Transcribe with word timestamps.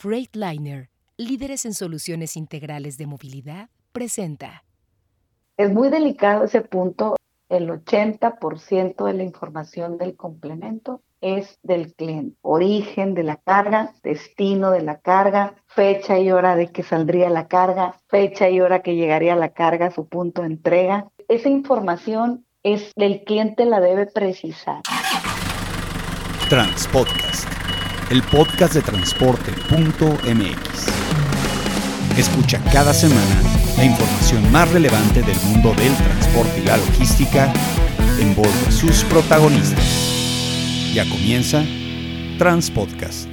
Freightliner, 0.00 0.88
líderes 1.18 1.66
en 1.66 1.74
soluciones 1.74 2.34
integrales 2.34 2.96
de 2.96 3.06
movilidad, 3.06 3.68
presenta. 3.92 4.64
Es 5.58 5.70
muy 5.70 5.90
delicado 5.90 6.44
ese 6.44 6.62
punto. 6.62 7.16
El 7.50 7.68
80% 7.68 9.04
de 9.04 9.12
la 9.12 9.22
información 9.22 9.98
del 9.98 10.16
complemento 10.16 11.02
es 11.20 11.58
del 11.62 11.92
cliente. 11.92 12.34
Origen 12.40 13.12
de 13.12 13.24
la 13.24 13.36
carga, 13.36 13.92
destino 14.02 14.70
de 14.70 14.80
la 14.80 15.00
carga, 15.00 15.56
fecha 15.66 16.18
y 16.18 16.30
hora 16.30 16.56
de 16.56 16.68
que 16.68 16.82
saldría 16.82 17.28
la 17.28 17.46
carga, 17.46 18.00
fecha 18.08 18.48
y 18.48 18.62
hora 18.62 18.80
que 18.80 18.96
llegaría 18.96 19.36
la 19.36 19.50
carga 19.50 19.88
a 19.88 19.90
su 19.90 20.08
punto 20.08 20.40
de 20.40 20.46
entrega. 20.46 21.10
Esa 21.28 21.50
información 21.50 22.46
es 22.62 22.90
el 22.96 23.22
cliente 23.24 23.66
la 23.66 23.80
debe 23.80 24.06
precisar. 24.06 24.80
Transpodcast 26.48 27.59
el 28.10 28.22
podcast 28.24 28.74
de 28.74 28.82
transporte.mx. 28.82 29.58
Escucha 32.18 32.60
cada 32.72 32.92
semana 32.92 33.42
la 33.76 33.84
información 33.84 34.50
más 34.50 34.70
relevante 34.72 35.22
del 35.22 35.40
mundo 35.44 35.72
del 35.74 35.94
transporte 35.94 36.60
y 36.60 36.66
la 36.66 36.76
logística 36.76 37.52
en 38.18 38.34
voz 38.34 38.52
de 38.66 38.72
sus 38.72 39.04
protagonistas. 39.04 39.84
Ya 40.92 41.08
comienza 41.08 41.64
Transpodcast. 42.38 43.29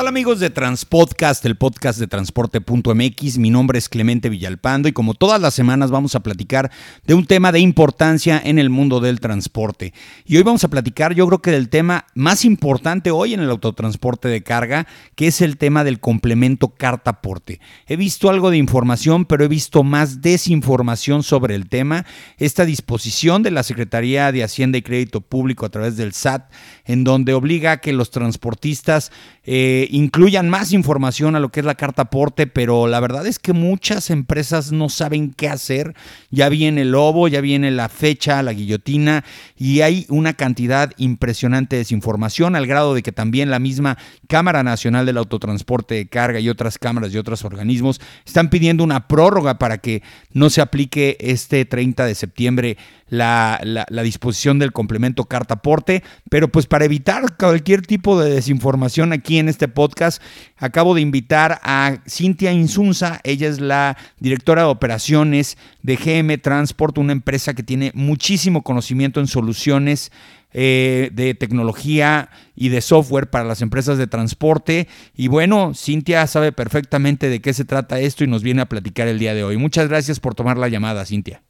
Hola 0.00 0.10
amigos 0.10 0.38
de 0.38 0.48
Transpodcast, 0.48 1.44
el 1.44 1.56
podcast 1.56 1.98
de 1.98 2.06
transporte.mx? 2.06 3.38
Mi 3.38 3.50
nombre 3.50 3.80
es 3.80 3.88
Clemente 3.88 4.28
Villalpando 4.28 4.88
y 4.88 4.92
como 4.92 5.12
todas 5.12 5.40
las 5.40 5.54
semanas 5.54 5.90
vamos 5.90 6.14
a 6.14 6.20
platicar 6.20 6.70
de 7.04 7.14
un 7.14 7.26
tema 7.26 7.50
de 7.50 7.58
importancia 7.58 8.40
en 8.44 8.60
el 8.60 8.70
mundo 8.70 9.00
del 9.00 9.18
transporte. 9.18 9.92
Y 10.24 10.36
hoy 10.36 10.44
vamos 10.44 10.62
a 10.62 10.68
platicar 10.68 11.16
yo 11.16 11.26
creo 11.26 11.42
que 11.42 11.50
del 11.50 11.68
tema 11.68 12.06
más 12.14 12.44
importante 12.44 13.10
hoy 13.10 13.34
en 13.34 13.40
el 13.40 13.50
autotransporte 13.50 14.28
de 14.28 14.44
carga, 14.44 14.86
que 15.16 15.26
es 15.26 15.40
el 15.40 15.56
tema 15.56 15.82
del 15.82 15.98
complemento 15.98 16.68
carta-porte. 16.68 17.60
He 17.88 17.96
visto 17.96 18.30
algo 18.30 18.50
de 18.50 18.56
información, 18.56 19.24
pero 19.24 19.44
he 19.44 19.48
visto 19.48 19.82
más 19.82 20.22
desinformación 20.22 21.24
sobre 21.24 21.56
el 21.56 21.68
tema. 21.68 22.06
Esta 22.36 22.64
disposición 22.64 23.42
de 23.42 23.50
la 23.50 23.64
Secretaría 23.64 24.30
de 24.30 24.44
Hacienda 24.44 24.78
y 24.78 24.82
Crédito 24.82 25.22
Público 25.22 25.66
a 25.66 25.70
través 25.70 25.96
del 25.96 26.12
SAT, 26.12 26.52
en 26.84 27.02
donde 27.02 27.34
obliga 27.34 27.72
a 27.72 27.80
que 27.80 27.92
los 27.92 28.12
transportistas 28.12 29.10
eh, 29.50 29.88
incluyan 29.92 30.50
más 30.50 30.74
información 30.74 31.34
a 31.34 31.40
lo 31.40 31.48
que 31.48 31.60
es 31.60 31.64
la 31.64 31.74
carta 31.74 32.02
aporte, 32.02 32.46
pero 32.46 32.86
la 32.86 33.00
verdad 33.00 33.26
es 33.26 33.38
que 33.38 33.54
muchas 33.54 34.10
empresas 34.10 34.72
no 34.72 34.90
saben 34.90 35.32
qué 35.32 35.48
hacer. 35.48 35.94
Ya 36.30 36.50
viene 36.50 36.82
el 36.82 36.90
lobo, 36.90 37.28
ya 37.28 37.40
viene 37.40 37.70
la 37.70 37.88
fecha, 37.88 38.42
la 38.42 38.52
guillotina, 38.52 39.24
y 39.56 39.80
hay 39.80 40.04
una 40.10 40.34
cantidad 40.34 40.92
impresionante 40.98 41.76
de 41.76 41.80
desinformación, 41.80 42.56
al 42.56 42.66
grado 42.66 42.92
de 42.92 43.02
que 43.02 43.10
también 43.10 43.50
la 43.50 43.58
misma 43.58 43.96
Cámara 44.26 44.62
Nacional 44.62 45.06
del 45.06 45.16
Autotransporte 45.16 45.94
de 45.94 46.08
Carga 46.08 46.40
y 46.40 46.50
otras 46.50 46.76
cámaras 46.76 47.14
y 47.14 47.16
otros 47.16 47.42
organismos 47.42 48.02
están 48.26 48.50
pidiendo 48.50 48.84
una 48.84 49.08
prórroga 49.08 49.58
para 49.58 49.78
que 49.78 50.02
no 50.34 50.50
se 50.50 50.60
aplique 50.60 51.16
este 51.20 51.64
30 51.64 52.04
de 52.04 52.14
septiembre 52.14 52.76
la, 53.08 53.60
la, 53.62 54.02
disposición 54.02 54.58
del 54.58 54.72
complemento 54.72 55.24
carta 55.24 55.54
aporte, 55.54 56.02
pero 56.30 56.48
pues 56.48 56.66
para 56.66 56.84
evitar 56.84 57.36
cualquier 57.36 57.82
tipo 57.82 58.20
de 58.20 58.30
desinformación 58.30 59.12
aquí 59.12 59.38
en 59.38 59.48
este 59.48 59.68
podcast, 59.68 60.22
acabo 60.56 60.94
de 60.94 61.00
invitar 61.00 61.60
a 61.62 61.98
Cintia 62.08 62.52
Insunza, 62.52 63.20
ella 63.24 63.48
es 63.48 63.60
la 63.60 63.96
directora 64.20 64.62
de 64.62 64.68
operaciones 64.68 65.56
de 65.82 65.96
GM 65.96 66.38
Transport, 66.38 66.98
una 66.98 67.12
empresa 67.12 67.54
que 67.54 67.62
tiene 67.62 67.92
muchísimo 67.94 68.62
conocimiento 68.62 69.20
en 69.20 69.26
soluciones 69.26 70.10
eh, 70.54 71.10
de 71.12 71.34
tecnología 71.34 72.30
y 72.56 72.70
de 72.70 72.80
software 72.80 73.28
para 73.28 73.44
las 73.44 73.60
empresas 73.60 73.98
de 73.98 74.06
transporte. 74.06 74.88
Y 75.14 75.28
bueno, 75.28 75.72
Cintia 75.74 76.26
sabe 76.26 76.52
perfectamente 76.52 77.28
de 77.28 77.40
qué 77.40 77.52
se 77.52 77.66
trata 77.66 78.00
esto 78.00 78.24
y 78.24 78.28
nos 78.28 78.42
viene 78.42 78.62
a 78.62 78.66
platicar 78.66 79.08
el 79.08 79.18
día 79.18 79.34
de 79.34 79.44
hoy. 79.44 79.58
Muchas 79.58 79.88
gracias 79.88 80.20
por 80.20 80.34
tomar 80.34 80.56
la 80.56 80.68
llamada, 80.68 81.04
Cintia. 81.04 81.42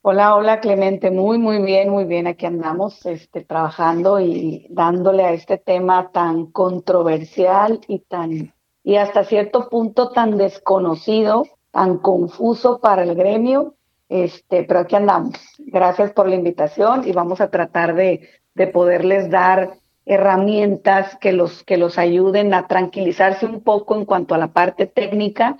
Hola, 0.00 0.36
hola 0.36 0.60
Clemente, 0.60 1.10
muy, 1.10 1.38
muy 1.38 1.60
bien, 1.60 1.90
muy 1.90 2.04
bien. 2.04 2.28
Aquí 2.28 2.46
andamos 2.46 3.04
este, 3.04 3.44
trabajando 3.44 4.20
y 4.20 4.66
dándole 4.70 5.24
a 5.24 5.32
este 5.32 5.58
tema 5.58 6.10
tan 6.12 6.46
controversial 6.46 7.80
y 7.88 7.98
tan, 8.00 8.54
y 8.84 8.96
hasta 8.96 9.24
cierto 9.24 9.68
punto 9.68 10.10
tan 10.10 10.36
desconocido, 10.36 11.44
tan 11.72 11.98
confuso 11.98 12.80
para 12.80 13.02
el 13.02 13.16
gremio. 13.16 13.74
Este, 14.08 14.62
pero 14.64 14.80
aquí 14.80 14.94
andamos. 14.94 15.34
Gracias 15.58 16.12
por 16.12 16.28
la 16.28 16.36
invitación 16.36 17.06
y 17.06 17.12
vamos 17.12 17.40
a 17.40 17.50
tratar 17.50 17.94
de, 17.94 18.28
de 18.54 18.66
poderles 18.68 19.28
dar 19.30 19.78
herramientas 20.06 21.16
que 21.16 21.32
los, 21.32 21.64
que 21.64 21.76
los 21.76 21.98
ayuden 21.98 22.54
a 22.54 22.68
tranquilizarse 22.68 23.46
un 23.46 23.62
poco 23.62 23.96
en 23.96 24.04
cuanto 24.06 24.34
a 24.34 24.38
la 24.38 24.52
parte 24.52 24.86
técnica 24.86 25.58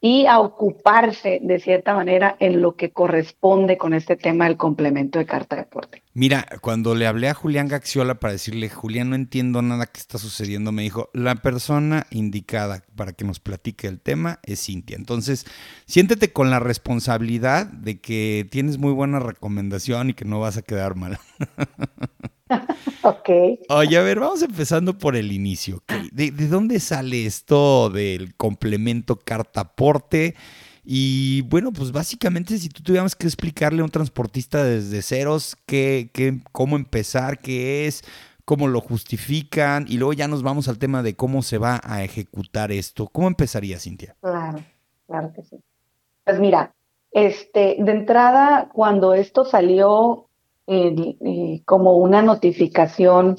y 0.00 0.26
a 0.26 0.38
ocuparse 0.38 1.40
de 1.42 1.58
cierta 1.58 1.94
manera 1.94 2.36
en 2.38 2.62
lo 2.62 2.76
que 2.76 2.92
corresponde 2.92 3.76
con 3.78 3.94
este 3.94 4.16
tema 4.16 4.44
del 4.44 4.56
complemento 4.56 5.18
de 5.18 5.26
carta 5.26 5.56
de 5.56 5.62
deporte. 5.62 6.02
Mira, 6.14 6.46
cuando 6.60 6.94
le 6.94 7.06
hablé 7.06 7.28
a 7.28 7.34
Julián 7.34 7.68
Gaxiola 7.68 8.16
para 8.16 8.32
decirle, 8.32 8.68
Julián, 8.68 9.10
no 9.10 9.16
entiendo 9.16 9.60
nada 9.62 9.86
que 9.86 10.00
está 10.00 10.18
sucediendo, 10.18 10.70
me 10.70 10.82
dijo, 10.82 11.10
la 11.12 11.36
persona 11.36 12.06
indicada 12.10 12.84
para 12.96 13.12
que 13.12 13.24
nos 13.24 13.40
platique 13.40 13.88
el 13.88 14.00
tema 14.00 14.38
es 14.44 14.64
Cintia. 14.64 14.96
Entonces, 14.96 15.46
siéntete 15.86 16.32
con 16.32 16.50
la 16.50 16.60
responsabilidad 16.60 17.66
de 17.66 18.00
que 18.00 18.46
tienes 18.50 18.78
muy 18.78 18.92
buena 18.92 19.18
recomendación 19.18 20.10
y 20.10 20.14
que 20.14 20.24
no 20.24 20.40
vas 20.40 20.56
a 20.56 20.62
quedar 20.62 20.94
mal. 20.94 21.18
ok. 23.02 23.28
Oye, 23.68 23.98
a 23.98 24.02
ver, 24.02 24.20
vamos 24.20 24.42
empezando 24.42 24.96
por 24.96 25.16
el 25.16 25.32
inicio. 25.32 25.82
¿De, 26.12 26.30
dónde 26.30 26.80
sale 26.80 27.26
esto 27.26 27.90
del 27.90 28.34
complemento 28.36 29.16
cartaporte? 29.16 30.34
Y 30.84 31.42
bueno, 31.42 31.72
pues 31.72 31.92
básicamente 31.92 32.56
si 32.58 32.68
tú 32.70 32.82
tuviéramos 32.82 33.14
que 33.14 33.26
explicarle 33.26 33.82
a 33.82 33.84
un 33.84 33.90
transportista 33.90 34.64
desde 34.64 35.02
ceros 35.02 35.56
qué, 35.66 36.10
qué, 36.14 36.40
cómo 36.52 36.76
empezar, 36.76 37.40
qué 37.40 37.86
es, 37.86 38.02
cómo 38.46 38.68
lo 38.68 38.80
justifican, 38.80 39.84
y 39.86 39.98
luego 39.98 40.14
ya 40.14 40.28
nos 40.28 40.42
vamos 40.42 40.68
al 40.68 40.78
tema 40.78 41.02
de 41.02 41.14
cómo 41.14 41.42
se 41.42 41.58
va 41.58 41.80
a 41.84 42.02
ejecutar 42.02 42.72
esto. 42.72 43.06
¿Cómo 43.08 43.28
empezaría, 43.28 43.78
Cintia? 43.78 44.16
Claro, 44.22 44.60
claro 45.06 45.32
que 45.34 45.42
sí. 45.42 45.62
Pues 46.24 46.40
mira, 46.40 46.74
este, 47.10 47.76
de 47.78 47.92
entrada, 47.92 48.70
cuando 48.72 49.12
esto 49.12 49.44
salió 49.44 50.27
eh, 50.70 51.62
como 51.64 51.96
una 51.96 52.20
notificación 52.20 53.36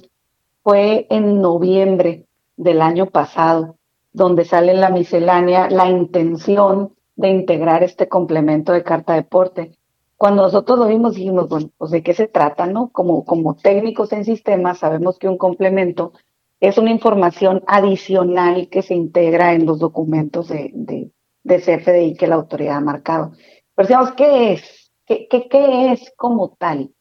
fue 0.63 1.06
en 1.12 1.41
noviembre 1.41 2.25
del 2.57 2.81
año 2.81 3.06
pasado, 3.06 3.78
donde 4.12 4.45
sale 4.45 4.72
en 4.72 4.81
la 4.81 4.90
miscelánea 4.90 5.69
la 5.69 5.88
intención 5.90 6.95
de 7.16 7.29
integrar 7.29 7.84
este 7.84 8.07
complemento 8.07 8.72
de 8.72 8.84
carta 8.84 9.13
deporte. 9.13 9.78
Cuando 10.17 10.41
nosotros 10.41 10.79
lo 10.79 10.88
vimos, 10.88 11.13
dijimos, 11.13 11.47
bueno, 11.47 11.69
pues 11.78 11.91
de 11.91 12.01
qué 12.01 12.13
se 12.16 12.28
trata, 12.28 12.66
¿no? 12.66 12.90
Como, 12.90 13.23
como 13.23 13.56
técnicos 13.56 14.11
en 14.11 14.25
sistemas, 14.25 14.79
sabemos 14.79 15.19
que 15.19 15.28
un 15.28 15.38
complemento 15.38 16.13
es 16.59 16.79
una 16.79 16.90
información 16.90 17.63
adicional 17.67 18.69
que 18.69 18.81
se 18.81 18.96
integra 18.96 19.53
en 19.53 19.67
los 19.67 19.78
documentos 19.78 20.50
de, 20.50 20.72
de, 20.73 21.57
CFDI 21.57 22.16
que 22.16 22.28
la 22.28 22.35
autoridad 22.35 22.78
ha 22.78 22.81
marcado. 22.81 23.34
Pero 23.75 23.88
digamos, 23.88 24.11
¿qué 24.13 24.53
es? 24.53 24.91
¿Qué, 25.06 25.28
qué, 25.29 25.47
qué 25.47 25.91
es 25.91 26.11
como 26.17 26.56
tal? 26.57 26.91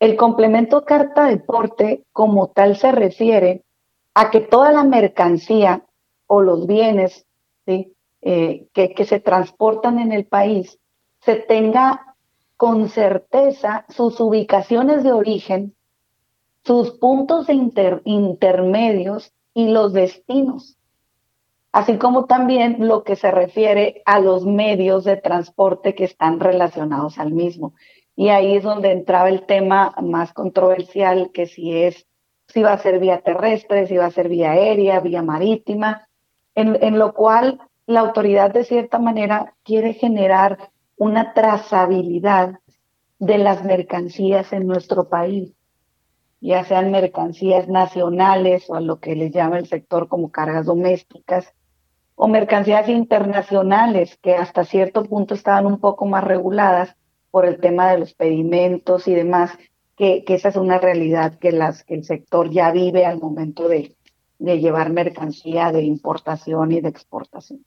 El 0.00 0.16
complemento 0.16 0.84
carta 0.84 1.26
deporte 1.26 2.04
como 2.12 2.48
tal 2.48 2.76
se 2.76 2.92
refiere 2.92 3.64
a 4.14 4.30
que 4.30 4.40
toda 4.40 4.72
la 4.72 4.84
mercancía 4.84 5.84
o 6.26 6.40
los 6.40 6.66
bienes 6.66 7.26
eh, 7.66 8.68
que, 8.72 9.04
se 9.04 9.20
transportan 9.20 9.98
en 9.98 10.10
el 10.12 10.24
país 10.24 10.78
se 11.20 11.36
tenga 11.36 12.14
con 12.56 12.88
certeza 12.88 13.84
sus 13.88 14.18
ubicaciones 14.20 15.02
de 15.02 15.12
origen, 15.12 15.74
sus 16.64 16.92
puntos 16.92 17.48
intermedios 17.50 19.32
y 19.52 19.68
los 19.68 19.92
destinos, 19.92 20.78
así 21.72 21.98
como 21.98 22.24
también 22.24 22.76
lo 22.86 23.04
que 23.04 23.16
se 23.16 23.30
refiere 23.30 24.02
a 24.06 24.20
los 24.20 24.46
medios 24.46 25.04
de 25.04 25.16
transporte 25.16 25.94
que 25.94 26.04
están 26.04 26.40
relacionados 26.40 27.18
al 27.18 27.32
mismo. 27.32 27.74
Y 28.16 28.28
ahí 28.28 28.56
es 28.56 28.62
donde 28.62 28.92
entraba 28.92 29.28
el 29.28 29.44
tema 29.46 29.94
más 30.00 30.32
controversial, 30.32 31.30
que 31.32 31.46
si 31.46 31.76
es, 31.76 32.06
si 32.48 32.62
va 32.62 32.72
a 32.72 32.78
ser 32.78 32.98
vía 33.00 33.20
terrestre, 33.22 33.86
si 33.86 33.96
va 33.96 34.06
a 34.06 34.10
ser 34.10 34.28
vía 34.28 34.52
aérea, 34.52 35.00
vía 35.00 35.22
marítima, 35.22 36.08
en, 36.54 36.78
en 36.82 36.98
lo 36.98 37.12
cual 37.12 37.60
la 37.86 38.00
autoridad 38.00 38.52
de 38.52 38.64
cierta 38.64 38.98
manera 38.98 39.54
quiere 39.64 39.94
generar 39.94 40.70
una 40.96 41.34
trazabilidad 41.34 42.60
de 43.18 43.38
las 43.38 43.64
mercancías 43.64 44.52
en 44.52 44.66
nuestro 44.66 45.08
país, 45.08 45.52
ya 46.40 46.64
sean 46.64 46.90
mercancías 46.90 47.68
nacionales 47.68 48.68
o 48.68 48.74
a 48.74 48.80
lo 48.80 49.00
que 49.00 49.16
le 49.16 49.30
llama 49.30 49.58
el 49.58 49.66
sector 49.66 50.08
como 50.08 50.30
cargas 50.30 50.66
domésticas, 50.66 51.54
o 52.16 52.28
mercancías 52.28 52.88
internacionales 52.88 54.18
que 54.22 54.34
hasta 54.34 54.64
cierto 54.64 55.04
punto 55.04 55.34
estaban 55.34 55.66
un 55.66 55.80
poco 55.80 56.06
más 56.06 56.22
reguladas, 56.22 56.96
por 57.34 57.46
el 57.46 57.58
tema 57.58 57.90
de 57.90 57.98
los 57.98 58.14
pedimentos 58.14 59.08
y 59.08 59.12
demás, 59.12 59.50
que, 59.96 60.22
esa 60.28 60.50
es 60.50 60.54
una 60.54 60.78
realidad 60.78 61.36
que, 61.40 61.50
las, 61.50 61.82
que 61.82 61.94
el 61.94 62.04
sector 62.04 62.48
ya 62.48 62.70
vive 62.70 63.06
al 63.06 63.18
momento 63.18 63.66
de, 63.66 63.96
de 64.38 64.60
llevar 64.60 64.92
mercancía 64.92 65.72
de 65.72 65.82
importación 65.82 66.70
y 66.70 66.80
de 66.80 66.90
exportación. 66.90 67.66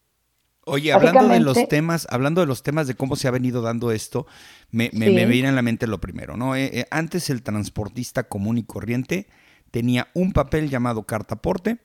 Oye, 0.64 0.94
hablando 0.94 1.28
de 1.28 1.42
los 1.42 1.68
temas, 1.68 2.08
hablando 2.10 2.40
de 2.40 2.48
los 2.48 2.64
temas 2.64 2.88
de 2.88 2.96
cómo 2.96 3.18
se 3.18 3.28
ha 3.28 3.32
venido 3.32 3.62
dando 3.62 3.92
esto, 3.92 4.26
me, 4.72 4.90
me, 4.94 5.26
viene 5.26 5.50
a 5.50 5.52
la 5.52 5.62
mente 5.62 5.86
lo 5.86 6.00
primero, 6.00 6.38
¿no? 6.38 6.56
Eh, 6.56 6.70
eh, 6.72 6.86
antes 6.90 7.30
el 7.30 7.44
transportista 7.44 8.24
común 8.24 8.58
y 8.58 8.64
corriente 8.64 9.28
tenía 9.72 10.08
un 10.14 10.32
papel 10.32 10.70
llamado 10.70 11.04
cartaporte 11.04 11.80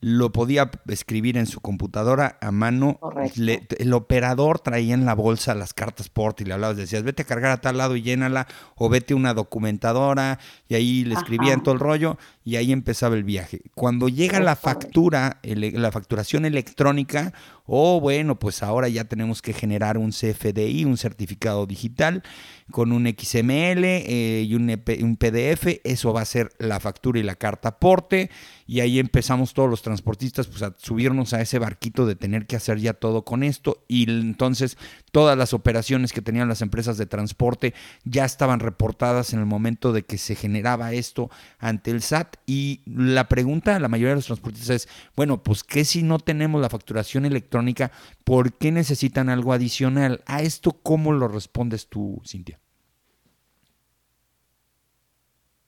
lo 0.00 0.30
podía 0.30 0.70
escribir 0.88 1.36
en 1.36 1.46
su 1.46 1.60
computadora 1.60 2.38
a 2.40 2.52
mano. 2.52 3.00
el 3.36 3.92
operador 3.92 4.60
traía 4.60 4.94
en 4.94 5.06
la 5.06 5.14
bolsa 5.14 5.54
las 5.54 5.74
cartas 5.74 6.08
port 6.08 6.40
y 6.40 6.44
le 6.44 6.54
hablabas, 6.54 6.76
decías, 6.76 7.02
vete 7.02 7.22
a 7.22 7.26
cargar 7.26 7.52
a 7.52 7.60
tal 7.60 7.78
lado 7.78 7.96
y 7.96 8.02
llénala, 8.02 8.46
o 8.76 8.88
vete 8.88 9.14
a 9.14 9.16
una 9.16 9.34
documentadora, 9.34 10.38
y 10.68 10.74
ahí 10.74 11.04
le 11.04 11.14
escribían 11.14 11.62
todo 11.62 11.74
el 11.74 11.80
rollo, 11.80 12.18
y 12.46 12.54
ahí 12.54 12.70
empezaba 12.70 13.16
el 13.16 13.24
viaje. 13.24 13.60
Cuando 13.74 14.08
llega 14.08 14.38
la 14.38 14.54
factura, 14.54 15.40
la 15.42 15.90
facturación 15.90 16.44
electrónica, 16.44 17.32
o 17.66 18.00
bueno, 18.00 18.38
pues 18.38 18.62
ahora 18.62 18.88
ya 18.88 19.02
tenemos 19.02 19.42
que 19.42 19.52
generar 19.52 19.98
un 19.98 20.12
CFDI, 20.12 20.84
un 20.84 20.96
certificado 20.96 21.66
digital, 21.66 22.22
con 22.70 22.92
un 22.92 23.08
XML 23.08 23.84
eh, 23.84 24.44
y 24.46 24.54
un, 24.54 24.70
un, 25.02 25.16
PDF. 25.16 25.80
Eso 25.82 26.12
va 26.12 26.20
a 26.20 26.24
ser 26.24 26.50
la 26.58 26.78
factura 26.78 27.18
y 27.18 27.24
la 27.24 27.34
carta 27.34 27.70
aporte. 27.70 28.30
Y 28.68 28.78
ahí 28.78 29.00
empezamos 29.00 29.52
todos 29.52 29.68
los 29.68 29.82
transportistas 29.82 30.46
pues, 30.46 30.62
a 30.62 30.72
subirnos 30.78 31.32
a 31.32 31.40
ese 31.40 31.58
barquito 31.58 32.06
de 32.06 32.14
tener 32.14 32.46
que 32.46 32.54
hacer 32.54 32.78
ya 32.78 32.92
todo 32.92 33.24
con 33.24 33.42
esto. 33.42 33.84
Y 33.88 34.08
entonces 34.08 34.78
todas 35.10 35.36
las 35.36 35.52
operaciones 35.52 36.12
que 36.12 36.22
tenían 36.22 36.48
las 36.48 36.62
empresas 36.62 36.96
de 36.96 37.06
transporte 37.06 37.74
ya 38.04 38.24
estaban 38.24 38.60
reportadas 38.60 39.32
en 39.32 39.40
el 39.40 39.46
momento 39.46 39.92
de 39.92 40.04
que 40.04 40.18
se 40.18 40.36
generaba 40.36 40.92
esto 40.92 41.28
ante 41.58 41.90
el 41.90 42.02
SAT. 42.02 42.35
Y 42.46 42.82
la 42.86 43.28
pregunta 43.28 43.76
a 43.76 43.80
la 43.80 43.88
mayoría 43.88 44.10
de 44.10 44.16
los 44.16 44.26
transportistas 44.26 44.70
es, 44.70 44.88
bueno, 45.16 45.42
pues 45.42 45.64
¿qué 45.64 45.84
si 45.84 46.02
no 46.02 46.18
tenemos 46.18 46.60
la 46.60 46.68
facturación 46.68 47.24
electrónica? 47.24 47.90
¿por 48.24 48.52
qué 48.52 48.72
necesitan 48.72 49.28
algo 49.28 49.52
adicional? 49.52 50.22
¿A 50.26 50.42
esto 50.42 50.72
cómo 50.82 51.12
lo 51.12 51.28
respondes 51.28 51.88
tú, 51.88 52.20
Cintia? 52.26 52.58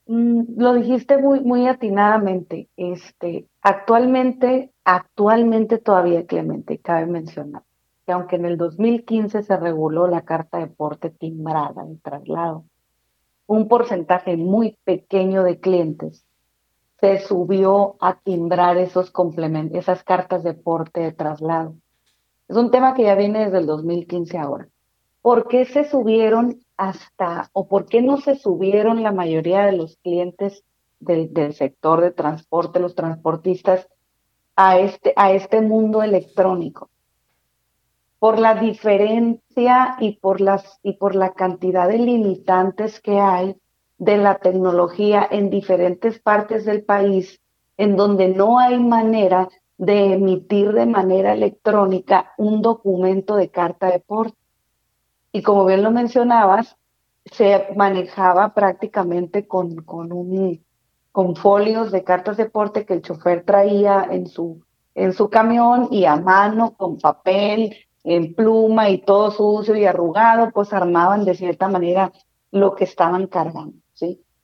Mm, 0.07 0.41
lo 0.57 0.73
dijiste 0.73 1.17
muy, 1.17 1.39
muy 1.41 1.67
atinadamente. 1.67 2.67
Este, 2.75 3.47
actualmente, 3.61 4.71
actualmente 4.83 5.77
todavía, 5.77 6.25
Clemente, 6.25 6.79
cabe 6.79 7.05
mencionar 7.05 7.63
que 8.05 8.13
aunque 8.13 8.37
en 8.37 8.45
el 8.45 8.57
2015 8.57 9.43
se 9.43 9.57
reguló 9.57 10.07
la 10.07 10.23
carta 10.23 10.57
de 10.57 10.67
porte 10.67 11.11
timbrada 11.11 11.85
de 11.85 11.95
traslado, 11.97 12.65
un 13.45 13.67
porcentaje 13.67 14.35
muy 14.35 14.77
pequeño 14.83 15.43
de 15.43 15.59
clientes 15.59 16.25
se 16.99 17.19
subió 17.19 17.95
a 17.99 18.19
timbrar 18.19 18.77
esos 18.77 19.11
complementos, 19.11 19.77
esas 19.77 20.03
cartas 20.03 20.43
de 20.43 20.53
porte 20.53 21.01
de 21.01 21.11
traslado. 21.11 21.75
Es 22.47 22.57
un 22.57 22.71
tema 22.71 22.93
que 22.93 23.03
ya 23.03 23.15
viene 23.15 23.45
desde 23.45 23.59
el 23.59 23.65
2015 23.65 24.37
ahora. 24.37 24.67
¿Por 25.21 25.47
qué 25.47 25.65
se 25.65 25.89
subieron 25.89 26.59
hasta, 26.77 27.49
o 27.53 27.67
por 27.67 27.85
qué 27.85 28.01
no 28.01 28.17
se 28.17 28.35
subieron 28.35 29.03
la 29.03 29.11
mayoría 29.11 29.65
de 29.65 29.73
los 29.73 29.97
clientes 29.97 30.63
del, 30.99 31.33
del 31.33 31.53
sector 31.53 32.01
de 32.01 32.11
transporte, 32.11 32.79
los 32.79 32.95
transportistas, 32.95 33.87
a 34.55 34.79
este, 34.79 35.13
a 35.15 35.31
este 35.31 35.61
mundo 35.61 36.03
electrónico? 36.03 36.89
Por 38.17 38.39
la 38.39 38.55
diferencia 38.55 39.95
y 39.99 40.17
por, 40.17 40.41
las, 40.41 40.79
y 40.83 40.93
por 40.93 41.15
la 41.15 41.31
cantidad 41.31 41.87
de 41.87 41.99
limitantes 41.99 42.99
que 42.99 43.19
hay 43.19 43.55
de 43.99 44.17
la 44.17 44.35
tecnología 44.35 45.27
en 45.29 45.49
diferentes 45.49 46.19
partes 46.19 46.65
del 46.65 46.83
país, 46.83 47.39
en 47.77 47.95
donde 47.95 48.29
no 48.29 48.57
hay 48.57 48.79
manera 48.79 49.49
de 49.77 50.13
emitir 50.13 50.73
de 50.73 50.85
manera 50.85 51.33
electrónica 51.33 52.33
un 52.37 52.61
documento 52.61 53.35
de 53.35 53.49
carta 53.49 53.91
de 53.91 53.99
porte. 53.99 54.37
Y 55.31 55.41
como 55.41 55.65
bien 55.65 55.83
lo 55.83 55.91
mencionabas, 55.91 56.77
se 57.25 57.67
manejaba 57.75 58.53
prácticamente 58.53 59.47
con, 59.47 59.75
con, 59.83 60.11
un, 60.11 60.63
con 61.11 61.35
folios 61.35 61.91
de 61.91 62.03
cartas 62.03 62.37
de 62.37 62.49
porte 62.49 62.85
que 62.85 62.93
el 62.93 63.01
chofer 63.01 63.43
traía 63.45 64.07
en 64.09 64.27
su, 64.27 64.61
en 64.95 65.13
su 65.13 65.29
camión 65.29 65.89
y 65.91 66.05
a 66.05 66.15
mano, 66.15 66.73
con 66.75 66.97
papel, 66.97 67.75
en 68.03 68.33
pluma 68.33 68.89
y 68.89 68.99
todo 68.99 69.31
sucio 69.31 69.75
y 69.75 69.85
arrugado, 69.85 70.51
pues 70.51 70.73
armaban 70.73 71.25
de 71.25 71.35
cierta 71.35 71.67
manera 71.67 72.11
lo 72.51 72.75
que 72.75 72.85
estaban 72.85 73.27
cargando. 73.27 73.77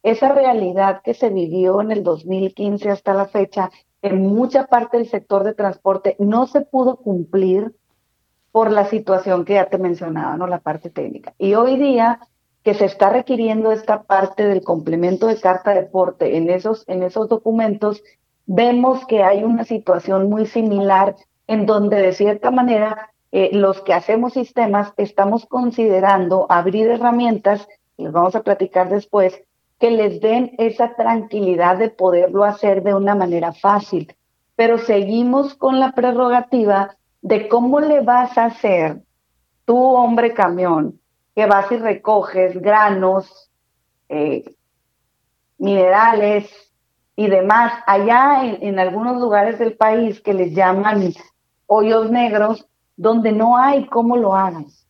Esa 0.06 0.30
realidad 0.30 1.02
que 1.04 1.16
se 1.16 1.30
vivió 1.30 1.82
en 1.82 1.92
el 1.92 2.04
2015 2.04 2.92
hasta 2.92 3.16
la 3.16 3.26
fecha, 3.26 3.72
en 4.04 4.22
mucha 4.22 4.68
parte 4.68 4.98
del 4.98 5.10
sector 5.10 5.44
de 5.44 5.56
transporte 5.56 6.16
no 6.20 6.46
se 6.46 6.62
pudo 6.62 6.98
cumplir 6.98 7.74
por 8.52 8.72
la 8.72 8.86
situación 8.86 9.46
que 9.46 9.56
ya 9.56 9.66
te 9.66 9.80
mencionaba, 9.80 10.38
¿no? 10.38 10.46
La 10.46 10.60
parte 10.60 10.92
técnica. 10.92 11.34
Y 11.40 11.56
hoy 11.56 11.78
día 11.78 12.20
que 12.62 12.76
se 12.76 12.86
está 12.86 13.10
requiriendo 13.10 13.72
esta 13.72 14.04
parte 14.04 14.46
del 14.46 14.62
complemento 14.64 15.26
de 15.26 15.40
carta 15.42 15.74
de 15.74 15.82
porte 15.82 16.38
en 16.38 16.52
esos, 16.52 16.84
en 16.86 17.02
esos 17.02 17.28
documentos, 17.28 18.04
vemos 18.46 19.08
que 19.08 19.24
hay 19.24 19.44
una 19.44 19.64
situación 19.64 20.30
muy 20.30 20.46
similar 20.46 21.16
en 21.48 21.66
donde 21.66 21.98
de 21.98 22.14
cierta 22.14 22.52
manera 22.52 23.10
eh, 23.32 23.50
los 23.54 23.82
que 23.82 23.96
hacemos 23.96 24.34
sistemas 24.34 24.94
estamos 24.98 25.48
considerando 25.48 26.46
abrir 26.48 26.90
herramientas 26.90 27.68
les 27.98 28.12
vamos 28.12 28.36
a 28.36 28.44
platicar 28.44 28.90
después, 28.90 29.42
que 29.80 29.92
les 29.92 30.22
den 30.22 30.54
esa 30.58 30.96
tranquilidad 30.96 31.78
de 31.78 31.90
poderlo 31.90 32.44
hacer 32.44 32.84
de 32.84 32.94
una 32.94 33.16
manera 33.16 33.54
fácil. 33.54 34.16
Pero 34.56 34.78
seguimos 34.78 35.54
con 35.56 35.80
la 35.80 35.92
prerrogativa 35.92 36.96
de 37.22 37.48
cómo 37.50 37.80
le 37.80 38.02
vas 38.02 38.38
a 38.38 38.46
hacer 38.46 39.02
tú, 39.66 39.78
hombre 39.78 40.34
camión, 40.34 41.00
que 41.36 41.46
vas 41.46 41.72
y 41.72 41.78
recoges 41.78 42.60
granos, 42.62 43.52
eh, 44.08 44.56
minerales 45.58 46.50
y 47.16 47.28
demás, 47.28 47.74
allá 47.88 48.46
en, 48.46 48.62
en, 48.62 48.80
algunos 48.80 49.20
lugares 49.20 49.58
del 49.58 49.76
país 49.76 50.22
que 50.22 50.34
les 50.34 50.54
llaman 50.54 51.14
hoyos 51.66 52.12
negros, 52.12 52.68
donde 52.96 53.32
no 53.32 53.58
hay 53.58 53.88
cómo 53.88 54.16
lo 54.18 54.36
hagas. 54.36 54.86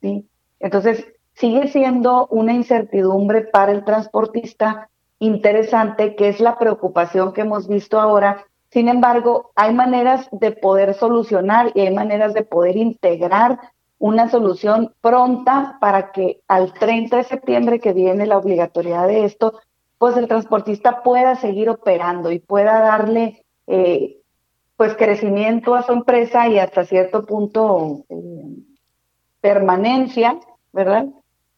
¿sí? 0.00 0.28
Entonces, 0.60 1.06
sigue 1.34 1.68
siendo 1.68 2.26
una 2.28 2.52
incertidumbre 2.52 3.42
para 3.42 3.72
el 3.72 3.84
transportista 3.84 4.88
interesante, 5.18 6.16
que 6.16 6.28
es 6.28 6.40
la 6.40 6.58
preocupación 6.58 7.32
que 7.32 7.42
hemos 7.42 7.68
visto 7.68 8.00
ahora. 8.00 8.44
Sin 8.70 8.88
embargo, 8.88 9.52
hay 9.54 9.72
maneras 9.72 10.28
de 10.32 10.52
poder 10.52 10.94
solucionar 10.94 11.72
y 11.74 11.80
hay 11.80 11.94
maneras 11.94 12.34
de 12.34 12.42
poder 12.42 12.76
integrar 12.76 13.58
una 13.98 14.28
solución 14.28 14.92
pronta 15.00 15.78
para 15.80 16.12
que 16.12 16.40
al 16.48 16.72
30 16.74 17.16
de 17.16 17.24
septiembre 17.24 17.80
que 17.80 17.92
viene 17.92 18.26
la 18.26 18.38
obligatoriedad 18.38 19.06
de 19.06 19.24
esto, 19.24 19.60
pues 19.98 20.16
el 20.16 20.28
transportista 20.28 21.02
pueda 21.02 21.36
seguir 21.36 21.70
operando 21.70 22.30
y 22.30 22.38
pueda 22.38 22.80
darle 22.80 23.44
eh, 23.66 24.18
pues 24.76 24.96
crecimiento 24.96 25.74
a 25.74 25.84
su 25.84 25.92
empresa 25.92 26.48
y 26.48 26.58
hasta 26.58 26.84
cierto 26.84 27.24
punto 27.24 28.04
eh, 28.08 28.56
permanencia, 29.40 30.38
¿verdad? 30.72 31.06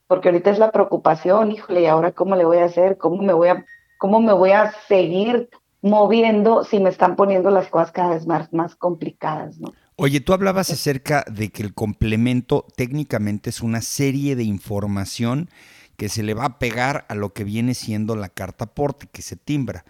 Porque 0.06 0.28
ahorita 0.28 0.50
es 0.50 0.58
la 0.58 0.72
preocupación, 0.72 1.52
híjole, 1.52 1.82
¿y 1.82 1.86
ahora 1.86 2.12
cómo 2.12 2.36
le 2.36 2.44
voy 2.44 2.58
a 2.58 2.64
hacer? 2.64 2.96
¿Cómo 2.98 3.22
me 3.22 3.32
voy 3.32 3.48
a, 3.48 3.64
cómo 3.98 4.20
me 4.20 4.32
voy 4.32 4.52
a 4.52 4.72
seguir 4.88 5.48
moviendo 5.82 6.64
si 6.64 6.80
me 6.80 6.90
están 6.90 7.16
poniendo 7.16 7.50
las 7.50 7.68
cosas 7.68 7.92
cada 7.92 8.10
vez 8.10 8.26
más, 8.26 8.52
más 8.52 8.74
complicadas, 8.74 9.58
¿no? 9.58 9.72
Oye, 9.98 10.20
tú 10.20 10.34
hablabas 10.34 10.70
acerca 10.70 11.24
de 11.26 11.50
que 11.50 11.62
el 11.62 11.72
complemento 11.72 12.66
técnicamente 12.76 13.48
es 13.48 13.62
una 13.62 13.80
serie 13.80 14.36
de 14.36 14.44
información 14.44 15.48
que 15.96 16.10
se 16.10 16.22
le 16.22 16.34
va 16.34 16.44
a 16.44 16.58
pegar 16.58 17.06
a 17.08 17.14
lo 17.14 17.32
que 17.32 17.44
viene 17.44 17.72
siendo 17.72 18.14
la 18.14 18.28
carta 18.28 18.66
porte 18.66 19.06
que 19.10 19.22
se 19.22 19.36
timbra. 19.36 19.86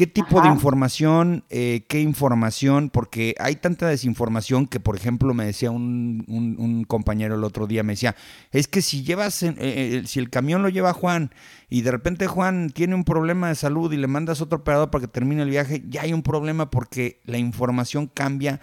¿Qué 0.00 0.06
tipo 0.06 0.40
de 0.40 0.48
información? 0.48 1.44
Eh, 1.50 1.84
¿Qué 1.86 2.00
información? 2.00 2.88
Porque 2.88 3.34
hay 3.38 3.56
tanta 3.56 3.86
desinformación 3.86 4.66
que, 4.66 4.80
por 4.80 4.96
ejemplo, 4.96 5.34
me 5.34 5.44
decía 5.44 5.70
un, 5.70 6.86
compañero 6.88 7.34
el 7.34 7.44
otro 7.44 7.66
día, 7.66 7.82
me 7.82 7.92
decía, 7.92 8.16
es 8.50 8.66
que 8.66 8.80
si 8.80 9.02
llevas, 9.02 9.42
eh, 9.42 9.54
eh, 9.58 10.02
si 10.06 10.18
el 10.18 10.30
camión 10.30 10.62
lo 10.62 10.70
lleva 10.70 10.94
Juan 10.94 11.34
y 11.68 11.82
de 11.82 11.90
repente 11.90 12.28
Juan 12.28 12.70
tiene 12.70 12.94
un 12.94 13.04
problema 13.04 13.48
de 13.48 13.54
salud 13.56 13.92
y 13.92 13.98
le 13.98 14.06
mandas 14.06 14.40
otro 14.40 14.60
operador 14.60 14.90
para 14.90 15.02
que 15.02 15.08
termine 15.08 15.42
el 15.42 15.50
viaje, 15.50 15.82
ya 15.86 16.00
hay 16.00 16.14
un 16.14 16.22
problema 16.22 16.70
porque 16.70 17.20
la 17.26 17.36
información 17.36 18.06
cambia 18.06 18.62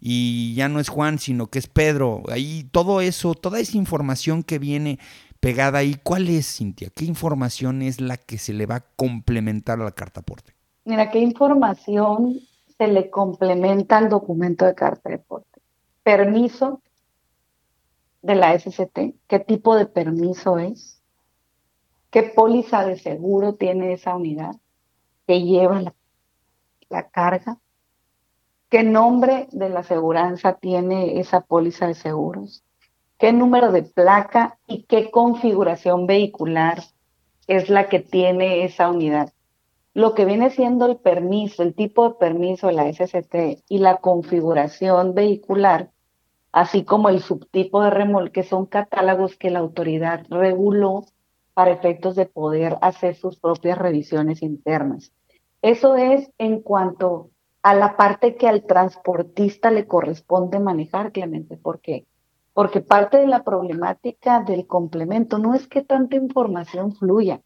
y 0.00 0.54
ya 0.54 0.70
no 0.70 0.80
es 0.80 0.88
Juan, 0.88 1.18
sino 1.18 1.48
que 1.48 1.58
es 1.58 1.66
Pedro. 1.66 2.22
Ahí 2.30 2.66
todo 2.72 3.02
eso, 3.02 3.34
toda 3.34 3.60
esa 3.60 3.76
información 3.76 4.42
que 4.42 4.58
viene 4.58 4.98
pegada 5.38 5.80
ahí, 5.80 5.98
¿cuál 6.02 6.30
es, 6.30 6.56
Cintia? 6.56 6.88
¿Qué 6.88 7.04
información 7.04 7.82
es 7.82 8.00
la 8.00 8.16
que 8.16 8.38
se 8.38 8.54
le 8.54 8.64
va 8.64 8.76
a 8.76 8.86
complementar 8.96 9.82
a 9.82 9.84
la 9.84 9.92
carta 9.92 10.20
aporte? 10.20 10.57
Mira, 10.88 11.10
¿qué 11.10 11.18
información 11.18 12.40
se 12.78 12.88
le 12.88 13.10
complementa 13.10 13.98
al 13.98 14.08
documento 14.08 14.64
de 14.64 14.74
carta 14.74 15.10
de 15.10 15.18
porte? 15.18 15.60
Permiso 16.02 16.80
de 18.22 18.34
la 18.34 18.54
SCT, 18.58 19.14
qué 19.26 19.38
tipo 19.38 19.76
de 19.76 19.84
permiso 19.84 20.56
es, 20.58 21.02
qué 22.10 22.22
póliza 22.22 22.86
de 22.86 22.96
seguro 22.96 23.52
tiene 23.52 23.92
esa 23.92 24.16
unidad 24.16 24.56
que 25.26 25.42
lleva 25.42 25.92
la 26.88 27.08
carga, 27.10 27.58
qué 28.70 28.82
nombre 28.82 29.46
de 29.52 29.68
la 29.68 29.80
aseguranza 29.80 30.54
tiene 30.54 31.20
esa 31.20 31.42
póliza 31.42 31.86
de 31.86 31.96
seguros, 31.96 32.64
qué 33.18 33.34
número 33.34 33.72
de 33.72 33.82
placa 33.82 34.58
y 34.66 34.84
qué 34.84 35.10
configuración 35.10 36.06
vehicular 36.06 36.82
es 37.46 37.68
la 37.68 37.90
que 37.90 38.00
tiene 38.00 38.64
esa 38.64 38.88
unidad. 38.88 39.34
Lo 39.98 40.14
que 40.14 40.24
viene 40.24 40.50
siendo 40.50 40.86
el 40.86 40.98
permiso, 40.98 41.64
el 41.64 41.74
tipo 41.74 42.08
de 42.08 42.14
permiso 42.14 42.70
la 42.70 42.88
SST 42.88 43.64
y 43.68 43.78
la 43.78 43.96
configuración 43.96 45.12
vehicular, 45.12 45.90
así 46.52 46.84
como 46.84 47.08
el 47.08 47.20
subtipo 47.20 47.82
de 47.82 47.90
remolque, 47.90 48.44
son 48.44 48.66
catálogos 48.66 49.36
que 49.36 49.50
la 49.50 49.58
autoridad 49.58 50.24
reguló 50.30 51.04
para 51.52 51.72
efectos 51.72 52.14
de 52.14 52.26
poder 52.26 52.78
hacer 52.80 53.16
sus 53.16 53.40
propias 53.40 53.76
revisiones 53.76 54.40
internas. 54.40 55.10
Eso 55.62 55.96
es 55.96 56.30
en 56.38 56.62
cuanto 56.62 57.30
a 57.64 57.74
la 57.74 57.96
parte 57.96 58.36
que 58.36 58.46
al 58.46 58.62
transportista 58.66 59.72
le 59.72 59.88
corresponde 59.88 60.60
manejar, 60.60 61.10
Clemente. 61.10 61.56
¿Por 61.56 61.80
qué? 61.80 62.06
Porque 62.52 62.82
parte 62.82 63.16
de 63.16 63.26
la 63.26 63.42
problemática 63.42 64.44
del 64.44 64.68
complemento 64.68 65.38
no 65.38 65.56
es 65.56 65.66
que 65.66 65.82
tanta 65.82 66.14
información 66.14 66.94
fluya, 66.94 67.42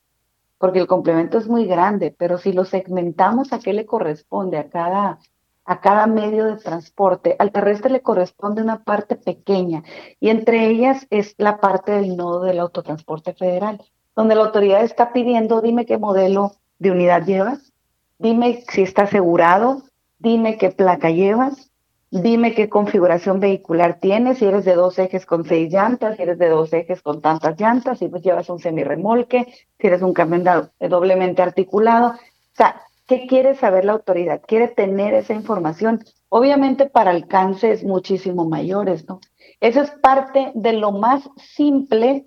porque 0.62 0.78
el 0.78 0.86
complemento 0.86 1.38
es 1.38 1.48
muy 1.48 1.66
grande, 1.66 2.14
pero 2.16 2.38
si 2.38 2.52
lo 2.52 2.64
segmentamos 2.64 3.52
a 3.52 3.58
qué 3.58 3.72
le 3.72 3.84
corresponde 3.84 4.58
a 4.58 4.70
cada, 4.70 5.18
a 5.64 5.80
cada 5.80 6.06
medio 6.06 6.44
de 6.44 6.54
transporte, 6.54 7.34
al 7.40 7.50
terrestre 7.50 7.90
le 7.90 8.00
corresponde 8.00 8.62
una 8.62 8.84
parte 8.84 9.16
pequeña 9.16 9.82
y 10.20 10.28
entre 10.28 10.68
ellas 10.68 11.08
es 11.10 11.34
la 11.36 11.58
parte 11.58 11.90
del 11.90 12.16
nodo 12.16 12.44
del 12.44 12.60
autotransporte 12.60 13.34
federal, 13.34 13.82
donde 14.14 14.36
la 14.36 14.42
autoridad 14.44 14.84
está 14.84 15.12
pidiendo, 15.12 15.62
dime 15.62 15.84
qué 15.84 15.98
modelo 15.98 16.52
de 16.78 16.92
unidad 16.92 17.26
llevas, 17.26 17.72
dime 18.20 18.62
si 18.70 18.82
está 18.82 19.02
asegurado, 19.02 19.82
dime 20.20 20.58
qué 20.58 20.70
placa 20.70 21.10
llevas, 21.10 21.71
dime 22.12 22.54
qué 22.54 22.68
configuración 22.68 23.40
vehicular 23.40 23.98
tienes, 23.98 24.38
si 24.38 24.44
eres 24.44 24.66
de 24.66 24.74
dos 24.74 24.98
ejes 24.98 25.24
con 25.24 25.46
seis 25.46 25.72
llantas, 25.72 26.16
si 26.16 26.22
eres 26.22 26.38
de 26.38 26.50
dos 26.50 26.70
ejes 26.74 27.00
con 27.00 27.22
tantas 27.22 27.58
llantas, 27.58 27.98
si 27.98 28.08
pues 28.08 28.22
llevas 28.22 28.50
un 28.50 28.58
semirremolque, 28.58 29.46
si 29.80 29.86
eres 29.86 30.02
un 30.02 30.12
camión 30.12 30.44
doblemente 30.78 31.40
articulado. 31.40 32.08
O 32.08 32.54
sea, 32.54 32.82
¿qué 33.08 33.26
quiere 33.26 33.54
saber 33.54 33.86
la 33.86 33.92
autoridad? 33.92 34.42
Quiere 34.46 34.68
tener 34.68 35.14
esa 35.14 35.32
información. 35.32 36.04
Obviamente 36.28 36.84
para 36.86 37.10
alcances 37.10 37.82
muchísimo 37.82 38.44
mayores, 38.46 39.08
¿no? 39.08 39.20
Eso 39.60 39.80
es 39.80 39.90
parte 39.90 40.52
de 40.54 40.74
lo 40.74 40.92
más 40.92 41.28
simple 41.36 42.26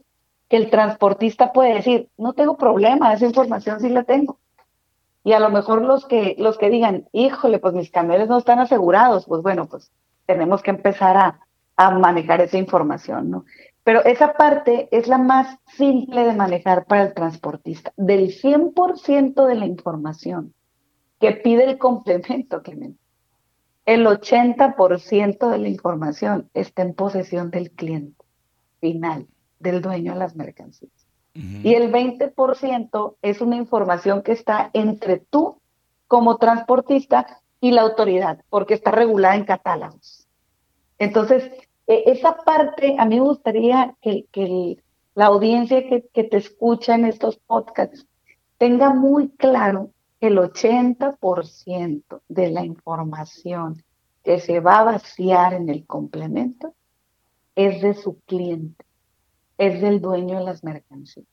que 0.50 0.58
el 0.58 0.72
transportista 0.72 1.54
puede 1.54 1.75
decir, 1.75 2.10
no 2.18 2.34
tengo 2.34 2.58
problema, 2.58 3.13
esa 3.13 3.25
información 3.25 3.80
sí 3.80 3.89
la 3.89 4.04
tengo. 4.04 4.39
Y 5.25 5.34
a 5.34 5.39
lo 5.39 5.50
mejor 5.50 5.82
los 5.82 6.05
que, 6.05 6.36
los 6.38 6.60
que 6.60 6.70
digan, 6.70 7.10
híjole, 7.12 7.58
pues 7.58 7.74
mis 7.74 7.89
camiones 7.89 8.29
no 8.29 8.38
están 8.38 8.60
asegurados, 8.60 9.25
pues 9.25 9.41
bueno, 9.41 9.67
pues 9.67 9.91
tenemos 10.27 10.62
que 10.62 10.70
empezar 10.70 11.17
a, 11.17 11.39
a 11.75 11.89
manejar 11.98 12.41
esa 12.41 12.60
información, 12.60 13.32
¿no? 13.32 13.46
Pero 13.84 14.05
esa 14.05 14.34
parte 14.34 14.88
es 14.91 15.08
la 15.08 15.17
más 15.17 15.58
simple 15.65 16.25
de 16.25 16.34
manejar 16.34 16.86
para 16.86 17.01
el 17.01 17.13
transportista. 17.15 17.91
Del 17.98 18.29
100% 18.29 19.48
de 19.48 19.55
la 19.55 19.65
información 19.65 20.53
que 21.20 21.32
pide 21.32 21.63
el 21.63 21.79
complemento, 21.79 22.62
Clemente, 22.62 23.00
el 23.86 24.05
80% 24.05 25.50
de 25.50 25.58
la 25.58 25.70
información 25.70 26.51
está 26.53 26.84
en 26.84 26.94
posesión 26.94 27.50
del 27.50 27.72
cliente 27.72 28.24
final, 28.79 29.27
del 29.60 29.82
dueño 29.82 30.13
de 30.13 30.20
las 30.20 30.36
mercancías. 30.36 31.05
Y 31.36 31.74
el 31.74 31.92
20% 31.92 33.15
es 33.22 33.42
una 33.42 33.58
información 33.58 34.22
que 34.22 34.32
está 34.32 34.70
entre 34.72 35.18
tú 35.18 35.60
como 36.08 36.38
transportista 36.38 37.42
y 37.60 37.72
la 37.72 37.82
autoridad, 37.82 38.39
porque 38.50 38.74
está 38.74 38.92
regulada 38.92 39.36
en 39.36 39.44
catálogos. 39.44 40.27
Entonces, 40.98 41.51
e, 41.88 42.04
esa 42.06 42.38
parte, 42.38 42.96
a 42.98 43.06
mí 43.06 43.15
me 43.20 43.25
gustaría 43.25 43.96
que, 44.01 44.25
que 44.32 44.82
la 45.13 45.25
audiencia 45.25 45.86
que, 45.89 46.06
que 46.13 46.24
te 46.24 46.38
escucha 46.38 46.96
en 46.96 47.04
estos 47.04 47.36
podcasts 47.36 48.08
tenga 48.58 48.94
muy 48.94 49.27
claro 49.32 49.89
que 50.22 50.27
el 50.27 50.38
80% 50.38 52.22
de 52.30 52.50
la 52.50 52.63
información 52.63 53.84
que 54.24 54.39
se 54.39 54.62
va 54.62 54.80
a 54.80 54.84
vaciar 54.86 55.54
en 55.54 55.68
el 55.68 55.86
complemento 55.86 56.74
es 57.56 57.82
de 57.82 57.94
su 57.94 58.22
cliente 58.22 58.86
es 59.58 59.82
del 59.82 60.02
dueño 60.02 60.40
de 60.40 60.46
las 60.46 60.64
mercancías. 60.64 61.26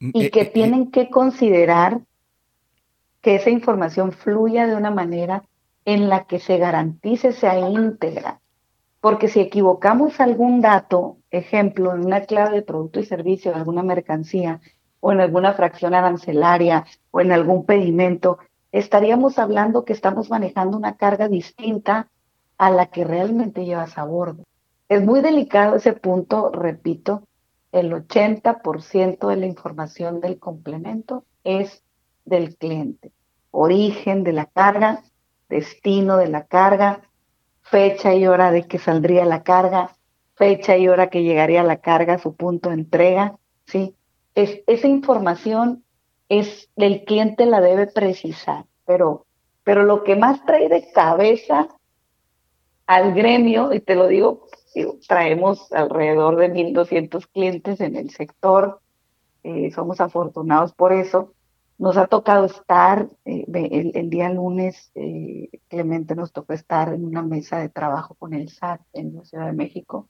Mm, 0.00 0.10
y 0.14 0.24
eh, 0.26 0.30
que 0.30 0.40
eh, 0.40 0.44
eh. 0.44 0.50
tienen 0.52 0.90
que 0.90 1.10
considerar 1.10 2.00
que 3.20 3.36
esa 3.36 3.50
información 3.50 4.12
fluya 4.12 4.66
de 4.66 4.76
una 4.76 4.90
manera 4.90 5.44
en 5.84 6.08
la 6.08 6.24
que 6.24 6.38
se 6.38 6.58
garantice 6.58 7.32
sea 7.32 7.58
íntegra. 7.58 8.40
Porque 9.00 9.28
si 9.28 9.40
equivocamos 9.40 10.20
algún 10.20 10.60
dato, 10.60 11.16
ejemplo, 11.30 11.94
en 11.94 12.04
una 12.04 12.22
clave 12.22 12.56
de 12.56 12.62
producto 12.62 13.00
y 13.00 13.04
servicio, 13.04 13.50
en 13.50 13.58
alguna 13.58 13.82
mercancía, 13.82 14.60
o 15.00 15.12
en 15.12 15.20
alguna 15.20 15.54
fracción 15.54 15.94
arancelaria, 15.94 16.84
o 17.10 17.20
en 17.20 17.32
algún 17.32 17.64
pedimento, 17.64 18.38
estaríamos 18.72 19.38
hablando 19.38 19.84
que 19.84 19.94
estamos 19.94 20.28
manejando 20.28 20.76
una 20.76 20.96
carga 20.96 21.28
distinta 21.28 22.08
a 22.58 22.70
la 22.70 22.86
que 22.86 23.04
realmente 23.04 23.64
llevas 23.64 23.96
a 23.96 24.04
bordo. 24.04 24.44
Es 24.88 25.02
muy 25.02 25.20
delicado 25.22 25.76
ese 25.76 25.94
punto, 25.94 26.50
repito, 26.50 27.22
el 27.72 27.92
80% 27.92 29.28
de 29.28 29.36
la 29.36 29.46
información 29.46 30.20
del 30.20 30.38
complemento 30.38 31.24
es 31.44 31.82
del 32.24 32.56
cliente. 32.56 33.12
Origen 33.50 34.24
de 34.24 34.32
la 34.32 34.46
carga, 34.46 35.02
destino 35.48 36.16
de 36.16 36.28
la 36.28 36.46
carga, 36.46 37.02
fecha 37.62 38.14
y 38.14 38.26
hora 38.26 38.50
de 38.50 38.66
que 38.66 38.78
saldría 38.78 39.24
la 39.24 39.42
carga, 39.42 39.96
fecha 40.34 40.76
y 40.76 40.88
hora 40.88 41.10
que 41.10 41.22
llegaría 41.22 41.62
la 41.62 41.80
carga 41.80 42.18
su 42.18 42.34
punto 42.34 42.70
de 42.70 42.76
entrega, 42.76 43.36
¿sí? 43.66 43.94
Es, 44.34 44.62
esa 44.66 44.88
información 44.88 45.84
es 46.28 46.70
el 46.76 47.04
cliente 47.04 47.46
la 47.46 47.60
debe 47.60 47.86
precisar, 47.86 48.64
pero, 48.86 49.26
pero 49.64 49.82
lo 49.84 50.04
que 50.04 50.16
más 50.16 50.44
trae 50.44 50.68
de 50.68 50.90
cabeza 50.92 51.68
al 52.86 53.14
gremio, 53.14 53.72
y 53.72 53.80
te 53.80 53.94
lo 53.94 54.06
digo 54.08 54.46
traemos 55.06 55.72
alrededor 55.72 56.36
de 56.36 56.52
1.200 56.52 57.26
clientes 57.32 57.80
en 57.80 57.96
el 57.96 58.10
sector. 58.10 58.80
Eh, 59.42 59.70
somos 59.72 60.00
afortunados 60.00 60.72
por 60.72 60.92
eso. 60.92 61.34
Nos 61.78 61.96
ha 61.96 62.06
tocado 62.06 62.44
estar, 62.44 63.08
eh, 63.24 63.46
el, 63.94 64.10
día 64.10 64.28
lunes, 64.28 64.90
eh, 64.94 65.48
Clemente 65.68 66.14
nos 66.14 66.32
tocó 66.32 66.52
estar 66.52 66.92
en 66.92 67.04
una 67.04 67.22
mesa 67.22 67.58
de 67.58 67.70
trabajo 67.70 68.14
con 68.14 68.34
el 68.34 68.50
SAT 68.50 68.82
en 68.92 69.16
la 69.16 69.24
Ciudad 69.24 69.46
de 69.46 69.54
México, 69.54 70.08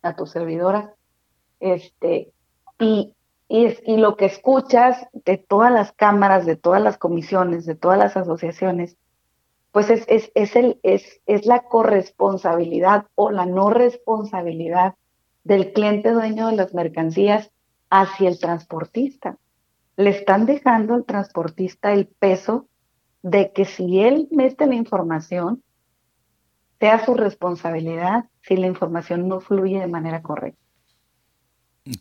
a 0.00 0.16
tu 0.16 0.26
servidora. 0.26 0.94
Este, 1.60 2.32
y, 2.78 3.12
y 3.48 3.96
lo 3.98 4.16
que 4.16 4.24
escuchas 4.24 5.06
de 5.12 5.36
todas 5.36 5.70
las 5.70 5.92
cámaras, 5.92 6.46
de 6.46 6.56
todas 6.56 6.80
las 6.82 6.96
comisiones, 6.96 7.66
de 7.66 7.74
todas 7.74 7.98
las 7.98 8.16
asociaciones, 8.16 8.96
pues 9.76 9.90
es, 9.90 10.06
es, 10.08 10.32
es, 10.34 10.56
el, 10.56 10.80
es, 10.82 11.20
es 11.26 11.44
la 11.44 11.64
corresponsabilidad 11.64 13.08
o 13.14 13.30
la 13.30 13.44
no 13.44 13.68
responsabilidad 13.68 14.94
del 15.44 15.74
cliente 15.74 16.12
dueño 16.12 16.46
de 16.46 16.56
las 16.56 16.72
mercancías 16.72 17.50
hacia 17.90 18.30
el 18.30 18.38
transportista. 18.38 19.36
Le 19.98 20.08
están 20.08 20.46
dejando 20.46 20.94
al 20.94 21.04
transportista 21.04 21.92
el 21.92 22.06
peso 22.06 22.68
de 23.20 23.52
que 23.52 23.66
si 23.66 24.00
él 24.00 24.28
mete 24.30 24.66
la 24.66 24.76
información, 24.76 25.62
sea 26.80 27.04
su 27.04 27.12
responsabilidad 27.12 28.30
si 28.40 28.56
la 28.56 28.68
información 28.68 29.28
no 29.28 29.40
fluye 29.40 29.78
de 29.78 29.88
manera 29.88 30.22
correcta. 30.22 30.65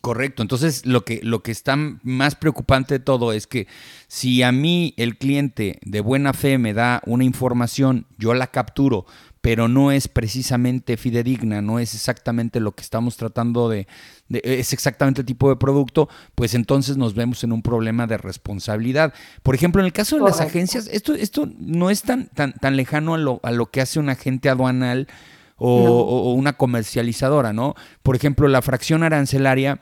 Correcto. 0.01 0.41
Entonces, 0.41 0.85
lo 0.85 1.05
que, 1.05 1.19
lo 1.21 1.43
que 1.43 1.51
está 1.51 1.75
más 2.03 2.35
preocupante 2.35 2.95
de 2.95 2.99
todo 2.99 3.33
es 3.33 3.45
que 3.45 3.67
si 4.07 4.41
a 4.41 4.51
mí 4.51 4.93
el 4.97 5.17
cliente 5.17 5.79
de 5.83 6.01
buena 6.01 6.33
fe 6.33 6.57
me 6.57 6.73
da 6.73 7.01
una 7.05 7.23
información, 7.23 8.07
yo 8.17 8.33
la 8.33 8.47
capturo, 8.47 9.05
pero 9.41 9.67
no 9.67 9.91
es 9.91 10.07
precisamente 10.07 10.97
fidedigna, 10.97 11.61
no 11.61 11.77
es 11.77 11.93
exactamente 11.93 12.59
lo 12.59 12.71
que 12.71 12.81
estamos 12.81 13.15
tratando 13.15 13.69
de, 13.69 13.87
es 14.29 14.73
exactamente 14.73 15.21
el 15.21 15.27
tipo 15.27 15.49
de 15.49 15.55
producto, 15.55 16.09
pues 16.33 16.55
entonces 16.55 16.97
nos 16.97 17.13
vemos 17.13 17.43
en 17.43 17.51
un 17.51 17.61
problema 17.61 18.07
de 18.07 18.17
responsabilidad. 18.17 19.13
Por 19.43 19.53
ejemplo, 19.53 19.81
en 19.83 19.85
el 19.85 19.93
caso 19.93 20.15
de 20.15 20.23
las 20.23 20.41
agencias, 20.41 20.89
esto, 20.91 21.13
esto 21.13 21.47
no 21.59 21.91
es 21.91 22.01
tan, 22.01 22.27
tan, 22.29 22.53
tan 22.53 22.75
lejano 22.75 23.13
a 23.13 23.19
lo, 23.19 23.39
a 23.43 23.51
lo 23.51 23.67
que 23.67 23.81
hace 23.81 23.99
un 23.99 24.09
agente 24.09 24.49
aduanal 24.49 25.07
o, 25.57 26.33
una 26.33 26.53
comercializadora, 26.53 27.53
¿no? 27.53 27.75
Por 28.03 28.15
ejemplo, 28.15 28.47
la 28.47 28.61
fracción 28.61 29.03
arancelaria 29.03 29.81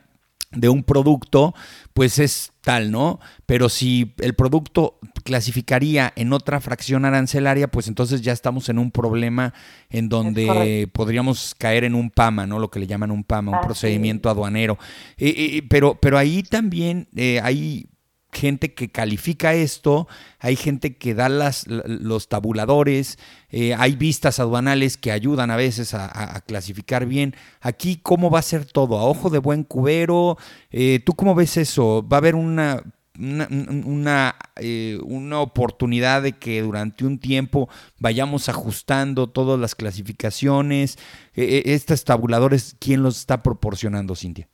de 0.52 0.70
un 0.70 0.84
producto, 0.84 1.56
pues 1.94 2.20
es 2.20 2.52
tal, 2.62 2.92
¿no? 2.92 3.20
Pero 3.48 3.70
si 3.70 4.14
el 4.20 4.36
producto 4.36 5.00
clasificaría 5.24 6.14
en 6.16 6.32
otra 6.32 6.62
fracción 6.62 7.06
arancelaria, 7.06 7.68
pues 7.70 7.88
entonces 7.88 8.22
ya 8.22 8.32
estamos 8.32 8.70
en 8.70 8.78
un 8.78 8.92
problema 8.92 9.54
en 9.90 10.10
donde 10.10 10.88
podríamos 10.94 11.56
caer 11.58 11.84
en 11.84 11.96
un 11.96 12.12
PAMA, 12.12 12.46
¿no? 12.46 12.60
Lo 12.60 12.70
que 12.70 12.80
le 12.80 12.88
llaman 12.88 13.10
un 13.10 13.24
PAMA, 13.24 13.60
un 13.60 13.66
procedimiento 13.66 14.30
aduanero. 14.30 14.78
Eh, 15.18 15.34
eh, 15.36 15.64
pero, 15.68 15.96
pero 16.00 16.18
ahí 16.18 16.44
también 16.44 17.08
eh, 17.16 17.40
hay 17.42 17.88
gente 18.34 18.74
que 18.74 18.90
califica 18.90 19.54
esto, 19.54 20.08
hay 20.40 20.56
gente 20.56 20.98
que 20.98 21.14
da 21.14 21.30
los 21.30 22.28
tabuladores, 22.28 23.18
eh, 23.50 23.74
hay 23.78 23.96
vistas 23.96 24.40
aduanales 24.40 24.98
que 24.98 25.12
ayudan 25.12 25.52
a 25.52 25.56
veces 25.56 25.94
a, 25.94 26.42
clasificar 26.48 27.06
bien. 27.06 27.36
Aquí, 27.62 28.00
¿cómo 28.02 28.30
va 28.30 28.40
a 28.40 28.42
ser 28.44 28.66
todo? 28.66 28.98
¿A 28.98 29.04
ojo 29.04 29.30
de 29.30 29.40
buen 29.40 29.64
cubero? 29.64 30.38
Eh, 30.72 31.00
¿Tú 31.06 31.14
cómo 31.14 31.36
ves 31.36 31.58
eso? 31.58 32.06
¿Va 32.08 32.18
a 32.18 32.20
haber 32.20 32.36
una 32.36 32.84
una, 33.16 34.36
eh, 34.56 34.98
una, 35.04 35.40
oportunidad 35.40 36.24
de 36.24 36.32
que 36.32 36.64
durante 36.64 37.06
un 37.06 37.20
tiempo 37.20 37.70
vayamos 38.00 38.50
ajustando 38.50 39.30
todas 39.30 39.60
las 39.60 39.76
clasificaciones. 39.76 40.98
estos 41.36 42.06
tabuladores, 42.06 42.76
¿quién 42.80 43.04
los 43.04 43.20
está 43.20 43.44
proporcionando, 43.44 44.16
Cintia? 44.16 44.50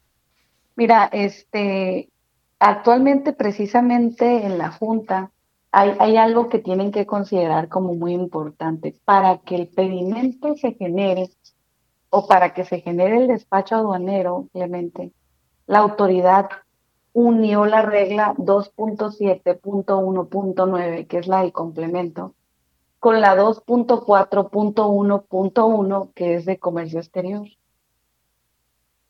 Mira, 0.80 1.10
este, 1.12 2.10
Actualmente, 2.60 3.32
precisamente 3.32 4.46
en 4.46 4.58
la 4.58 4.72
Junta, 4.72 5.32
hay, 5.72 6.18
algo 6.18 6.50
que 6.50 6.60
tienen 6.60 6.92
que 6.92 7.06
considerar 7.06 7.70
como 7.70 7.94
muy 7.96 8.12
importante. 8.14 9.00
Para 9.06 9.38
que 9.40 9.56
el 9.56 9.70
pedimento 9.70 10.58
se 10.58 10.74
genere 10.74 11.30
o 12.10 12.28
para 12.28 12.54
que 12.54 12.66
se 12.66 12.82
genere 12.82 13.16
el 13.18 13.28
despacho 13.28 13.76
aduanero, 13.76 14.48
Clemente, 14.52 15.14
la 15.68 15.80
autoridad 15.80 16.50
unió 17.14 17.66
la 17.66 17.84
regla 17.84 18.34
2.7.1.9, 18.38 21.08
que 21.08 21.18
es 21.20 21.28
la 21.28 21.42
del 21.42 21.54
complemento, 21.54 22.34
con 23.00 23.22
la 23.22 23.38
2.4.1.1, 23.38 26.14
que 26.14 26.36
es 26.36 26.46
de 26.46 26.60
comercio 26.60 27.00
exterior. 27.00 27.48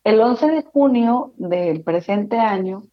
El 0.03 0.21
11 0.21 0.47
de 0.47 0.63
junio 0.63 1.33
del 1.37 1.83
presente 1.83 2.37
año, 2.37 2.83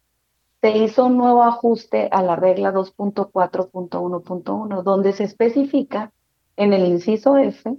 se 0.61 0.77
hizo 0.77 1.05
un 1.05 1.17
nuevo 1.17 1.43
ajuste 1.43 2.09
a 2.11 2.21
la 2.23 2.35
regla 2.35 2.73
2.4.1.1, 2.73 4.83
donde 4.83 5.13
se 5.13 5.23
especifica 5.23 6.11
en 6.55 6.73
el 6.73 6.85
inciso 6.85 7.37
F 7.37 7.77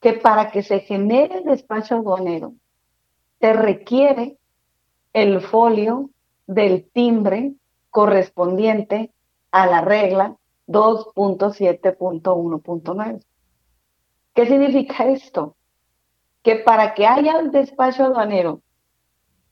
que 0.00 0.12
para 0.12 0.50
que 0.50 0.62
se 0.62 0.80
genere 0.80 1.38
el 1.38 1.44
despacho 1.44 1.94
aduanero 1.96 2.52
se 3.40 3.52
requiere 3.52 4.38
el 5.12 5.40
folio 5.40 6.10
del 6.46 6.88
timbre 6.90 7.54
correspondiente 7.90 9.12
a 9.50 9.66
la 9.66 9.80
regla 9.80 10.36
2.7.1.9. 10.68 13.24
¿Qué 14.34 14.46
significa 14.46 15.06
esto? 15.06 15.56
Que 16.42 16.56
para 16.56 16.94
que 16.94 17.06
haya 17.06 17.40
el 17.40 17.50
despacho 17.50 18.04
aduanero 18.04 18.60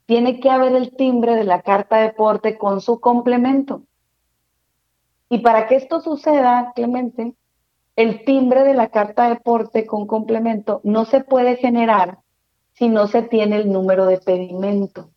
tiene 0.07 0.41
que 0.41 0.51
haber 0.51 0.75
el 0.75 0.95
timbre 0.97 1.35
de 1.35 1.45
la 1.45 1.63
carta 1.63 1.99
de 1.99 2.11
porte 2.11 2.59
con 2.59 2.81
su 2.81 3.01
complemento. 3.01 3.83
Y 5.29 5.39
para 5.39 5.67
que 5.67 5.77
esto 5.77 6.01
suceda, 6.01 6.73
Clemente, 6.75 7.35
el 7.97 8.25
timbre 8.25 8.65
de 8.65 8.75
la 8.75 8.89
carta 8.89 9.29
de 9.29 9.37
porte 9.37 9.87
con 9.87 10.07
complemento 10.07 10.81
no 10.85 11.05
se 11.05 11.23
puede 11.23 11.57
generar 11.57 12.19
si 12.73 12.89
no 12.89 13.07
se 13.07 13.23
tiene 13.23 13.57
el 13.57 13.71
número 13.71 14.07
de 14.07 14.19
pedimento. 14.19 15.11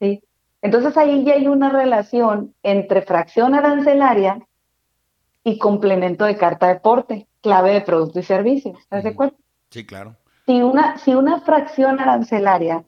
¿Sí? 0.00 0.22
Entonces 0.60 0.96
ahí 0.96 1.24
ya 1.24 1.34
hay 1.34 1.46
una 1.46 1.70
relación 1.70 2.54
entre 2.62 3.02
fracción 3.02 3.54
arancelaria 3.54 4.46
y 5.44 5.58
complemento 5.58 6.24
de 6.24 6.36
carta 6.36 6.68
de 6.68 6.80
porte, 6.80 7.28
clave 7.40 7.72
de 7.72 7.80
producto 7.80 8.20
y 8.20 8.22
servicio. 8.22 8.76
¿Estás 8.78 9.04
de 9.04 9.10
acuerdo? 9.10 9.36
Sí, 9.70 9.86
claro. 9.86 10.16
Si 10.46 10.60
una, 10.60 10.98
si 10.98 11.14
una 11.14 11.40
fracción 11.40 12.00
arancelaria 12.00 12.84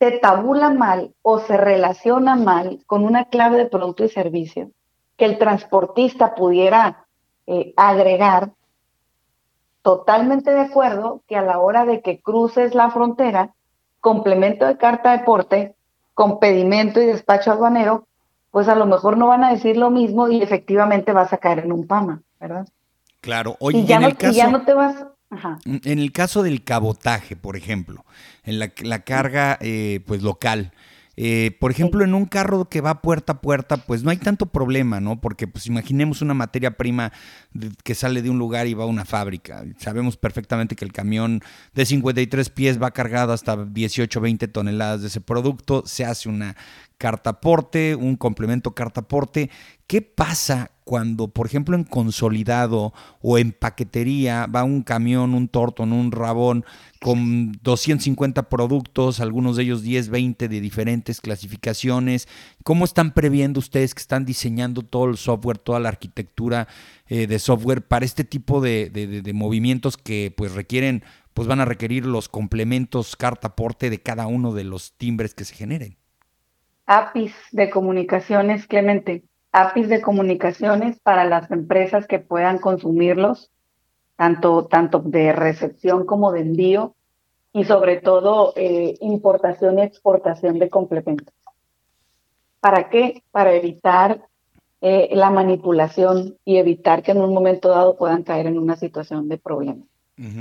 se 0.00 0.12
tabula 0.12 0.70
mal 0.70 1.12
o 1.20 1.40
se 1.40 1.58
relaciona 1.58 2.34
mal 2.34 2.80
con 2.86 3.04
una 3.04 3.26
clave 3.26 3.58
de 3.58 3.66
producto 3.66 4.02
y 4.02 4.08
servicio 4.08 4.70
que 5.18 5.26
el 5.26 5.36
transportista 5.36 6.34
pudiera 6.34 7.04
eh, 7.46 7.74
agregar, 7.76 8.52
totalmente 9.82 10.52
de 10.52 10.60
acuerdo 10.60 11.20
que 11.28 11.36
a 11.36 11.42
la 11.42 11.58
hora 11.58 11.84
de 11.84 12.00
que 12.00 12.18
cruces 12.18 12.74
la 12.74 12.90
frontera, 12.90 13.50
complemento 14.00 14.64
de 14.64 14.78
carta 14.78 15.12
de 15.12 15.24
porte 15.24 15.74
con 16.14 16.40
pedimento 16.40 17.02
y 17.02 17.06
despacho 17.06 17.52
aduanero, 17.52 18.06
pues 18.50 18.68
a 18.68 18.74
lo 18.74 18.86
mejor 18.86 19.18
no 19.18 19.26
van 19.26 19.44
a 19.44 19.52
decir 19.52 19.76
lo 19.76 19.90
mismo 19.90 20.28
y 20.28 20.42
efectivamente 20.42 21.12
vas 21.12 21.34
a 21.34 21.38
caer 21.38 21.58
en 21.58 21.72
un 21.72 21.86
PAMA, 21.86 22.22
¿verdad? 22.40 22.66
Claro, 23.20 23.56
oye, 23.60 23.84
ya, 23.84 23.96
en 23.96 24.04
el 24.04 24.16
caso... 24.16 24.32
ya 24.32 24.48
no 24.48 24.64
te 24.64 24.72
vas, 24.72 25.04
en 25.64 25.98
el 25.98 26.12
caso 26.12 26.42
del 26.42 26.64
cabotaje, 26.64 27.36
por 27.36 27.56
ejemplo, 27.56 28.04
en 28.44 28.58
la, 28.58 29.04
carga 29.04 29.58
eh, 29.60 30.00
pues 30.06 30.22
local, 30.22 30.72
eh, 31.22 31.54
por 31.60 31.70
ejemplo, 31.70 32.02
en 32.02 32.14
un 32.14 32.24
carro 32.24 32.64
que 32.64 32.80
va 32.80 33.02
puerta 33.02 33.34
a 33.34 33.40
puerta, 33.42 33.76
pues 33.76 34.02
no 34.02 34.10
hay 34.10 34.16
tanto 34.16 34.46
problema, 34.46 35.00
¿no? 35.00 35.20
Porque 35.20 35.46
pues 35.46 35.66
imaginemos 35.66 36.22
una 36.22 36.32
materia 36.32 36.78
prima 36.78 37.12
que 37.84 37.94
sale 37.94 38.22
de 38.22 38.30
un 38.30 38.38
lugar 38.38 38.66
y 38.66 38.72
va 38.74 38.84
a 38.84 38.86
una 38.86 39.04
fábrica. 39.04 39.64
Sabemos 39.78 40.16
perfectamente 40.16 40.76
que 40.76 40.84
el 40.86 40.92
camión 40.92 41.42
de 41.74 41.84
53 41.84 42.48
pies 42.48 42.82
va 42.82 42.92
cargado 42.92 43.34
hasta 43.34 43.66
18, 43.66 44.18
20 44.18 44.48
toneladas 44.48 45.02
de 45.02 45.08
ese 45.08 45.20
producto, 45.20 45.82
se 45.84 46.06
hace 46.06 46.30
una 46.30 46.56
cartaporte, 46.96 47.94
un 47.96 48.16
complemento 48.16 48.74
cartaporte. 48.74 49.50
¿Qué 49.86 50.00
pasa 50.00 50.70
cuando, 50.90 51.28
por 51.28 51.46
ejemplo, 51.46 51.76
en 51.76 51.84
consolidado 51.84 52.92
o 53.22 53.38
en 53.38 53.52
paquetería 53.52 54.46
va 54.46 54.64
un 54.64 54.82
camión, 54.82 55.34
un 55.34 55.46
tortón, 55.46 55.92
un 55.92 56.10
rabón 56.10 56.64
con 57.00 57.52
250 57.62 58.48
productos, 58.48 59.20
algunos 59.20 59.54
de 59.54 59.62
ellos 59.62 59.84
10, 59.84 60.08
20 60.08 60.48
de 60.48 60.60
diferentes 60.60 61.20
clasificaciones? 61.20 62.26
¿Cómo 62.64 62.84
están 62.84 63.12
previendo 63.12 63.60
ustedes 63.60 63.94
que 63.94 64.00
están 64.00 64.24
diseñando 64.24 64.82
todo 64.82 65.04
el 65.04 65.16
software, 65.16 65.58
toda 65.58 65.78
la 65.78 65.90
arquitectura 65.90 66.66
eh, 67.06 67.28
de 67.28 67.38
software 67.38 67.86
para 67.86 68.04
este 68.04 68.24
tipo 68.24 68.60
de, 68.60 69.22
movimientos 69.32 69.96
que 69.96 70.34
pues 70.36 70.54
requieren, 70.54 71.04
pues 71.34 71.46
van 71.46 71.60
a 71.60 71.66
requerir 71.66 72.04
los 72.04 72.28
complementos 72.28 73.14
cartaporte 73.14 73.90
de 73.90 74.02
cada 74.02 74.26
uno 74.26 74.54
de 74.54 74.64
los 74.64 74.94
timbres 74.94 75.34
que 75.34 75.44
se 75.44 75.54
generen? 75.54 75.96
APIs 76.86 77.32
de 77.52 77.70
comunicaciones, 77.70 78.66
Clemente, 78.66 79.22
APIs 79.52 79.88
de 79.88 80.00
comunicaciones 80.00 81.00
para 81.00 81.24
las 81.24 81.50
empresas 81.50 82.06
que 82.06 82.18
puedan 82.18 82.58
consumirlos, 82.58 83.50
tanto, 84.16 84.66
tanto 84.66 85.00
de 85.00 85.32
recepción 85.32 86.06
como 86.06 86.32
de 86.32 86.40
envío, 86.40 86.94
y 87.52 87.64
sobre 87.64 88.00
todo 88.00 88.52
eh, 88.56 88.96
importación 89.00 89.78
y 89.78 89.82
exportación 89.82 90.58
de 90.58 90.70
complementos. 90.70 91.34
¿Para 92.60 92.90
qué? 92.90 93.22
Para 93.30 93.54
evitar 93.54 94.22
eh, 94.82 95.10
la 95.12 95.30
manipulación 95.30 96.36
y 96.44 96.58
evitar 96.58 97.02
que 97.02 97.10
en 97.12 97.20
un 97.20 97.34
momento 97.34 97.68
dado 97.68 97.96
puedan 97.96 98.22
caer 98.22 98.46
en 98.46 98.58
una 98.58 98.76
situación 98.76 99.28
de 99.28 99.38
problema. 99.38 99.84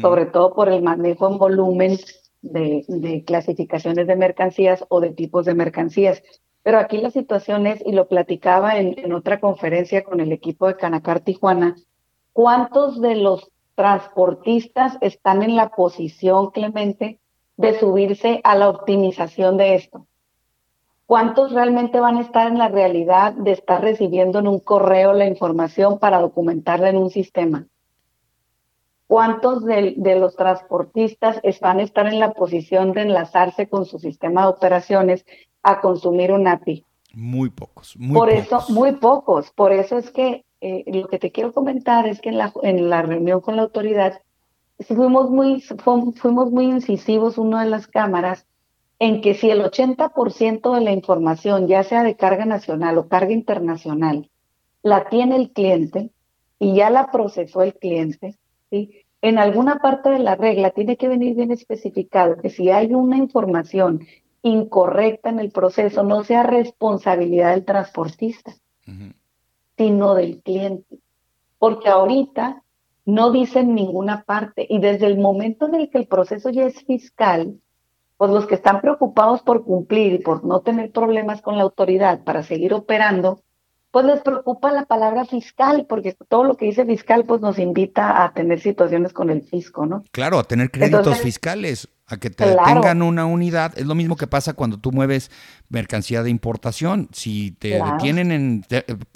Sobre 0.02 0.26
todo 0.26 0.54
por 0.54 0.68
el 0.68 0.84
manejo 0.84 1.32
en 1.32 1.38
volumen 1.38 1.98
de, 2.42 3.24
clasificaciones 3.26 4.08
de 4.08 4.16
mercancías 4.18 4.84
o 4.90 5.00
de 5.00 5.12
tipos 5.12 5.46
de 5.46 5.54
mercancías. 5.54 6.22
Pero 6.64 6.80
aquí 6.80 6.98
la 6.98 7.10
situación 7.10 7.68
es, 7.68 7.82
y 7.86 7.94
lo 7.94 8.08
platicaba 8.08 8.78
en, 8.78 9.14
otra 9.14 9.40
conferencia 9.40 10.04
con 10.04 10.20
el 10.20 10.32
equipo 10.32 10.68
de 10.68 10.76
Canacar 10.76 11.22
Tijuana, 11.22 11.76
¿cuántos 12.34 13.02
de 13.02 13.16
los 13.16 13.50
transportistas 13.76 14.98
están 15.02 15.42
en 15.42 15.56
la 15.56 15.70
posición, 15.70 16.52
Clemente, 16.52 17.20
de 17.56 17.80
subirse 17.80 18.42
a 18.44 18.56
la 18.56 18.70
optimización 18.70 19.58
de 19.58 19.76
esto? 19.76 20.06
¿Cuántos 21.06 21.54
realmente 21.54 22.00
van 22.00 22.18
a 22.18 22.22
estar 22.22 22.48
en 22.48 22.58
la 22.58 22.68
realidad 22.68 23.34
de 23.34 23.52
estar 23.52 23.82
recibiendo 23.82 24.40
en 24.40 24.48
un 24.48 24.60
correo 24.60 25.14
la 25.14 25.26
información 25.26 25.98
para 25.98 26.20
documentarla 26.20 26.90
en 26.90 26.98
un 26.98 27.10
sistema? 27.10 27.66
¿Cuántos 29.10 29.66
de, 29.66 29.96
los 30.20 30.36
transportistas 30.36 31.42
van 31.62 31.80
a 31.80 31.82
estar 31.82 32.06
en 32.06 32.20
la 32.20 32.34
posición 32.34 32.92
de 32.92 33.02
enlazarse 33.02 33.68
con 33.68 33.86
su 33.86 33.98
sistema 33.98 34.44
de 34.44 34.50
operaciones 34.50 35.26
a 35.64 35.82
consumir 35.82 36.32
un 36.32 36.48
API? 36.48 36.86
Muy 37.16 37.50
pocos. 37.50 37.98
Muy 37.98 38.14
Por 38.14 38.30
pocos. 38.30 38.46
eso, 38.46 38.72
muy 38.72 38.92
pocos. 38.92 39.50
Por 39.50 39.72
eso 39.72 39.98
es 39.98 40.12
que 40.12 40.46
eh, 40.62 40.84
lo 40.86 41.08
que 41.08 41.18
te 41.18 41.32
quiero 41.32 41.54
comentar 41.54 42.08
es 42.08 42.22
que 42.22 42.30
en 42.30 42.38
la, 42.38 42.54
en 42.62 42.88
la 42.88 43.02
reunión 43.02 43.42
con 43.42 43.56
la 43.56 43.64
autoridad 43.64 44.22
fuimos 44.78 45.32
muy, 45.32 45.60
fuimos 45.60 46.52
muy 46.52 46.66
incisivos, 46.66 47.40
una 47.40 47.64
de 47.64 47.70
las 47.72 47.88
cámaras, 47.88 48.46
en 49.00 49.22
que 49.22 49.34
si 49.34 49.50
el 49.50 49.64
80% 49.64 50.76
de 50.76 50.82
la 50.82 50.92
información, 50.92 51.68
ya 51.68 51.82
sea 51.82 52.04
de 52.04 52.16
carga 52.16 52.46
nacional 52.46 53.00
o 53.00 53.08
carga 53.08 53.32
internacional, 53.32 54.30
la 54.84 55.10
tiene 55.10 55.36
el 55.36 55.52
cliente 55.52 56.12
y 56.60 56.76
ya 56.76 56.92
la 56.92 57.10
procesó 57.10 57.64
el 57.64 57.74
cliente, 57.74 58.36
en 59.22 59.38
alguna 59.38 59.80
parte 59.80 60.10
de 60.10 60.20
la 60.20 60.36
regla 60.36 60.72
tiene 60.72 60.98
que 60.98 61.08
venir 61.08 61.36
bien 61.36 61.52
especificado 61.52 62.38
que 62.38 62.50
si 62.50 62.70
hay 62.70 62.94
una 62.94 63.18
información 63.18 64.06
incorrecta 64.42 65.30
en 65.30 65.40
el 65.40 65.52
proceso, 65.52 66.04
no 66.04 66.24
sea 66.24 66.44
responsabilidad 66.44 67.52
del 67.52 67.66
transportista, 67.66 68.54
sino 69.78 70.14
del 70.14 70.42
cliente. 70.42 71.00
Porque 71.58 71.90
ahorita 71.90 72.64
no 73.06 73.32
dice 73.32 73.60
en 73.60 73.76
ninguna 73.76 74.24
parte 74.24 74.66
y 74.70 74.80
desde 74.80 75.08
el 75.08 75.18
momento 75.18 75.68
en 75.68 75.76
el 75.76 75.90
que 75.90 75.98
el 75.98 76.08
proceso 76.08 76.50
ya 76.50 76.66
es 76.66 76.84
fiscal, 76.86 77.60
pues 78.18 78.32
los 78.32 78.48
que 78.48 78.56
están 78.56 78.82
preocupados 78.82 79.42
por 79.42 79.64
cumplir 79.64 80.14
y 80.14 80.20
por 80.20 80.46
no 80.46 80.62
tener 80.62 80.92
problemas 80.92 81.42
con 81.42 81.58
la 81.58 81.64
autoridad 81.64 82.24
para 82.24 82.44
seguir 82.44 82.74
operando, 82.74 83.42
pues 83.92 84.06
les 84.06 84.22
preocupa 84.22 84.72
la 84.72 84.86
palabra 84.86 85.26
fiscal, 85.26 85.86
porque 85.88 86.16
todo 86.28 86.44
lo 86.44 86.56
que 86.56 86.66
dice 86.66 86.86
fiscal 86.86 87.26
pues 87.26 87.42
nos 87.42 87.58
invita 87.60 88.24
a 88.24 88.34
tener 88.34 88.60
situaciones 88.60 89.14
con 89.14 89.30
el 89.30 89.42
fisco, 89.42 89.86
¿no? 89.86 90.04
Claro, 90.12 90.40
a 90.40 90.44
tener 90.44 90.72
créditos 90.72 91.20
fiscales 91.20 91.88
a 92.10 92.18
que 92.18 92.30
te 92.30 92.46
tengan 92.66 93.02
una 93.02 93.26
unidad. 93.26 93.78
Es 93.78 93.86
lo 93.86 93.96
mismo 93.96 94.16
que 94.16 94.28
pasa 94.28 94.54
cuando 94.54 94.78
tú 94.78 94.92
mueves 94.92 95.32
mercancía 95.70 96.24
de 96.24 96.30
importación. 96.30 97.08
Si 97.12 97.52
te 97.52 97.82
detienen 97.82 98.32
en, 98.32 98.66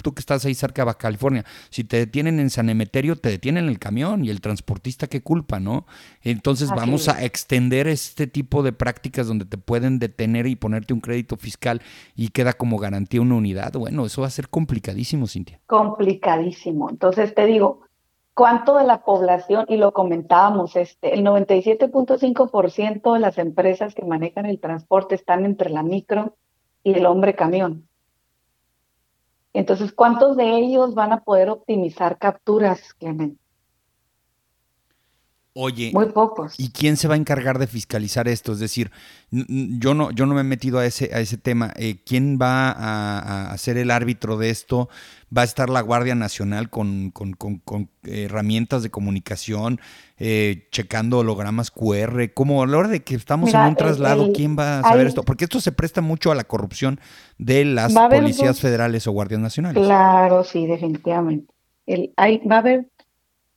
tú 0.02 0.14
que 0.14 0.20
estás 0.20 0.44
ahí 0.44 0.54
cerca 0.54 0.82
de 0.82 0.86
Baja 0.86 0.98
California, 0.98 1.44
si 1.70 1.84
te 1.84 1.98
detienen 1.98 2.38
en 2.38 2.50
San 2.50 2.70
Emeterio, 2.70 3.16
te 3.16 3.30
detienen 3.30 3.68
el 3.68 3.78
camión 3.78 4.24
y 4.24 4.30
el 4.30 4.40
transportista 4.40 5.08
qué 5.08 5.22
culpa, 5.22 5.58
¿no? 5.58 5.86
Entonces 6.22 6.70
vamos 6.70 7.08
a 7.08 7.24
extender 7.24 7.88
este 7.88 8.26
tipo 8.26 8.62
de 8.62 8.72
prácticas 8.72 9.26
donde 9.26 9.44
te 9.44 9.58
pueden 9.58 9.98
detener 9.98 10.46
y 10.46 10.56
ponerte 10.56 10.94
un 10.94 11.00
crédito 11.00 11.36
fiscal 11.36 11.82
y 12.14 12.28
queda 12.28 12.52
como 12.52 12.78
garantía 12.78 13.20
una 13.20 13.34
unidad. 13.34 13.72
Bueno, 13.72 14.06
eso 14.06 14.20
va 14.20 14.28
a 14.28 14.30
ser 14.30 14.48
complicadísimo, 14.48 15.26
Cintia. 15.26 15.60
Complicadísimo. 15.66 16.90
Entonces 16.90 17.34
te 17.34 17.46
digo, 17.46 17.80
cuánto 18.34 18.76
de 18.76 18.84
la 18.84 19.04
población, 19.04 19.64
y 19.68 19.76
lo 19.76 19.92
comentábamos, 19.92 20.76
este, 20.76 21.14
el 21.14 21.24
97.5% 21.24 23.14
de 23.14 23.20
las 23.20 23.38
empresas 23.38 23.94
que 23.94 24.04
manejan 24.04 24.46
el 24.46 24.60
transporte 24.60 25.14
están 25.14 25.44
entre 25.44 25.70
la 25.70 25.82
micro 25.82 26.36
y 26.82 26.94
el 26.94 27.06
hombre 27.06 27.34
camión. 27.34 27.88
Entonces, 29.52 29.92
¿cuántos 29.92 30.36
de 30.36 30.56
ellos 30.56 30.94
van 30.94 31.12
a 31.12 31.20
poder 31.20 31.48
optimizar 31.48 32.18
capturas, 32.18 32.92
Clemente? 32.94 33.43
Oye, 35.56 35.92
muy 35.94 36.06
pocos. 36.06 36.58
¿Y 36.58 36.70
quién 36.70 36.96
se 36.96 37.06
va 37.06 37.14
a 37.14 37.16
encargar 37.16 37.60
de 37.60 37.68
fiscalizar 37.68 38.26
esto? 38.26 38.52
Es 38.52 38.58
decir, 38.58 38.90
yo 39.30 39.94
no, 39.94 40.10
yo 40.10 40.26
no 40.26 40.34
me 40.34 40.40
he 40.40 40.44
metido 40.44 40.80
a 40.80 40.86
ese, 40.86 41.14
a 41.14 41.20
ese 41.20 41.38
tema. 41.38 41.72
Eh, 41.76 41.98
¿Quién 42.04 42.40
va 42.42 42.72
a, 42.72 43.52
a, 43.52 43.58
ser 43.58 43.78
el 43.78 43.92
árbitro 43.92 44.36
de 44.36 44.50
esto? 44.50 44.88
¿Va 45.36 45.42
a 45.42 45.44
estar 45.44 45.70
la 45.70 45.80
Guardia 45.80 46.16
Nacional 46.16 46.70
con, 46.70 47.12
con, 47.12 47.34
con, 47.34 47.88
herramientas 48.02 48.82
de 48.82 48.90
comunicación, 48.90 49.80
eh, 50.18 50.66
checando 50.72 51.18
hologramas 51.18 51.70
QR? 51.70 52.32
¿Cómo 52.34 52.64
a 52.64 52.66
la 52.66 52.76
hora 52.76 52.88
de 52.88 53.04
que 53.04 53.14
estamos 53.14 53.54
en 53.54 53.60
un 53.60 53.76
traslado, 53.76 54.32
quién 54.32 54.58
va 54.58 54.80
a 54.80 54.82
saber 54.82 55.06
esto? 55.06 55.22
Porque 55.22 55.44
esto 55.44 55.60
se 55.60 55.70
presta 55.70 56.00
mucho 56.00 56.32
a 56.32 56.34
la 56.34 56.42
corrupción 56.42 56.98
de 57.38 57.64
las 57.64 57.94
policías 57.94 58.58
federales 58.58 59.06
o 59.06 59.12
guardias 59.12 59.40
nacionales. 59.40 59.84
Claro, 59.84 60.42
sí, 60.42 60.66
definitivamente. 60.66 61.54
El, 61.86 62.12
hay, 62.16 62.38
va 62.38 62.56
a 62.56 62.58
haber, 62.58 62.88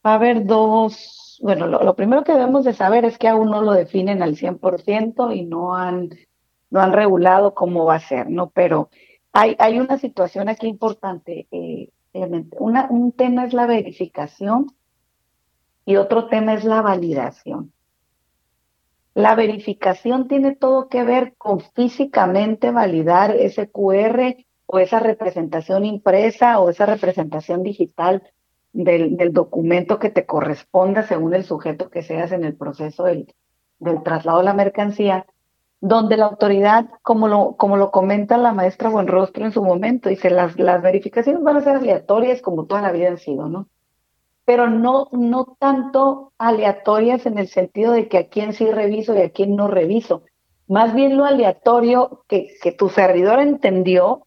va 0.05 0.11
a 0.11 0.15
haber 0.15 0.45
dos 0.45 1.26
bueno, 1.41 1.67
lo, 1.67 1.95
primero 1.95 2.23
que 2.23 2.33
debemos 2.33 2.65
de 2.65 2.73
saber 2.73 3.05
es 3.05 3.17
que 3.17 3.27
aún 3.27 3.49
no 3.49 3.61
lo 3.61 3.73
definen 3.73 4.21
al 4.21 4.35
100% 4.35 5.35
y 5.35 5.45
no 5.45 5.75
han, 5.75 6.09
no 6.69 6.81
han 6.81 6.93
regulado 6.93 7.53
cómo 7.53 7.85
va 7.85 7.95
a 7.95 7.99
ser, 7.99 8.29
¿no? 8.29 8.49
Pero 8.49 8.89
hay, 9.31 9.55
hay 9.59 9.79
una 9.79 9.97
situación 9.97 10.49
aquí 10.49 10.67
importante. 10.67 11.47
Eh, 11.51 11.89
un 12.13 13.11
tema 13.11 13.45
es 13.45 13.53
la 13.53 13.67
verificación 13.67 14.67
y 15.85 15.97
otro 15.97 16.27
tema 16.27 16.53
es 16.53 16.63
la 16.63 16.81
validación. 16.81 17.71
La 19.13 19.33
verificación 19.35 20.27
tiene 20.27 20.55
todo 20.55 20.89
que 20.89 21.03
ver 21.03 21.35
con 21.37 21.59
físicamente 21.59 22.71
validar 22.71 23.35
ese 23.35 23.69
QR 23.69 24.35
o 24.67 24.79
esa 24.79 24.99
representación 24.99 25.85
impresa 25.85 26.59
o 26.59 26.69
esa 26.69 26.85
representación 26.85 27.63
digital 27.63 28.21
del, 28.83 29.33
documento 29.33 29.97
que 29.97 30.11
te 30.11 30.25
corresponda 30.25 31.01
según 31.03 31.33
el 31.33 31.43
sujeto 31.43 31.89
que 31.89 32.03
seas 32.03 32.31
en 32.31 32.43
el 32.43 32.55
proceso 32.55 33.05
del, 33.05 33.33
del 33.79 34.03
traslado 34.03 34.39
de 34.39 34.45
la 34.45 34.53
mercancía, 34.53 35.25
donde 35.81 36.15
la 36.15 36.25
autoridad, 36.25 36.85
como 37.01 37.27
lo, 37.27 37.55
como 37.57 37.77
lo 37.77 37.89
comenta 37.89 38.37
la 38.37 38.53
maestra 38.53 38.89
Buenrostro 38.89 39.45
en 39.45 39.51
su 39.51 39.63
momento, 39.63 40.09
dice, 40.09 40.29
las, 40.29 40.59
las 40.59 40.81
verificaciones 40.81 41.41
van 41.41 41.57
a 41.57 41.61
ser 41.61 41.77
aleatorias 41.77 42.41
como 42.41 42.65
toda 42.65 42.81
la 42.81 42.91
vida 42.91 43.09
han 43.09 43.17
sido, 43.17 43.49
¿no? 43.49 43.67
Pero 44.45 44.69
no, 44.69 45.09
no 45.11 45.57
tanto 45.59 46.33
aleatorias 46.37 47.25
en 47.25 47.39
el 47.39 47.47
sentido 47.47 47.93
de 47.93 48.07
que 48.07 48.17
a 48.19 48.27
quién 48.27 48.53
sí 48.53 48.69
reviso 48.71 49.15
y 49.15 49.21
a 49.21 49.31
quién 49.31 49.55
no 49.55 49.67
reviso. 49.67 50.21
Más 50.67 50.93
bien 50.93 51.17
lo 51.17 51.25
aleatorio 51.25 52.23
que, 52.27 52.47
que 52.61 52.71
tu 52.71 52.89
servidor 52.89 53.39
entendió. 53.39 54.26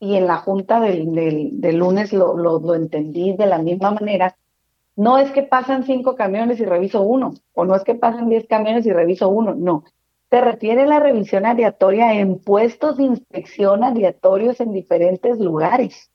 Y 0.00 0.16
en 0.16 0.26
la 0.26 0.38
junta 0.38 0.80
del, 0.80 1.12
del, 1.60 1.76
lunes 1.76 2.14
lo, 2.14 2.36
lo, 2.36 2.74
entendí 2.74 3.36
de 3.36 3.46
la 3.46 3.58
misma 3.58 3.90
manera. 3.90 4.34
No 4.96 5.18
es 5.18 5.30
que 5.30 5.42
pasan 5.42 5.84
cinco 5.84 6.16
camiones 6.16 6.58
y 6.58 6.64
reviso 6.64 7.02
uno, 7.02 7.34
o 7.52 7.66
no 7.66 7.76
es 7.76 7.84
que 7.84 7.94
pasan 7.94 8.30
diez 8.30 8.46
camiones 8.48 8.86
y 8.86 8.92
reviso 8.92 9.28
uno, 9.28 9.54
no. 9.54 9.84
Se 10.30 10.40
refiere 10.40 10.82
a 10.82 10.86
la 10.86 11.00
revisión 11.00 11.44
aleatoria 11.44 12.14
en 12.14 12.38
puestos 12.38 12.96
de 12.96 13.04
inspección 13.04 13.84
aleatorios 13.84 14.60
en 14.60 14.72
diferentes 14.72 15.38
lugares. 15.38 16.10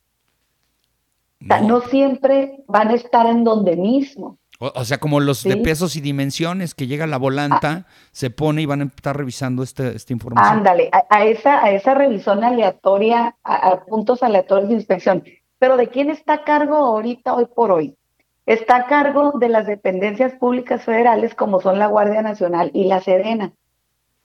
no 1.39 1.82
siempre 1.82 2.63
van 2.67 2.89
a 2.89 2.95
estar 2.95 3.28
en 3.28 3.43
donde 3.43 3.76
mismo. 3.76 4.39
O, 4.60 4.86
sea, 4.86 5.00
como 5.00 5.20
los 5.20 5.44
de 5.44 5.58
pesos 5.58 5.98
y 5.98 6.02
dimensiones, 6.02 6.74
que 6.74 6.88
llega 6.88 7.08
la 7.08 7.18
volanta, 7.18 7.86
ah. 7.86 7.91
se 8.12 8.30
pone 8.30 8.62
y 8.62 8.65
van 8.65 8.82
a 8.82 8.86
estar 8.86 9.15
revisando 9.15 9.63
este, 9.63 9.96
esta 9.96 10.13
información. 10.13 10.60
Ándale, 10.60 10.89
a, 11.10 11.26
esa, 11.26 11.63
a 11.63 11.72
esa 11.72 11.94
revisión 11.94 12.44
aleatoria, 12.44 13.36
a, 13.44 13.84
puntos 13.86 14.24
aleatorios 14.24 14.70
de 14.70 14.76
inspección. 14.76 15.24
Pero 15.60 15.76
¿de 15.76 15.89
quién 15.89 16.10
está 16.10 16.34
a 16.34 16.44
cargo 16.46 16.76
ahorita, 16.78 17.34
hoy 17.34 17.48
por 17.54 17.72
hoy? 17.72 17.98
Está 18.46 18.78
a 18.78 18.86
cargo 18.86 19.34
de 19.39 19.50
las 19.50 19.68
dependencias 19.68 20.34
públicas 20.34 20.84
federales 20.86 21.36
como 21.36 21.60
son 21.60 21.78
la 21.78 21.88
Guardia 21.88 22.22
Nacional 22.22 22.72
y 22.74 22.86
la 22.86 23.02
Sedena. 23.02 23.52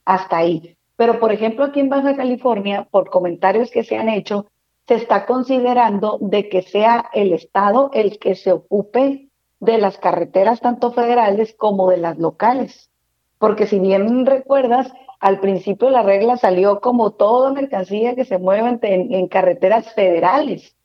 Hasta 0.04 0.36
ahí. 0.36 0.76
Pero, 0.96 1.18
por 1.18 1.32
ejemplo, 1.32 1.64
aquí 1.64 1.80
en 1.80 1.88
Baja 1.88 2.14
California, 2.14 2.86
por 2.90 3.10
comentarios 3.10 3.70
que 3.70 3.82
se 3.82 3.96
han 3.96 4.08
hecho, 4.08 4.46
se 4.86 4.94
está 4.94 5.26
considerando 5.26 6.18
de 6.20 6.48
que 6.48 6.62
sea 6.62 7.06
el 7.14 7.32
Estado 7.32 7.90
el 7.94 8.18
que 8.18 8.34
se 8.34 8.52
ocupe 8.52 9.29
de 9.60 9.78
las 9.78 9.98
carreteras 9.98 10.60
tanto 10.60 10.90
federales 10.92 11.54
como 11.56 11.90
de 11.90 11.98
las 11.98 12.18
locales. 12.18 12.90
Porque 13.38 13.66
si 13.66 13.78
bien 13.78 14.26
recuerdas, 14.26 14.92
al 15.20 15.38
principio 15.38 15.90
la 15.90 16.02
regla 16.02 16.36
salió 16.38 16.80
como 16.80 17.12
toda 17.12 17.52
mercancía 17.52 18.14
que 18.14 18.24
se 18.24 18.38
mueve 18.38 18.78
en, 18.82 19.28
carreteras 19.28 19.92
federales. 19.94 20.76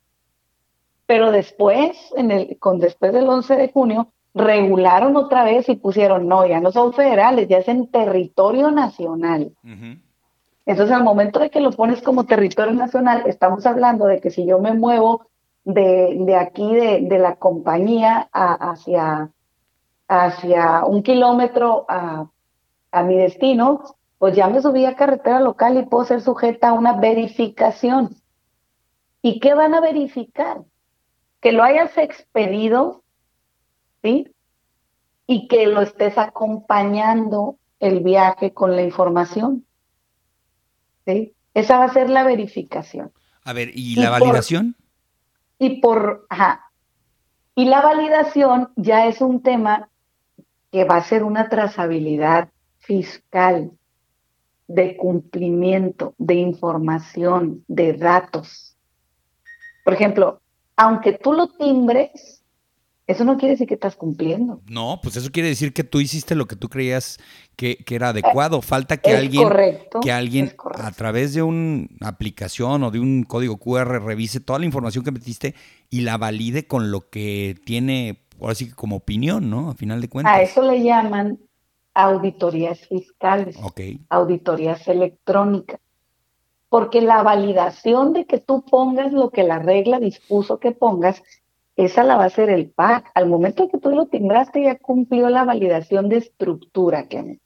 Pero 1.06 1.32
después, 1.32 1.96
en 2.16 2.30
el, 2.30 2.58
con, 2.58 2.78
después 2.78 3.12
del 3.12 3.28
11 3.28 3.56
de 3.56 3.72
junio, 3.72 4.12
regularon 4.34 5.16
otra 5.16 5.44
vez 5.44 5.68
y 5.68 5.76
pusieron, 5.76 6.28
no, 6.28 6.46
ya 6.46 6.60
no 6.60 6.70
son 6.70 6.92
federales, 6.92 7.48
ya 7.48 7.58
es 7.58 7.68
en 7.68 7.90
territorio 7.90 8.70
nacional. 8.70 9.52
Entonces, 10.66 10.94
al 10.94 11.04
momento 11.04 11.38
de 11.38 11.48
que 11.48 11.60
lo 11.60 11.70
pones 11.70 12.02
como 12.02 12.24
territorio 12.24 12.74
nacional, 12.74 13.22
estamos 13.26 13.64
hablando 13.64 14.04
de 14.06 14.20
que 14.20 14.30
si 14.30 14.44
yo 14.44 14.58
me 14.58 14.74
muevo 14.74 15.28
de, 15.66 16.16
de 16.20 16.36
aquí, 16.36 16.74
de, 16.74 17.00
de, 17.02 17.18
la 17.18 17.34
compañía 17.34 18.28
hacia, 18.32 19.30
hacia 20.06 20.84
un 20.84 21.02
kilómetro 21.02 21.84
a, 21.88 22.30
a 22.92 23.02
mi 23.02 23.16
destino, 23.16 23.82
pues 24.18 24.36
ya 24.36 24.48
me 24.48 24.62
subí 24.62 24.86
a 24.86 24.94
carretera 24.94 25.40
local 25.40 25.76
y 25.76 25.84
puedo 25.84 26.04
ser 26.04 26.22
sujeta 26.22 26.68
a 26.68 26.72
una 26.72 27.00
verificación. 27.00 28.14
¿Y 29.22 29.40
qué 29.40 29.54
van 29.54 29.74
a 29.74 29.80
verificar? 29.80 30.62
Que 31.40 31.50
lo 31.50 31.64
hayas 31.64 31.98
expedido, 31.98 33.02
¿sí? 34.04 34.32
Y 35.26 35.48
que 35.48 35.66
lo 35.66 35.82
estés 35.82 36.16
acompañando 36.16 37.58
el 37.80 38.04
viaje 38.04 38.52
con 38.52 38.76
la 38.76 38.82
información. 38.82 39.66
¿Sí? 41.04 41.34
Esa 41.54 41.78
va 41.78 41.86
a 41.86 41.92
ser 41.92 42.08
la 42.08 42.22
verificación. 42.22 43.10
A 43.42 43.52
ver, 43.52 43.70
¿y, 43.74 43.96
la 43.96 44.10
validación? 44.10 44.76
Y 45.58 45.80
por, 45.80 46.26
ajá, 46.28 46.70
y 47.54 47.64
la 47.64 47.80
validación 47.80 48.70
ya 48.76 49.06
es 49.06 49.20
un 49.20 49.42
tema 49.42 49.88
que 50.70 50.84
va 50.84 50.96
a 50.96 51.04
ser 51.04 51.24
una 51.24 51.48
trazabilidad 51.48 52.50
fiscal, 52.78 53.72
de 54.68 54.96
cumplimiento, 54.96 56.14
de 56.18 56.34
información, 56.34 57.64
de 57.68 57.92
datos. 57.92 58.76
Por 59.84 59.94
ejemplo, 59.94 60.40
aunque 60.76 61.12
tú 61.12 61.32
lo 61.32 61.48
timbres, 61.48 62.35
eso 63.06 63.24
no 63.24 63.36
quiere 63.36 63.52
decir 63.52 63.68
que 63.68 63.74
estás 63.74 63.94
cumpliendo. 63.94 64.60
No, 64.68 64.98
pues 65.00 65.16
eso 65.16 65.30
quiere 65.30 65.48
decir 65.48 65.72
que 65.72 65.84
tú 65.84 66.00
hiciste 66.00 66.34
lo 66.34 66.46
que 66.46 66.56
tú 66.56 66.68
creías 66.68 67.18
que, 67.54 67.78
era 67.88 68.08
adecuado. 68.08 68.60
Falta 68.62 68.96
que 68.96 69.14
alguien, 69.14 69.48
que 70.02 70.10
alguien 70.10 70.52
a 70.74 70.90
través 70.90 71.32
de 71.32 71.42
una 71.42 71.86
aplicación 72.02 72.82
o 72.82 72.90
de 72.90 72.98
un 72.98 73.22
código 73.22 73.58
QR 73.58 74.02
revise 74.02 74.40
toda 74.40 74.58
la 74.58 74.66
información 74.66 75.04
que 75.04 75.12
metiste 75.12 75.54
y 75.88 76.00
la 76.00 76.16
valide 76.16 76.66
con 76.66 76.90
lo 76.90 77.08
que 77.08 77.54
tiene, 77.64 78.24
ahora 78.40 78.56
sí 78.56 78.68
que 78.68 78.74
como 78.74 78.96
opinión, 78.96 79.50
¿no? 79.50 79.70
A 79.70 79.74
final 79.74 80.00
de 80.00 80.08
cuentas. 80.08 80.34
A 80.34 80.42
eso 80.42 80.62
le 80.62 80.82
llaman 80.82 81.38
auditorías 81.94 82.80
fiscales, 82.88 83.56
auditorías 84.08 84.86
electrónicas. 84.88 85.80
Porque 86.68 87.00
la 87.00 87.22
validación 87.22 88.12
de 88.12 88.26
que 88.26 88.38
tú 88.38 88.64
pongas 88.64 89.12
lo 89.12 89.30
que 89.30 89.44
la 89.44 89.60
regla 89.60 90.00
dispuso 90.00 90.58
que 90.58 90.72
pongas 90.72 91.22
esa 91.76 92.02
la 92.04 92.16
va 92.16 92.24
a 92.24 92.30
ser 92.30 92.48
el 92.50 92.70
PAC. 92.70 93.10
Al 93.14 93.28
momento 93.28 93.68
que 93.68 93.78
tú 93.78 93.90
lo 93.90 94.06
timbraste, 94.06 94.62
ya 94.62 94.78
cumplió 94.78 95.28
la 95.28 95.44
validación 95.44 96.08
de 96.08 96.16
estructura, 96.16 97.06
que 97.08 97.38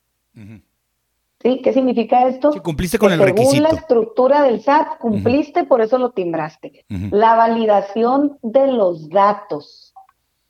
¿Sí? 1.43 1.61
¿Qué 1.63 1.73
significa 1.73 2.29
esto? 2.29 2.53
Sí, 2.53 2.61
cumpliste 2.61 2.99
con 2.99 3.09
Que 3.09 3.15
el 3.15 3.21
según 3.21 3.37
requisito. 3.37 3.63
la 3.63 3.71
estructura 3.71 4.43
del 4.43 4.61
SAT, 4.61 4.99
cumpliste, 4.99 5.65
por 5.65 5.81
eso 5.81 5.99
lo 5.99 6.11
timbraste. 6.11 6.85
La 7.11 7.35
validación 7.35 8.39
de 8.43 8.67
los 8.67 9.09
datos, 9.09 9.95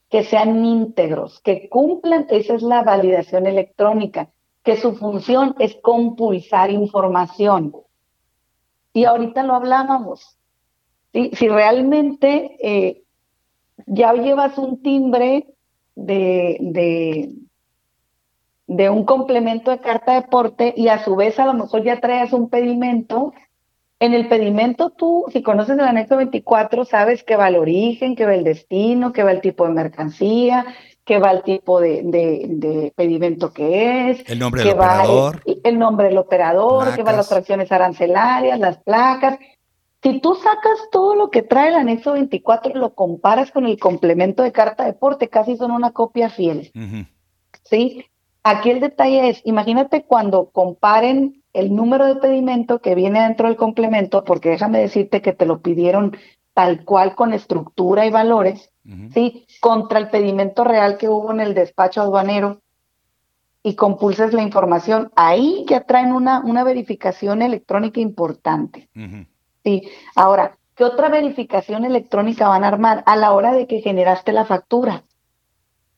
que 0.09 0.25
sean 0.25 0.65
íntegros, 0.65 1.41
que 1.41 1.69
cumplan, 1.69 2.27
esa 2.29 2.55
es 2.55 2.63
la 2.63 2.83
validación 2.83 3.47
electrónica, 3.47 4.31
que 4.65 4.77
su 4.77 4.97
función 4.97 5.55
es 5.61 5.77
compulsar 5.81 6.71
información. 6.71 7.73
Y 8.93 9.05
ahorita 9.05 9.45
lo 9.45 9.55
hablábamos. 9.55 10.37
¿sí? 11.13 11.31
Si 11.35 11.49
realmente 11.49 12.57
eh, 12.61 13.05
ya 13.87 14.13
llevas 14.15 14.57
un 14.59 14.83
timbre 14.83 15.47
de, 15.95 16.57
de, 16.61 17.31
de 18.67 18.91
un 18.91 19.05
complemento 19.05 19.71
de 19.71 19.79
carta 19.81 20.15
de 20.15 20.23
porte 20.23 20.73
y 20.77 20.89
a 20.89 21.03
su 21.05 21.17
vez 21.17 21.39
a 21.39 21.47
lo 21.47 21.55
mejor 21.55 21.83
ya 21.85 22.01
traes 22.01 22.33
un 22.33 22.49
pedimento, 22.49 23.33
en 23.99 24.15
el 24.15 24.29
pedimento 24.29 24.91
tú, 24.91 25.27
si 25.33 25.43
conoces 25.43 25.79
el 25.79 25.85
anexo 25.85 26.17
24, 26.17 26.85
sabes 26.85 27.23
que 27.23 27.37
va 27.37 27.49
el 27.49 27.57
origen, 27.57 28.17
que 28.17 28.25
va 28.25 28.35
el 28.35 28.45
destino, 28.45 29.13
que 29.13 29.23
va 29.23 29.33
el 29.33 29.41
tipo 29.43 29.67
de 29.67 29.73
mercancía, 29.75 30.65
que 31.05 31.19
va 31.19 31.33
el 31.33 31.43
tipo 31.43 31.81
de, 31.81 32.03
de, 32.05 32.47
de 32.49 32.93
pedimento 32.97 33.53
que 33.53 34.11
es, 34.11 34.25
El 34.31 34.39
nombre 34.39 34.63
del 34.63 34.71
operador. 34.75 35.43
el, 35.45 35.61
el 35.65 35.79
nombre 35.79 36.09
del 36.09 36.19
operador, 36.19 36.95
que 36.95 37.03
van 37.03 37.15
Placas. 37.15 37.17
las 37.17 37.29
fracciones 37.29 37.73
arancelarias, 37.73 38.59
las 38.59 38.79
placas. 38.79 39.39
Si 40.03 40.21
tú 40.21 40.35
sacas 40.35 40.79
todo 40.91 41.15
lo 41.15 41.31
que 41.31 41.43
trae 41.43 41.69
el 41.69 41.75
anexo 41.75 42.13
24 42.13 42.73
y 42.73 42.79
lo 42.79 42.95
comparas 42.95 43.51
con 43.51 43.67
el 43.67 43.79
complemento 43.79 44.43
de 44.43 44.53
carta 44.53 44.85
de 44.85 44.95
porte, 44.95 45.29
casi 45.29 45.57
son 45.57 45.73
una 45.73 45.91
copia 45.91 46.31
fiel. 46.31 46.73
¿sí? 47.65 48.07
Aquí 48.43 48.71
el 48.71 48.81
detalle 48.81 49.29
es, 49.29 49.43
imagínate 49.45 50.05
cuando 50.05 50.51
comparen 50.51 51.43
el 51.53 51.75
número 51.75 52.07
de 52.07 52.17
pedimento 52.17 52.81
que 52.81 52.95
viene 52.95 53.21
dentro 53.21 53.49
del 53.49 53.57
complemento, 53.57 54.25
porque 54.25 54.49
déjame 54.49 54.81
decirte 54.81 55.21
que 55.21 55.35
te 55.35 55.45
lo 55.45 55.61
pidieron 55.61 56.17
tal 56.55 56.85
cual 56.85 57.15
con 57.15 57.35
estructura 57.35 58.07
y 58.07 58.11
valores. 58.11 58.71
¿sí? 59.13 59.47
Contra 59.61 59.99
el 59.99 60.09
pedimento 60.09 60.65
real 60.65 60.97
que 60.97 61.11
hubo 61.11 61.31
en 61.31 61.41
el 61.41 61.55
despacho 61.55 62.01
aduanero 62.01 62.63
y 63.63 63.75
compulses 63.75 64.33
la 64.33 64.43
información, 64.43 65.13
ahí 65.15 65.67
ya 65.69 65.83
traen 65.85 66.13
una, 66.13 66.41
una 66.41 66.65
verificación 66.65 67.43
electrónica 67.43 68.01
importante. 68.01 68.89
Sí, 69.65 69.89
ahora, 70.15 70.57
¿qué 70.75 70.85
otra 70.85 71.09
verificación 71.09 71.85
electrónica 71.85 72.49
van 72.49 72.65
a 72.65 72.69
armar 72.69 73.03
a 73.07 73.17
la 73.17 73.33
hora 73.33 73.53
de 73.53 73.67
que 73.67 73.81
generaste 73.81 74.33
la 74.33 74.45
factura? 74.45 75.05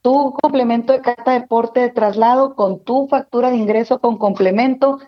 Tu 0.01 0.35
complemento 0.43 0.93
de 0.93 1.01
carta 1.01 1.33
de 1.33 1.43
porte 1.43 1.81
de 1.81 1.91
traslado 1.91 2.57
con 2.57 2.83
tu 2.83 3.07
factura 3.07 3.51
de 3.51 3.57
ingreso 3.57 4.01
con 4.01 4.19
complemento, 4.19 4.99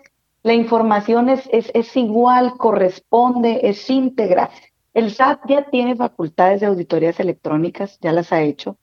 la 0.44 0.52
información 0.52 1.30
es, 1.30 1.48
es, 1.50 1.70
es 1.74 1.96
igual, 1.96 2.56
corresponde, 2.56 3.60
es 3.64 3.90
íntegra. 3.90 4.50
El 4.92 5.10
SAT 5.10 5.40
ya 5.48 5.64
tiene 5.70 5.96
facultades 5.96 6.60
de 6.60 6.66
auditorías 6.66 7.18
electrónicas, 7.18 7.98
ya 8.00 8.12
las 8.12 8.32
ha 8.32 8.42
hecho, 8.42 8.76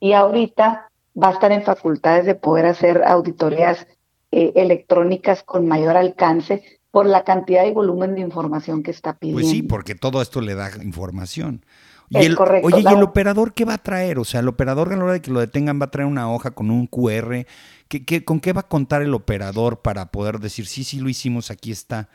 y 0.00 0.12
ahorita 0.12 0.90
va 1.22 1.28
a 1.28 1.32
estar 1.32 1.52
en 1.52 1.62
facultades 1.62 2.26
de 2.26 2.34
poder 2.34 2.66
hacer 2.66 3.04
auditorías 3.04 3.86
eh, 4.32 4.52
electrónicas 4.56 5.44
con 5.44 5.68
mayor 5.68 5.96
alcance 5.96 6.64
por 6.94 7.06
la 7.06 7.24
cantidad 7.24 7.66
y 7.66 7.72
volumen 7.72 8.14
de 8.14 8.20
información 8.20 8.84
que 8.84 8.92
está 8.92 9.14
pidiendo. 9.14 9.40
Pues 9.40 9.50
sí, 9.50 9.64
porque 9.64 9.96
todo 9.96 10.22
esto 10.22 10.40
le 10.40 10.54
da 10.54 10.70
información. 10.80 11.66
Y 12.08 12.18
Es 12.18 12.26
el, 12.26 12.36
correcto, 12.36 12.68
Oye, 12.68 12.84
¿y 12.88 12.94
el 12.94 13.02
operador 13.02 13.52
qué 13.52 13.64
va 13.64 13.74
a 13.74 13.78
traer? 13.78 14.20
O 14.20 14.24
sea, 14.24 14.38
el 14.38 14.46
operador 14.46 14.92
a 14.92 14.96
la 14.96 15.02
hora 15.02 15.12
de 15.14 15.20
que 15.20 15.32
lo 15.32 15.40
detengan 15.40 15.80
va 15.80 15.86
a 15.86 15.90
traer 15.90 16.06
una 16.06 16.32
hoja 16.32 16.52
con 16.52 16.70
un 16.70 16.86
QR. 16.86 17.46
¿Qué, 17.88 18.04
qué, 18.04 18.24
con 18.24 18.38
qué 18.38 18.52
va 18.52 18.60
a 18.60 18.68
contar 18.68 19.02
el 19.02 19.12
operador 19.12 19.82
para 19.82 20.12
poder 20.12 20.38
decir, 20.38 20.66
sí, 20.66 20.84
sí, 20.84 21.00
lo 21.00 21.08
hicimos, 21.08 21.50
aquí 21.50 21.72
está? 21.72 22.08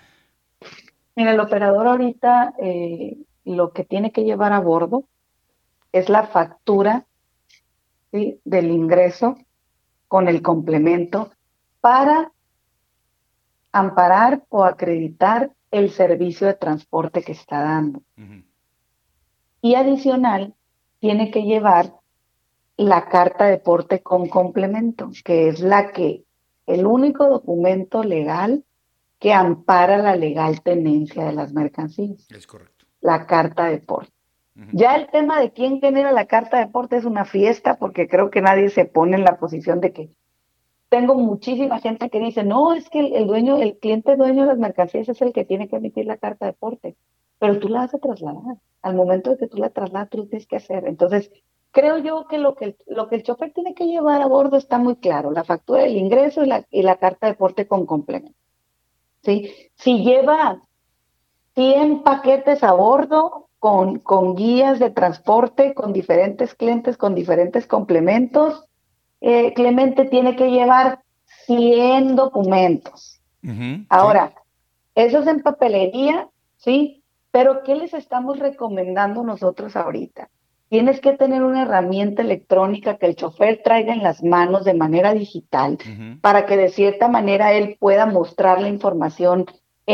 Mira, 1.18 1.34
el 1.34 1.42
operador 1.42 1.86
ahorita 1.86 2.54
eh, 2.64 3.18
lo 3.44 3.74
que 3.74 3.84
tiene 3.84 4.14
que 4.14 4.24
llevar 4.24 4.54
a 4.54 4.62
bordo 4.62 5.04
es 5.92 6.08
la 6.08 6.24
factura 6.24 7.06
¿sí? 8.14 8.40
del 8.46 8.72
ingreso 8.72 9.36
con 10.08 10.30
el 10.30 10.42
complemento 10.42 11.32
para 11.82 12.32
amparar 13.72 14.44
o 14.50 14.64
acreditar 14.64 15.52
el 15.72 15.92
servicio 15.92 16.48
de 16.48 16.56
transporte 16.56 17.22
que 17.22 17.32
está 17.34 17.62
dando. 17.62 18.02
Y 19.62 19.76
adicional, 19.76 20.56
tiene 21.00 21.32
que 21.32 21.44
llevar 21.44 21.94
la 22.78 23.10
carta 23.10 23.46
de 23.46 23.58
porte 23.58 24.02
con 24.02 24.28
complemento, 24.30 25.12
que 25.24 25.50
es 25.50 25.60
la 25.60 25.92
que, 25.92 26.24
el 26.66 26.86
único 26.86 27.28
documento 27.28 28.04
legal 28.04 28.64
que 29.20 29.34
ampara 29.34 29.98
la 29.98 30.16
legal 30.16 30.62
tenencia 30.62 31.26
de 31.26 31.34
las 31.34 31.52
mercancías, 31.52 32.26
Es 32.32 32.48
correcto. 32.48 32.86
la 33.02 33.26
carta 33.26 33.66
de 33.66 33.80
porte. 33.80 34.14
Ya 34.74 34.96
el 34.98 35.08
tema 35.08 35.40
de 35.40 35.52
quién 35.54 35.80
genera 35.80 36.12
la 36.12 36.26
carta 36.26 36.60
de 36.60 36.68
porte 36.68 36.98
es 36.98 37.06
una 37.06 37.24
fiesta, 37.24 37.78
porque 37.78 38.10
creo 38.10 38.30
que 38.30 38.42
nadie 38.42 38.70
se 38.70 38.84
pone 38.84 39.16
en 39.16 39.24
la 39.24 39.38
posición 39.38 39.80
de 39.80 39.94
que 39.94 40.10
tengo 40.90 41.16
muchísima 41.16 41.80
gente 41.80 42.10
que 42.10 42.20
dice, 42.20 42.44
no, 42.44 42.74
es 42.74 42.90
que 42.90 43.00
el, 43.00 43.28
dueño, 43.28 43.58
el 43.58 43.78
cliente 43.78 44.16
dueño 44.16 44.42
de 44.42 44.48
las 44.48 44.58
mercancías 44.58 45.08
es 45.08 45.22
el 45.22 45.34
que 45.34 45.46
tiene 45.46 45.70
que 45.70 45.78
emitir 45.78 46.06
la 46.06 46.18
carta 46.18 46.48
de 46.48 46.54
porte, 46.54 46.96
pero 47.38 47.60
tú 47.60 47.70
la 47.70 47.82
vas 47.82 47.94
a 47.94 48.00
trasladar. 48.00 48.58
Al 48.82 48.96
momento 48.96 49.30
de 49.30 49.38
que 49.38 49.48
tú 49.48 49.58
la 49.58 49.70
trasladas, 49.70 50.10
tú 50.10 50.18
lo 50.20 50.28
tienes 50.28 50.48
que 50.48 50.56
hacer. 50.56 50.88
Entonces, 50.88 51.32
creo 51.72 52.00
yo 52.00 52.26
que 52.28 52.40
lo 52.40 52.56
que 52.56 52.66
el, 52.66 52.78
lo 52.88 53.08
que 53.08 53.18
el 53.18 53.24
chofer 53.24 53.54
tiene 53.54 53.76
que 53.76 53.86
llevar 53.86 54.22
a 54.22 54.28
bordo 54.28 54.58
está 54.58 54.80
muy 54.80 54.96
claro, 54.96 55.32
la 55.32 55.44
factura 55.44 55.84
del 55.84 55.98
ingreso 55.98 56.44
y 56.44 56.48
la, 56.48 56.66
y 56.72 56.82
la 56.82 56.98
carta 56.98 57.28
de 57.28 57.36
porte 57.36 57.68
con 57.68 57.86
complemento. 57.86 58.38
¿Sí? 59.22 59.52
Si 59.76 60.04
lleva 60.04 60.64
100 61.56 62.04
paquetes 62.04 62.64
a 62.64 62.72
bordo 62.72 63.50
con 63.60 64.36
guías 64.36 64.80
de 64.80 64.90
transporte, 64.90 65.74
con 65.74 65.92
diferentes 65.92 66.56
clientes, 66.56 66.96
con 66.96 67.14
diferentes 67.14 67.68
complementos, 67.68 68.69
eh, 69.22 69.54
Clemente 69.54 70.06
tiene 70.06 70.36
que 70.36 70.50
llevar 70.50 71.00
100 71.46 72.16
documentos. 72.16 73.22
Ahora, 73.90 74.34
eso 74.96 75.20
es 75.20 75.28
en 75.28 75.42
papelería, 75.42 76.28
¿sí? 76.58 77.04
Pero 77.32 77.64
¿qué 77.64 77.76
les 77.76 77.94
estamos 77.94 78.40
recomendando 78.40 79.24
nosotros 79.24 79.76
ahorita? 79.76 80.30
Tienes 80.70 81.00
que 81.00 81.14
tener 81.14 81.44
una 81.44 81.64
herramienta 81.64 82.22
electrónica 82.22 82.98
que 82.98 83.08
el 83.08 83.16
chofer 83.16 83.62
traiga 83.64 83.94
en 83.94 84.04
las 84.04 84.24
manos 84.24 84.66
de 84.66 84.76
manera 84.76 85.14
digital 85.14 85.80
para 86.22 86.46
que 86.46 86.58
de 86.58 86.70
cierta 86.70 87.08
manera 87.08 87.54
él 87.54 87.76
pueda 87.80 88.06
mostrar 88.06 88.62
la 88.62 88.70
información 88.70 89.46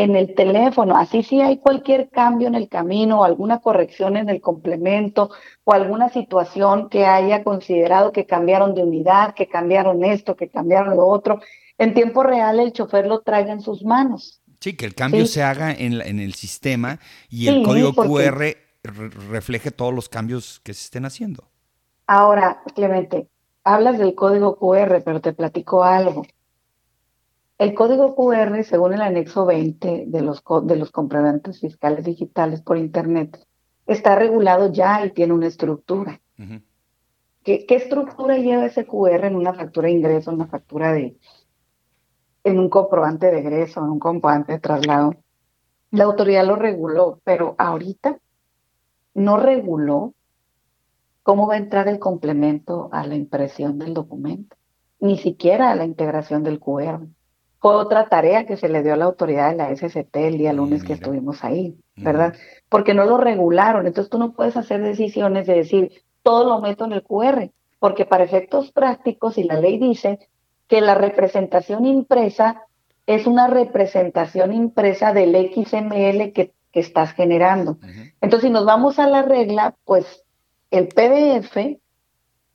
en 0.03 0.15
el 0.15 0.35
teléfono. 0.35 0.95
Así 0.97 1.23
si 1.23 1.41
hay 1.41 1.57
cualquier 1.59 2.09
cambio 2.09 2.47
en 2.47 2.55
el 2.55 2.69
camino 2.69 3.21
o 3.21 3.23
alguna 3.23 3.59
corrección 3.61 4.17
en 4.17 4.29
el 4.29 4.41
complemento 4.41 5.29
o 5.63 5.73
alguna 5.73 6.09
situación 6.09 6.89
que 6.89 7.05
haya 7.05 7.43
considerado 7.43 8.11
que 8.11 8.25
cambiaron 8.25 8.75
de 8.75 8.83
unidad, 8.83 9.33
que 9.35 9.47
cambiaron 9.47 10.03
esto, 10.03 10.35
que 10.35 10.49
cambiaron 10.49 10.95
lo 10.97 11.07
otro, 11.07 11.39
en 11.77 11.93
tiempo 11.93 12.23
real 12.23 12.59
el 12.59 12.73
chofer 12.73 13.07
lo 13.07 13.21
traiga 13.21 13.53
en 13.53 13.61
sus 13.61 13.83
manos. 13.83 14.41
Sí, 14.59 14.75
que 14.75 14.85
el 14.85 14.95
cambio 14.95 15.25
Sí. 15.25 15.33
se 15.33 15.43
haga 15.43 15.71
en, 15.73 15.97
la- 15.99 16.05
en 16.05 16.19
el 16.19 16.33
sistema 16.33 16.99
y 17.29 17.47
el 17.47 17.55
Sí, 17.55 17.63
código 17.63 17.93
QR 17.93 18.57
re- 18.83 19.09
refleje 19.29 19.71
todos 19.71 19.93
los 19.93 20.09
cambios 20.09 20.59
que 20.63 20.73
se 20.73 20.85
estén 20.85 21.05
haciendo. 21.05 21.49
Ahora, 22.07 22.63
Clemente, 22.75 23.29
hablas 23.63 23.97
del 23.99 24.15
código 24.15 24.57
QR, 24.57 25.01
pero 25.01 25.21
te 25.21 25.33
platico 25.33 25.83
algo. 25.83 26.23
El 27.57 27.73
código 27.73 28.15
QR, 28.15 28.63
según 28.63 28.93
el 28.93 29.01
anexo 29.01 29.45
20 29.45 30.05
de 30.07 30.21
los, 30.21 30.43
de 30.63 30.75
los 30.75 30.91
complementos 30.91 31.59
fiscales 31.59 32.03
digitales 32.03 32.61
por 32.61 32.77
Internet, 32.77 33.39
está 33.87 34.15
regulado 34.15 34.71
ya 34.71 35.05
y 35.05 35.11
tiene 35.11 35.33
una 35.33 35.47
estructura. 35.47 36.19
Ujú. 36.37 36.61
¿Qué, 37.43 37.65
qué 37.65 37.75
estructura 37.75 38.37
lleva 38.37 38.65
ese 38.65 38.85
QR 38.85 39.25
en 39.25 39.35
una 39.35 39.53
factura 39.53 39.87
de 39.87 39.93
ingreso, 39.93 40.31
en 40.31 40.37
una 40.37 40.47
factura 40.47 40.91
de, 40.91 41.17
en 42.43 42.59
un 42.59 42.69
comprobante 42.69 43.31
de 43.31 43.39
egreso, 43.39 43.79
en 43.81 43.91
un 43.91 43.99
comprobante 43.99 44.53
de 44.53 44.59
traslado? 44.59 45.15
La 45.91 46.03
autoridad 46.03 46.45
lo 46.45 46.57
reguló, 46.57 47.21
pero 47.23 47.55
ahorita 47.57 48.19
no 49.13 49.37
reguló 49.37 50.13
cómo 51.23 51.47
va 51.47 51.53
a 51.53 51.57
entrar 51.57 51.87
el 51.87 51.99
complemento 51.99 52.89
a 52.91 53.07
la 53.07 53.15
impresión 53.15 53.79
del 53.79 53.93
documento, 53.93 54.57
ni 54.99 55.17
siquiera 55.17 55.71
a 55.71 55.75
la 55.75 55.85
integración 55.85 56.43
del 56.43 56.59
QR. 56.59 57.07
Fue 57.65 57.73
otra 57.73 58.09
tarea 58.09 58.45
que 58.45 58.57
se 58.57 58.69
le 58.69 58.83
dio 58.83 58.93
a 58.93 58.95
la 58.95 59.05
autoridad 59.05 59.49
de 59.49 59.55
la 59.55 59.75
SCT 59.75 60.15
el 60.17 60.37
día 60.37 60.53
lunes 60.53 60.83
que 60.83 60.89
Mira. 60.89 60.97
estuvimos 60.97 61.43
ahí, 61.43 61.75
¿verdad? 61.95 62.35
Porque 62.69 62.93
no 62.93 63.05
lo 63.05 63.17
regularon, 63.17 63.87
entonces 63.87 64.11
tú 64.11 64.19
no 64.19 64.33
puedes 64.33 64.55
hacer 64.55 64.83
decisiones 64.83 65.47
de 65.47 65.55
decir, 65.55 65.91
todo 66.21 66.47
lo 66.47 66.61
meto 66.61 66.85
en 66.85 66.91
el 66.91 67.01
QR, 67.01 67.49
porque 67.79 68.05
para 68.05 68.23
efectos 68.23 68.71
prácticos, 68.71 69.39
y 69.39 69.45
la 69.45 69.59
ley 69.59 69.79
dice 69.79 70.19
que 70.67 70.79
la 70.79 70.93
representación 70.93 71.87
impresa 71.87 72.61
es 73.07 73.25
una 73.25 73.47
representación 73.47 74.53
impresa 74.53 75.11
del 75.11 75.33
XML 75.33 76.33
que, 76.33 76.53
que 76.71 76.79
estás 76.79 77.13
generando. 77.13 77.79
Entonces, 78.21 78.47
si 78.47 78.49
nos 78.51 78.65
vamos 78.67 78.99
a 78.99 79.07
la 79.07 79.23
regla, 79.23 79.73
pues 79.85 80.23
el 80.69 80.89
PDF 80.89 81.79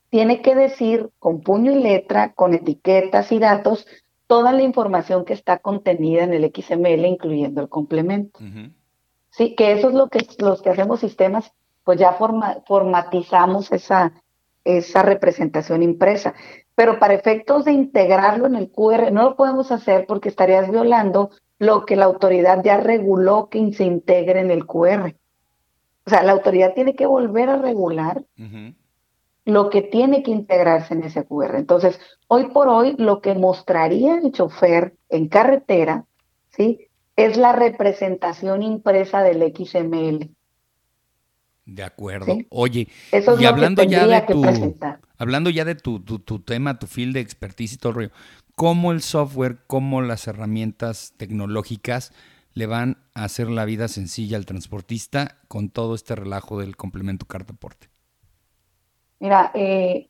tiene 0.08 0.40
que 0.40 0.54
decir 0.54 1.10
con 1.18 1.40
puño 1.40 1.72
y 1.72 1.82
letra, 1.82 2.32
con 2.32 2.54
etiquetas 2.54 3.32
y 3.32 3.40
datos, 3.40 3.88
toda 4.30 4.52
la 4.52 4.62
información 4.62 5.24
que 5.24 5.32
está 5.32 5.58
contenida 5.58 6.22
en 6.22 6.32
el 6.32 6.52
XML, 6.54 7.04
incluyendo 7.04 7.60
el 7.62 7.68
complemento. 7.68 8.38
Sí, 9.30 9.56
que 9.56 9.72
eso 9.72 9.88
es 9.88 9.94
lo 9.94 10.06
que 10.06 10.24
los 10.38 10.62
que 10.62 10.70
hacemos 10.70 11.00
sistemas, 11.00 11.52
pues 11.82 11.98
ya 11.98 12.12
formatizamos 12.12 13.72
esa, 13.72 14.12
esa 14.62 15.02
representación 15.02 15.82
impresa. 15.82 16.34
Pero 16.76 17.00
para 17.00 17.14
efectos 17.14 17.64
de 17.64 17.72
integrarlo 17.72 18.46
en 18.46 18.54
el 18.54 18.70
QR, 18.70 19.10
no 19.10 19.24
lo 19.24 19.34
podemos 19.34 19.72
hacer 19.72 20.06
porque 20.06 20.28
estarías 20.28 20.70
violando 20.70 21.30
lo 21.58 21.84
que 21.84 21.96
la 21.96 22.04
autoridad 22.04 22.62
ya 22.62 22.76
reguló 22.76 23.48
que 23.48 23.72
se 23.72 23.82
integre 23.82 24.38
en 24.38 24.52
el 24.52 24.64
QR. 24.64 25.16
O 26.06 26.10
sea, 26.10 26.22
la 26.22 26.30
autoridad 26.30 26.72
tiene 26.74 26.94
que 26.94 27.06
volver 27.06 27.48
a 27.48 27.56
regular 27.56 28.22
lo 29.44 29.70
que 29.70 29.82
tiene 29.82 30.22
que 30.22 30.30
integrarse 30.30 30.94
en 30.94 31.04
ese 31.04 31.24
QR. 31.24 31.56
Entonces, 31.56 31.98
hoy 32.28 32.48
por 32.48 32.68
hoy, 32.68 32.94
lo 32.98 33.20
que 33.20 33.34
mostraría 33.34 34.18
el 34.18 34.32
chofer 34.32 34.94
en 35.08 35.28
carretera, 35.28 36.04
¿sí? 36.50 36.88
Es 37.16 37.36
la 37.36 37.52
representación 37.52 38.62
impresa 38.62 39.22
del 39.22 39.42
XML. 39.54 40.30
De 41.66 41.82
acuerdo. 41.84 42.36
Oye, 42.48 42.88
y 43.12 43.44
hablando 43.44 43.82
ya 43.84 44.06
de 44.06 44.22
tu, 44.22 44.44
hablando 45.18 45.50
ya 45.50 45.64
de 45.64 45.74
tu, 45.74 46.00
tu, 46.00 46.40
tema, 46.40 46.78
tu 46.78 46.86
field 46.86 47.14
de 47.14 47.20
expertise 47.20 47.74
y 47.74 47.76
todo 47.76 47.90
el 47.90 47.96
rollo, 47.96 48.10
¿cómo 48.56 48.92
el 48.92 49.02
software, 49.02 49.58
cómo 49.66 50.02
las 50.02 50.26
herramientas 50.26 51.14
tecnológicas 51.16 52.12
le 52.54 52.66
van 52.66 52.98
a 53.14 53.24
hacer 53.24 53.48
la 53.48 53.64
vida 53.64 53.86
sencilla 53.86 54.36
al 54.36 54.46
transportista 54.46 55.38
con 55.46 55.68
todo 55.68 55.94
este 55.94 56.16
relajo 56.16 56.58
del 56.58 56.76
complemento 56.76 57.26
cartaporte? 57.26 57.89
Mira, 59.20 59.50
eh, 59.54 60.08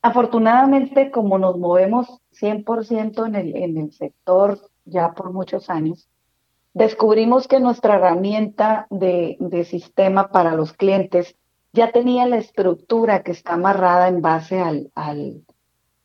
afortunadamente 0.00 1.10
como 1.10 1.38
nos 1.38 1.58
movemos 1.58 2.06
100% 2.40 3.26
en 3.26 3.34
el, 3.34 3.56
en 3.56 3.76
el 3.76 3.92
sector 3.92 4.60
ya 4.84 5.12
por 5.12 5.32
muchos 5.32 5.68
años, 5.68 6.08
descubrimos 6.72 7.48
que 7.48 7.60
nuestra 7.60 7.96
herramienta 7.96 8.86
de, 8.90 9.36
de, 9.40 9.64
sistema 9.64 10.28
para 10.28 10.54
los 10.54 10.72
clientes 10.72 11.34
ya 11.72 11.90
tenía 11.90 12.26
la 12.26 12.38
estructura 12.38 13.22
que 13.24 13.32
está 13.32 13.54
amarrada 13.54 14.08
en 14.08 14.22
base 14.22 14.60
al, 14.60 14.90
al, 14.94 15.42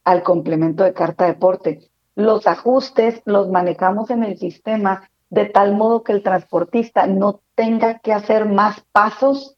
al 0.03 0.23
complemento 0.23 0.83
de 0.83 0.93
carta 0.93 1.27
de 1.27 1.35
porte. 1.35 1.91
Los 2.15 2.47
ajustes 2.47 3.21
los 3.25 3.49
manejamos 3.49 4.09
en 4.09 4.23
el 4.23 4.37
sistema 4.37 5.09
de 5.29 5.45
tal 5.45 5.75
modo 5.75 6.03
que 6.03 6.11
el 6.11 6.23
transportista 6.23 7.07
no 7.07 7.41
tenga 7.55 7.99
que 7.99 8.11
hacer 8.11 8.45
más 8.45 8.81
pasos 8.91 9.55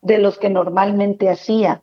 de 0.00 0.18
los 0.18 0.38
que 0.38 0.50
normalmente 0.50 1.28
hacía. 1.28 1.82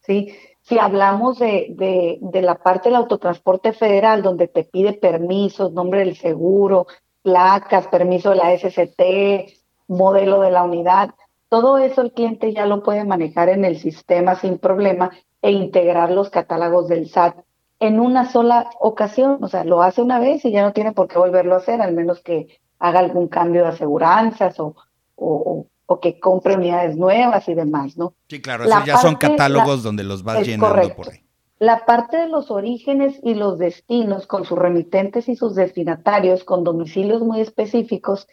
¿sí? 0.00 0.34
Si 0.62 0.78
hablamos 0.78 1.38
de, 1.38 2.18
de, 2.20 2.42
la 2.42 2.56
parte 2.56 2.88
del 2.88 2.96
autotransporte 2.96 3.72
federal, 3.72 4.22
donde 4.22 4.48
te 4.48 4.64
pide 4.64 4.92
permisos, 4.92 5.72
nombre 5.72 6.00
del 6.00 6.16
seguro, 6.16 6.86
placas, 7.22 7.88
permiso 7.88 8.30
de 8.30 8.36
la 8.36 8.56
SCT, 8.56 9.52
modelo 9.88 10.40
de 10.40 10.50
la 10.50 10.64
unidad, 10.64 11.10
todo 11.48 11.78
eso 11.78 12.02
el 12.02 12.12
cliente 12.12 12.52
ya 12.52 12.66
lo 12.66 12.82
puede 12.82 13.04
manejar 13.04 13.48
en 13.48 13.64
el 13.64 13.78
sistema 13.78 14.34
sin 14.34 14.58
problema 14.58 15.10
e 15.40 15.50
integrar 15.50 16.10
los 16.10 16.30
catálogos 16.30 16.88
del 16.88 17.08
SAT 17.08 17.38
en 17.80 18.00
una 18.00 18.28
sola 18.30 18.70
ocasión, 18.80 19.38
o 19.40 19.48
sea, 19.48 19.64
lo 19.64 19.82
hace 19.82 20.02
una 20.02 20.18
vez 20.18 20.44
y 20.44 20.50
ya 20.50 20.62
no 20.62 20.72
tiene 20.72 20.92
por 20.92 21.08
qué 21.08 21.18
volverlo 21.18 21.54
a 21.54 21.58
hacer, 21.58 21.80
al 21.80 21.94
menos 21.94 22.20
que 22.20 22.60
haga 22.78 22.98
algún 22.98 23.28
cambio 23.28 23.62
de 23.62 23.68
aseguranzas 23.68 24.58
o, 24.60 24.74
o, 25.16 25.66
o 25.90 26.00
que 26.00 26.20
compre 26.20 26.54
unidades 26.54 26.96
nuevas 26.96 27.48
y 27.48 27.54
demás, 27.54 27.96
¿no? 27.96 28.12
Sí, 28.28 28.42
claro, 28.42 28.64
esos 28.64 28.84
ya 28.84 28.98
son 28.98 29.16
catálogos 29.16 29.82
donde 29.82 30.04
los 30.04 30.22
vas 30.22 30.46
llenando 30.46 30.94
por 30.94 31.08
ahí. 31.08 31.22
La 31.58 31.86
parte 31.86 32.18
de 32.18 32.28
los 32.28 32.50
orígenes 32.50 33.18
y 33.22 33.34
los 33.34 33.58
destinos 33.58 34.26
con 34.26 34.44
sus 34.44 34.58
remitentes 34.58 35.30
y 35.30 35.34
sus 35.34 35.54
destinatarios 35.54 36.44
con 36.44 36.62
domicilios 36.62 37.22
muy 37.22 37.40
específicos, 37.40 38.28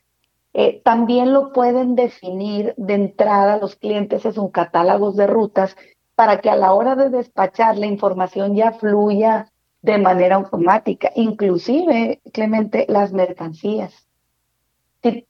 eh, 0.54 0.82
también 0.84 1.32
lo 1.32 1.54
pueden 1.54 1.96
definir 1.96 2.74
de 2.76 2.94
entrada 2.94 3.58
los 3.58 3.78
clientes 3.78 4.26
en 4.26 4.34
sus 4.34 4.52
catálogos 4.52 5.16
de 5.16 5.26
rutas 5.26 5.78
para 6.14 6.42
que 6.42 6.50
a 6.50 6.58
la 6.58 6.74
hora 6.74 6.96
de 6.96 7.10
despachar 7.10 7.78
la 7.78 7.86
información 7.86 8.56
ya 8.56 8.74
fluya 8.74 9.50
de 9.82 9.98
manera 9.98 10.36
automática, 10.36 11.10
inclusive, 11.16 12.20
Clemente, 12.34 12.86
las 12.90 13.14
mercancías 13.14 14.05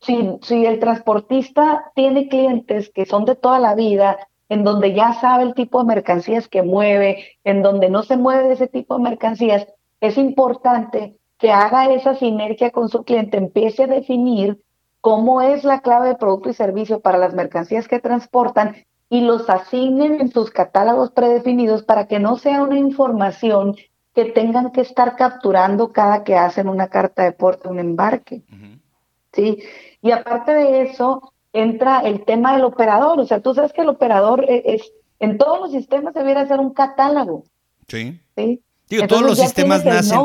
si, 0.02 0.38
si, 0.42 0.66
el 0.66 0.80
transportista 0.80 1.92
tiene 1.96 2.28
clientes 2.30 2.90
que 2.94 3.06
son 3.06 3.26
de 3.26 3.36
toda 3.36 3.60
la 3.60 3.76
vida, 3.76 4.18
en 4.50 4.64
donde 4.64 4.94
ya 4.94 5.14
sabe 5.14 5.44
el 5.44 5.54
tipo 5.54 5.80
de 5.80 5.86
mercancías 5.86 6.48
que 6.48 6.62
mueve, 6.62 7.26
en 7.44 7.62
donde 7.62 7.90
no 7.90 8.04
se 8.04 8.18
mueve 8.18 8.54
ese 8.54 8.68
tipo 8.68 8.96
de 8.96 9.04
mercancías, 9.04 9.68
es 10.02 10.18
importante 10.18 11.18
que 11.38 11.52
haga 11.52 11.92
esa 11.92 12.16
sinergia 12.16 12.72
con 12.72 12.90
su 12.90 13.04
cliente, 13.04 13.38
empiece 13.38 13.84
a 13.84 13.88
definir 13.88 14.62
cómo 15.02 15.42
es 15.42 15.64
la 15.64 15.82
clave 15.82 16.10
de 16.10 16.16
producto 16.16 16.50
y 16.50 16.54
servicio 16.54 17.00
para 17.00 17.18
las 17.18 17.34
mercancías 17.34 17.88
que 17.88 18.00
transportan 18.00 18.76
y 19.10 19.22
los 19.22 19.50
asignen 19.50 20.20
en 20.20 20.32
sus 20.32 20.50
catálogos 20.50 21.12
predefinidos 21.12 21.84
para 21.84 22.08
que 22.08 22.20
no 22.20 22.38
sea 22.38 22.64
una 22.64 22.80
información 22.80 23.76
que 24.14 24.26
tengan 24.26 24.72
que 24.72 24.82
estar 24.82 25.16
capturando 25.16 25.92
cada 25.92 26.24
que 26.24 26.36
hacen 26.36 26.70
una 26.70 26.88
carta 26.88 27.24
de 27.24 27.34
porte, 27.34 27.68
un 27.68 27.80
embarque. 27.80 28.44
¿Sí? 29.36 29.63
Y 30.02 30.12
aparte 30.12 30.54
de 30.54 30.84
eso, 30.84 31.34
entra 31.54 32.00
el 32.02 32.26
tema 32.26 32.54
del 32.54 32.65
operador. 32.65 33.19
O 33.19 33.26
sea, 33.26 33.41
tú 33.41 33.54
sabes 33.54 33.74
que 33.74 33.82
el 33.82 33.89
operador 33.89 34.45
e-, 34.48 34.63
es, 34.65 34.91
en 35.19 35.38
todos 35.38 35.60
los 35.60 35.71
sistemas 35.71 36.13
debiera 36.13 36.48
ser 36.48 36.60
un 36.60 36.74
catálogo. 36.74 37.43
Sí. 37.88 38.19
¿sí? 38.36 38.62
todos 39.08 39.24
los 39.24 39.39
sistemas 39.39 39.84
nacen, 39.84 40.19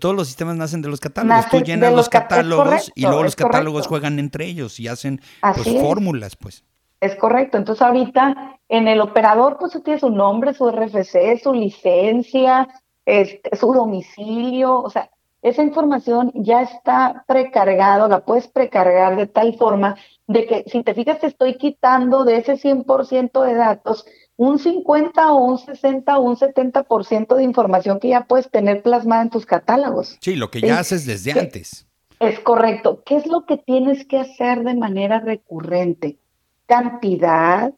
todos 0.00 0.14
los 0.14 0.26
sistemas 0.26 0.56
nacen 0.56 0.82
de 0.82 0.88
los 0.88 1.00
catálogos. 1.00 1.48
Tú 1.48 1.60
llenas 1.60 1.92
los, 1.94 2.08
catálogos 2.08 2.92
y 2.94 3.02
luego 3.02 3.22
los 3.22 3.36
catálogos 3.36 3.86
juegan 3.86 4.18
entre 4.18 4.46
ellos 4.46 4.78
y 4.80 4.88
hacen 4.88 5.20
pues, 5.40 5.80
fórmulas, 5.80 6.36
pues. 6.36 6.64
Es 7.00 7.14
correcto. 7.16 7.56
Entonces 7.56 7.82
ahorita 7.82 8.58
en 8.68 8.88
el 8.88 9.00
operador, 9.00 9.56
pues 9.58 9.78
tiene 9.82 10.00
su 10.00 10.10
nombre, 10.10 10.52
su 10.52 10.70
RFC, 10.70 11.42
su 11.42 11.52
licencia, 11.54 12.68
este, 13.04 13.56
su 13.56 13.72
domicilio, 13.72 14.82
o 14.82 14.90
sea, 14.90 15.10
esa 15.48 15.62
información 15.62 16.32
ya 16.34 16.62
está 16.62 17.24
precargado, 17.28 18.08
la 18.08 18.24
puedes 18.24 18.48
precargar 18.48 19.16
de 19.16 19.28
tal 19.28 19.54
forma 19.56 19.96
de 20.26 20.44
que 20.44 20.64
si 20.66 20.82
te 20.82 20.92
fijas 20.92 21.20
te 21.20 21.28
estoy 21.28 21.56
quitando 21.56 22.24
de 22.24 22.38
ese 22.38 22.54
100% 22.54 23.44
de 23.44 23.54
datos 23.54 24.04
un 24.36 24.58
50 24.58 25.32
o 25.32 25.36
un 25.36 25.58
60 25.58 26.18
o 26.18 26.20
un 26.20 26.36
70% 26.36 27.36
de 27.36 27.44
información 27.44 28.00
que 28.00 28.08
ya 28.08 28.24
puedes 28.24 28.50
tener 28.50 28.82
plasmada 28.82 29.22
en 29.22 29.30
tus 29.30 29.46
catálogos. 29.46 30.18
Sí, 30.20 30.34
lo 30.34 30.50
que 30.50 30.60
ya 30.60 30.80
haces 30.80 31.06
desde 31.06 31.38
antes. 31.38 31.86
Es 32.18 32.40
correcto. 32.40 33.02
¿Qué 33.06 33.16
es 33.16 33.26
lo 33.28 33.46
que 33.46 33.56
tienes 33.56 34.04
que 34.04 34.18
hacer 34.18 34.64
de 34.64 34.74
manera 34.74 35.20
recurrente? 35.20 36.18
Cantidad 36.66 37.72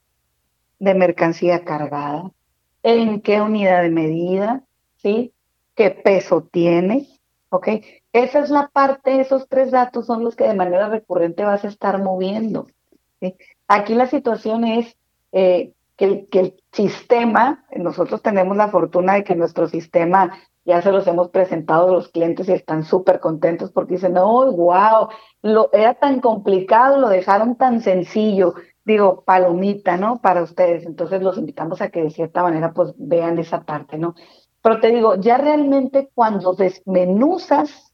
de 0.79 0.93
mercancía 0.95 1.63
cargada, 1.63 2.31
en 2.81 3.21
qué 3.21 3.41
unidad 3.41 3.83
de 3.83 3.89
medida, 3.89 4.63
¿sí? 4.97 5.33
¿Qué 5.75 5.91
peso 5.91 6.49
tiene? 6.51 7.07
¿Ok? 7.49 7.67
Esa 8.13 8.39
es 8.39 8.49
la 8.49 8.69
parte, 8.69 9.19
esos 9.19 9.47
tres 9.47 9.71
datos 9.71 10.05
son 10.05 10.23
los 10.23 10.35
que 10.35 10.47
de 10.47 10.53
manera 10.53 10.89
recurrente 10.89 11.43
vas 11.43 11.65
a 11.65 11.67
estar 11.67 12.01
moviendo. 12.01 12.67
Aquí 13.67 13.93
la 13.93 14.07
situación 14.07 14.63
es 14.63 14.95
eh, 15.31 15.73
que, 15.97 16.27
el, 16.31 16.55
sistema, 16.71 17.65
nosotros 17.75 18.21
tenemos 18.21 18.55
la 18.55 18.69
fortuna 18.69 19.15
de 19.15 19.23
que 19.23 19.35
nuestro 19.35 19.67
sistema 19.67 20.37
ya 20.63 20.81
se 20.83 20.91
los 20.91 21.07
hemos 21.07 21.29
presentado 21.29 21.89
a 21.89 21.91
los 21.93 22.09
clientes 22.09 22.47
y 22.47 22.53
están 22.53 22.83
súper 22.83 23.19
contentos 23.19 23.71
porque 23.71 23.95
dicen, 23.95 24.15
oh, 24.17 24.51
wow, 24.51 25.09
era 25.73 25.95
tan 25.95 26.21
complicado, 26.21 26.99
lo 26.99 27.09
dejaron 27.09 27.55
tan 27.55 27.81
sencillo. 27.81 28.53
Digo, 28.85 29.23
palomita, 29.25 29.97
¿no? 29.97 30.21
Para 30.21 30.43
ustedes. 30.43 30.85
Entonces 30.85 31.21
los 31.23 31.37
invitamos 31.37 31.81
a 31.81 31.89
que 31.89 32.03
de 32.03 32.11
cierta 32.11 32.43
manera 32.43 32.71
pues 32.71 32.93
vean 32.97 33.39
esa 33.39 33.63
parte, 33.63 33.97
¿no? 33.97 34.13
Pero 34.69 34.81
te 34.81 34.91
digo, 34.91 35.15
ya 35.15 35.35
realmente 35.37 36.11
cuando 36.13 36.53
desmenuzas 36.53 37.91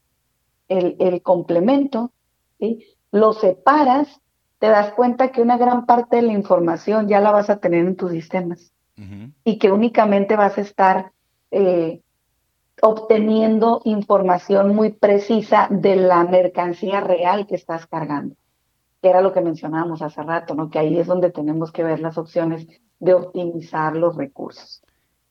el, 0.68 0.98
el 1.00 1.22
complemento, 1.22 2.12
¿sí? 2.60 2.98
lo 3.12 3.32
separas, 3.32 4.20
te 4.60 4.68
das 4.68 4.92
cuenta 4.92 5.32
que 5.32 5.42
una 5.42 5.58
gran 5.58 5.86
parte 5.86 6.18
de 6.18 6.24
la 6.24 6.34
información 6.34 7.08
ya 7.08 7.22
la 7.22 7.32
vas 7.32 7.50
a 7.50 7.62
tener 7.62 7.86
en 7.86 7.96
tus 7.96 8.12
sistemas 8.12 8.74
y 9.46 9.58
que 9.58 9.72
únicamente 9.72 10.36
vas 10.36 10.58
a 10.58 10.62
estar 10.62 11.14
eh, 11.50 12.02
obteniendo 12.82 13.82
información 13.86 14.76
muy 14.76 14.92
precisa 14.92 15.70
de 15.70 15.96
la 15.96 16.26
mercancía 16.26 17.00
real 17.00 17.48
que 17.48 17.56
estás 17.56 17.88
cargando, 17.88 18.36
que 19.02 19.08
era 19.08 19.22
lo 19.22 19.32
que 19.32 19.40
mencionábamos 19.40 20.02
hace 20.02 20.22
rato, 20.24 20.56
¿no? 20.56 20.70
que 20.70 20.80
ahí 20.80 21.00
es 21.00 21.08
donde 21.08 21.32
tenemos 21.32 21.72
que 21.72 21.86
ver 21.86 22.02
las 22.02 22.18
opciones 22.18 22.68
de 23.00 23.14
optimizar 23.14 23.96
los 23.96 24.18
recursos. 24.18 24.85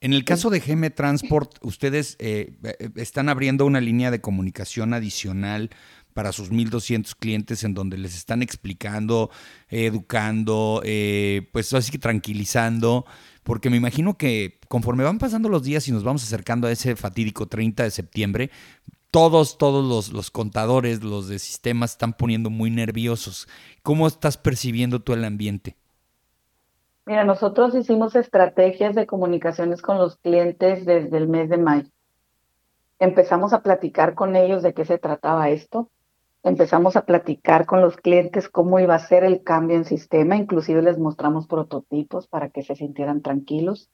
En 0.04 0.12
el 0.12 0.22
caso 0.26 0.50
de 0.50 0.60
GM 0.60 0.90
Transport, 0.90 1.54
ustedes 1.62 2.16
eh, 2.18 2.52
eh, 2.62 2.90
están 2.96 3.30
abriendo 3.30 3.64
una 3.64 3.80
línea 3.80 4.10
de 4.10 4.20
comunicación 4.20 4.92
adicional 4.92 5.70
para 6.12 6.30
sus 6.32 6.52
1.200 6.52 7.14
clientes 7.18 7.64
en 7.64 7.72
donde 7.72 7.96
les 7.96 8.14
están 8.14 8.42
explicando, 8.42 9.30
educando, 9.70 10.82
eh, 10.84 11.48
pues 11.54 11.72
así 11.72 11.90
que 11.90 11.96
tranquilizando 11.96 13.06
porque 13.44 13.70
me 13.70 13.78
imagino 13.78 14.18
que 14.18 14.60
conforme 14.68 15.04
van 15.04 15.16
pasando 15.16 15.48
los 15.48 15.62
días 15.62 15.88
y 15.88 15.92
nos 15.92 16.04
vamos 16.04 16.22
acercando 16.22 16.68
a 16.68 16.72
ese 16.72 16.96
fatídico 16.96 17.46
30 17.46 17.84
de 17.84 17.90
septiembre, 17.90 18.50
todos, 19.10 19.56
todos 19.56 19.88
los, 19.88 20.12
los 20.12 20.30
contadores, 20.30 21.02
los 21.02 21.28
de 21.28 21.38
sistemas 21.38 21.92
están 21.92 22.12
poniendo 22.12 22.50
muy 22.50 22.70
nerviosos. 22.70 23.48
¿Cómo 23.82 24.06
estás 24.06 24.36
percibiendo 24.36 25.00
tú 25.00 25.14
el 25.14 25.24
ambiente? 25.24 25.78
Mira, 27.06 27.24
nosotros 27.24 27.74
hicimos 27.74 28.16
estrategias 28.16 28.94
de 28.94 29.06
comunicaciones 29.06 29.82
con 29.82 29.98
los 29.98 30.16
clientes 30.16 30.86
desde 30.86 31.14
el 31.18 31.28
mes 31.28 31.50
de 31.50 31.58
mayo. 31.58 31.90
Empezamos 32.98 33.52
a 33.52 33.60
platicar 33.60 34.14
con 34.14 34.36
ellos 34.36 34.62
de 34.62 34.72
qué 34.72 34.86
se 34.86 34.96
trataba 34.96 35.50
esto. 35.50 35.90
Empezamos 36.42 36.96
a 36.96 37.04
platicar 37.04 37.66
con 37.66 37.82
los 37.82 37.98
clientes 37.98 38.48
cómo 38.48 38.80
iba 38.80 38.94
a 38.94 38.98
ser 38.98 39.22
el 39.22 39.42
cambio 39.42 39.76
en 39.76 39.84
sistema. 39.84 40.36
Inclusive 40.36 40.80
les 40.80 40.98
mostramos 40.98 41.46
prototipos 41.46 42.26
para 42.26 42.48
que 42.48 42.62
se 42.62 42.74
sintieran 42.74 43.20
tranquilos. 43.20 43.90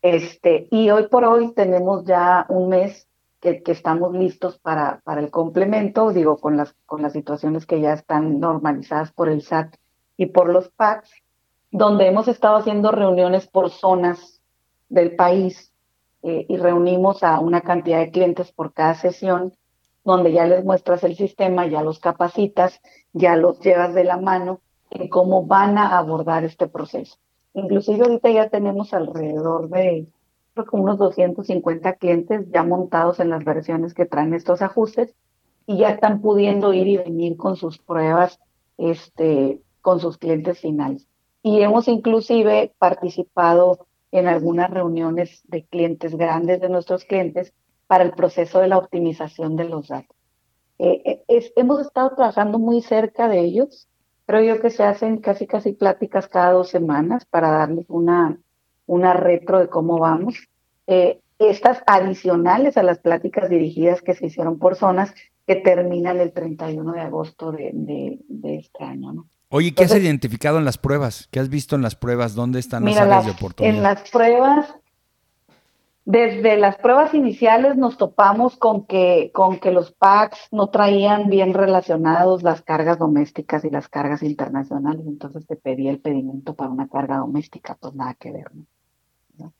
Este, 0.00 0.68
y 0.70 0.88
hoy 0.88 1.08
por 1.08 1.26
hoy 1.26 1.52
tenemos 1.52 2.04
ya 2.04 2.46
un 2.48 2.70
mes 2.70 3.08
que, 3.40 3.62
estamos 3.66 4.14
listos 4.14 4.58
para, 4.58 5.00
para 5.04 5.20
el 5.20 5.30
complemento, 5.30 6.12
digo, 6.12 6.38
con 6.38 6.56
las, 6.56 6.74
con 6.86 7.02
las 7.02 7.12
situaciones 7.12 7.66
que 7.66 7.82
ya 7.82 7.92
están 7.92 8.40
normalizadas 8.40 9.12
por 9.12 9.28
el 9.28 9.42
SAT 9.42 9.76
y 10.16 10.26
por 10.26 10.48
los 10.48 10.70
PACs 10.70 11.10
donde 11.70 12.06
hemos 12.06 12.28
estado 12.28 12.56
haciendo 12.56 12.90
reuniones 12.90 13.46
por 13.46 13.70
zonas 13.70 14.40
del 14.88 15.16
país 15.16 15.72
eh, 16.22 16.46
y 16.48 16.56
reunimos 16.56 17.22
a 17.22 17.40
una 17.40 17.60
cantidad 17.60 17.98
de 17.98 18.10
clientes 18.10 18.52
por 18.52 18.72
cada 18.72 18.94
sesión, 18.94 19.52
donde 20.04 20.32
ya 20.32 20.46
les 20.46 20.64
muestras 20.64 21.04
el 21.04 21.16
sistema, 21.16 21.66
ya 21.66 21.82
los 21.82 21.98
capacitas, 21.98 22.80
ya 23.12 23.36
los 23.36 23.60
llevas 23.60 23.94
de 23.94 24.04
la 24.04 24.16
mano 24.16 24.60
en 24.90 25.08
cómo 25.08 25.44
van 25.44 25.76
a 25.76 25.98
abordar 25.98 26.44
este 26.44 26.66
proceso. 26.68 27.16
Inclusive 27.52 28.02
ahorita 28.02 28.30
ya 28.30 28.48
tenemos 28.48 28.94
alrededor 28.94 29.68
de 29.68 30.06
creo 30.54 30.66
que 30.66 30.76
unos 30.76 30.98
250 30.98 31.94
clientes 31.94 32.46
ya 32.50 32.62
montados 32.64 33.20
en 33.20 33.30
las 33.30 33.44
versiones 33.44 33.94
que 33.94 34.06
traen 34.06 34.34
estos 34.34 34.62
ajustes 34.62 35.14
y 35.66 35.78
ya 35.78 35.90
están 35.90 36.20
pudiendo 36.20 36.72
ir 36.72 36.88
y 36.88 36.96
venir 36.96 37.36
con 37.36 37.56
sus 37.56 37.78
pruebas 37.78 38.40
este, 38.78 39.60
con 39.82 40.00
sus 40.00 40.18
clientes 40.18 40.58
finales 40.58 41.07
y 41.42 41.60
hemos 41.60 41.88
inclusive 41.88 42.74
participado 42.78 43.86
en 44.10 44.26
algunas 44.26 44.70
reuniones 44.70 45.42
de 45.44 45.64
clientes 45.64 46.16
grandes 46.16 46.60
de 46.60 46.68
nuestros 46.68 47.04
clientes 47.04 47.52
para 47.86 48.04
el 48.04 48.12
proceso 48.12 48.60
de 48.60 48.68
la 48.68 48.78
optimización 48.78 49.56
de 49.56 49.64
los 49.64 49.88
datos. 49.88 50.16
Eh, 50.78 51.24
eh, 51.28 51.52
hemos 51.56 51.80
estado 51.80 52.14
trabajando 52.14 52.58
muy 52.58 52.82
cerca 52.82 53.28
de 53.28 53.40
ellos. 53.40 53.88
Creo 54.26 54.42
yo 54.42 54.60
que 54.60 54.70
se 54.70 54.84
hacen 54.84 55.18
casi 55.18 55.46
casi 55.46 55.72
pláticas 55.72 56.28
cada 56.28 56.52
dos 56.52 56.68
semanas 56.68 57.24
para 57.24 57.50
darles 57.50 57.86
una, 57.88 58.38
una 58.86 59.12
retro 59.14 59.58
de 59.58 59.68
cómo 59.68 59.98
vamos. 59.98 60.48
Eh, 60.86 61.20
estas 61.38 61.82
adicionales 61.86 62.76
a 62.76 62.82
las 62.82 62.98
pláticas 62.98 63.48
dirigidas 63.48 64.02
que 64.02 64.14
se 64.14 64.26
hicieron 64.26 64.58
por 64.58 64.76
zonas 64.76 65.14
que 65.46 65.56
terminan 65.56 66.20
el 66.20 66.32
31 66.32 66.92
de 66.92 67.00
agosto 67.00 67.52
de, 67.52 67.70
de, 67.72 68.18
de 68.28 68.56
este 68.56 68.84
año. 68.84 69.12
¿no? 69.12 69.28
Oye, 69.50 69.74
¿qué 69.74 69.84
has 69.84 69.94
identificado 69.94 70.58
en 70.58 70.64
las 70.64 70.76
pruebas? 70.76 71.28
¿Qué 71.30 71.40
has 71.40 71.48
visto 71.48 71.74
en 71.74 71.82
las 71.82 71.94
pruebas? 71.94 72.34
¿Dónde 72.34 72.58
están 72.58 72.84
las 72.84 72.98
áreas 72.98 73.24
de 73.24 73.30
oportunidad? 73.30 73.76
En 73.76 73.82
las 73.82 74.10
pruebas, 74.10 74.74
desde 76.04 76.58
las 76.58 76.76
pruebas 76.76 77.14
iniciales 77.14 77.76
nos 77.76 77.96
topamos 77.96 78.56
con 78.56 78.84
que, 78.84 79.30
con 79.32 79.58
que 79.58 79.72
los 79.72 79.92
packs 79.92 80.48
no 80.50 80.68
traían 80.68 81.30
bien 81.30 81.54
relacionados 81.54 82.42
las 82.42 82.60
cargas 82.60 82.98
domésticas 82.98 83.64
y 83.64 83.70
las 83.70 83.88
cargas 83.88 84.22
internacionales. 84.22 85.06
Entonces 85.06 85.46
te 85.46 85.56
pedía 85.56 85.90
el 85.90 86.00
pedimento 86.00 86.54
para 86.54 86.70
una 86.70 86.88
carga 86.88 87.16
doméstica, 87.16 87.76
pues 87.80 87.94
nada 87.94 88.14
que 88.14 88.32
ver. 88.32 88.50
¿no? 89.38 89.54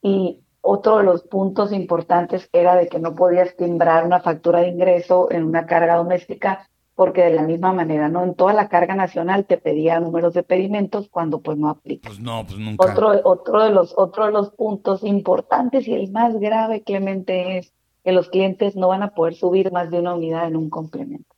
Y 0.00 0.40
otro 0.62 0.98
de 0.98 1.04
los 1.04 1.22
puntos 1.22 1.72
importantes 1.72 2.48
era 2.52 2.76
de 2.76 2.88
que 2.88 2.98
no 2.98 3.14
podías 3.14 3.56
timbrar 3.56 4.06
una 4.06 4.20
factura 4.20 4.60
de 4.60 4.68
ingreso 4.68 5.30
en 5.30 5.44
una 5.44 5.66
carga 5.66 5.96
doméstica 5.96 6.68
porque 6.98 7.22
de 7.22 7.30
la 7.30 7.42
misma 7.42 7.72
manera, 7.72 8.08
¿no? 8.08 8.24
En 8.24 8.34
toda 8.34 8.52
la 8.52 8.68
carga 8.68 8.96
nacional 8.96 9.46
te 9.46 9.56
pedía 9.56 10.00
números 10.00 10.34
de 10.34 10.42
pedimentos 10.42 11.08
cuando 11.08 11.40
pues 11.40 11.56
no 11.56 11.68
aplica. 11.68 12.08
Pues 12.08 12.18
no, 12.18 12.44
pues 12.44 12.58
nunca. 12.58 12.90
Otro, 12.90 13.20
otro, 13.22 13.62
de 13.62 13.70
los, 13.70 13.94
otro 13.96 14.26
de 14.26 14.32
los 14.32 14.50
puntos 14.50 15.04
importantes 15.04 15.86
y 15.86 15.94
el 15.94 16.10
más 16.10 16.34
grave, 16.40 16.82
Clemente, 16.82 17.58
es 17.58 17.72
que 18.02 18.10
los 18.10 18.28
clientes 18.30 18.74
no 18.74 18.88
van 18.88 19.04
a 19.04 19.14
poder 19.14 19.34
subir 19.34 19.70
más 19.70 19.92
de 19.92 20.00
una 20.00 20.16
unidad 20.16 20.48
en 20.48 20.56
un 20.56 20.70
complemento. 20.70 21.36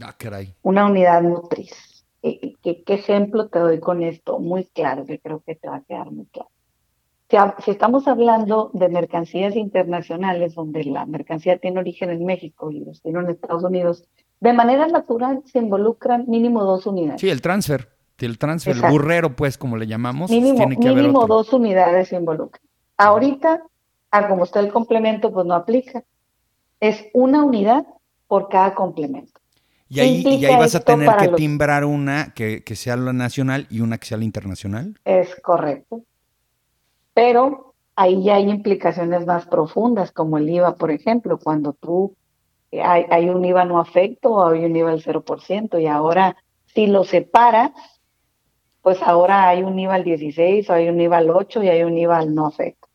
Ah, 0.00 0.14
caray. 0.16 0.54
Una 0.62 0.86
unidad 0.86 1.22
motriz. 1.24 2.06
¿Qué, 2.22 2.54
qué, 2.62 2.82
qué 2.84 2.94
ejemplo 2.94 3.48
te 3.48 3.58
doy 3.58 3.80
con 3.80 4.02
esto? 4.02 4.38
Muy 4.38 4.64
claro, 4.64 5.04
que 5.04 5.18
creo 5.18 5.42
que 5.44 5.56
te 5.56 5.68
va 5.68 5.76
a 5.76 5.82
quedar 5.82 6.10
muy 6.10 6.24
claro. 6.24 6.48
Si, 7.28 7.36
si, 7.64 7.70
estamos 7.70 8.08
hablando 8.08 8.70
de 8.72 8.88
mercancías 8.88 9.56
internacionales, 9.56 10.54
donde 10.54 10.84
la 10.84 11.04
mercancía 11.04 11.58
tiene 11.58 11.80
origen 11.80 12.08
en 12.08 12.24
México 12.24 12.70
y 12.70 12.80
los 12.80 13.02
tiene 13.02 13.18
en 13.18 13.28
Estados 13.28 13.62
Unidos, 13.62 14.08
de 14.40 14.52
manera 14.52 14.86
natural 14.86 15.42
se 15.46 15.58
involucran 15.58 16.24
mínimo 16.28 16.64
dos 16.64 16.86
unidades. 16.86 17.20
Sí, 17.20 17.28
el 17.28 17.40
transfer, 17.40 17.88
el 18.18 18.38
transfer, 18.38 18.76
el 18.76 18.90
burrero, 18.90 19.34
pues, 19.36 19.58
como 19.58 19.76
le 19.76 19.86
llamamos. 19.86 20.30
Mínimo, 20.30 20.58
tiene 20.58 20.76
que 20.76 20.88
mínimo 20.88 21.20
haber 21.20 21.28
dos 21.28 21.52
unidades 21.52 22.08
se 22.08 22.16
involucran. 22.16 22.62
Ahorita, 22.96 23.62
a 24.10 24.28
como 24.28 24.44
está 24.44 24.60
el 24.60 24.72
complemento, 24.72 25.32
pues 25.32 25.46
no 25.46 25.54
aplica. 25.54 26.04
Es 26.80 27.06
una 27.12 27.44
unidad 27.44 27.86
por 28.26 28.48
cada 28.48 28.74
complemento. 28.74 29.40
Y 29.88 30.00
ahí, 30.00 30.22
y 30.22 30.44
ahí 30.44 30.56
vas 30.56 30.74
a 30.74 30.80
tener 30.80 31.08
que 31.16 31.26
los... 31.28 31.36
timbrar 31.36 31.84
una 31.84 32.32
que, 32.34 32.62
que 32.62 32.76
sea 32.76 32.96
la 32.96 33.12
nacional 33.12 33.66
y 33.70 33.80
una 33.80 33.98
que 33.98 34.06
sea 34.06 34.18
la 34.18 34.24
internacional. 34.24 34.98
Es 35.04 35.34
correcto. 35.40 36.02
Pero 37.14 37.74
ahí 37.96 38.22
ya 38.22 38.36
hay 38.36 38.50
implicaciones 38.50 39.26
más 39.26 39.46
profundas, 39.46 40.12
como 40.12 40.38
el 40.38 40.48
IVA, 40.48 40.76
por 40.76 40.90
ejemplo, 40.90 41.38
cuando 41.38 41.72
tú 41.72 42.14
hay, 42.72 43.06
hay 43.10 43.28
un 43.30 43.44
IVA 43.44 43.64
no 43.64 43.80
afecto 43.80 44.30
o 44.30 44.48
hay 44.48 44.64
un 44.64 44.76
IVA 44.76 44.90
al 44.90 45.02
0%, 45.02 45.80
y 45.80 45.86
ahora 45.86 46.36
si 46.66 46.86
lo 46.86 47.04
separas, 47.04 47.72
pues 48.82 49.02
ahora 49.02 49.48
hay 49.48 49.62
un 49.62 49.78
IVA 49.78 49.94
al 49.94 50.04
16 50.04 50.70
o 50.70 50.72
hay 50.72 50.88
un 50.88 51.00
IVA 51.00 51.18
al 51.18 51.30
8 51.30 51.62
y 51.62 51.68
hay 51.68 51.82
un 51.82 51.98
IVA 51.98 52.18
al 52.18 52.34
no 52.34 52.46
afecto. 52.46 52.88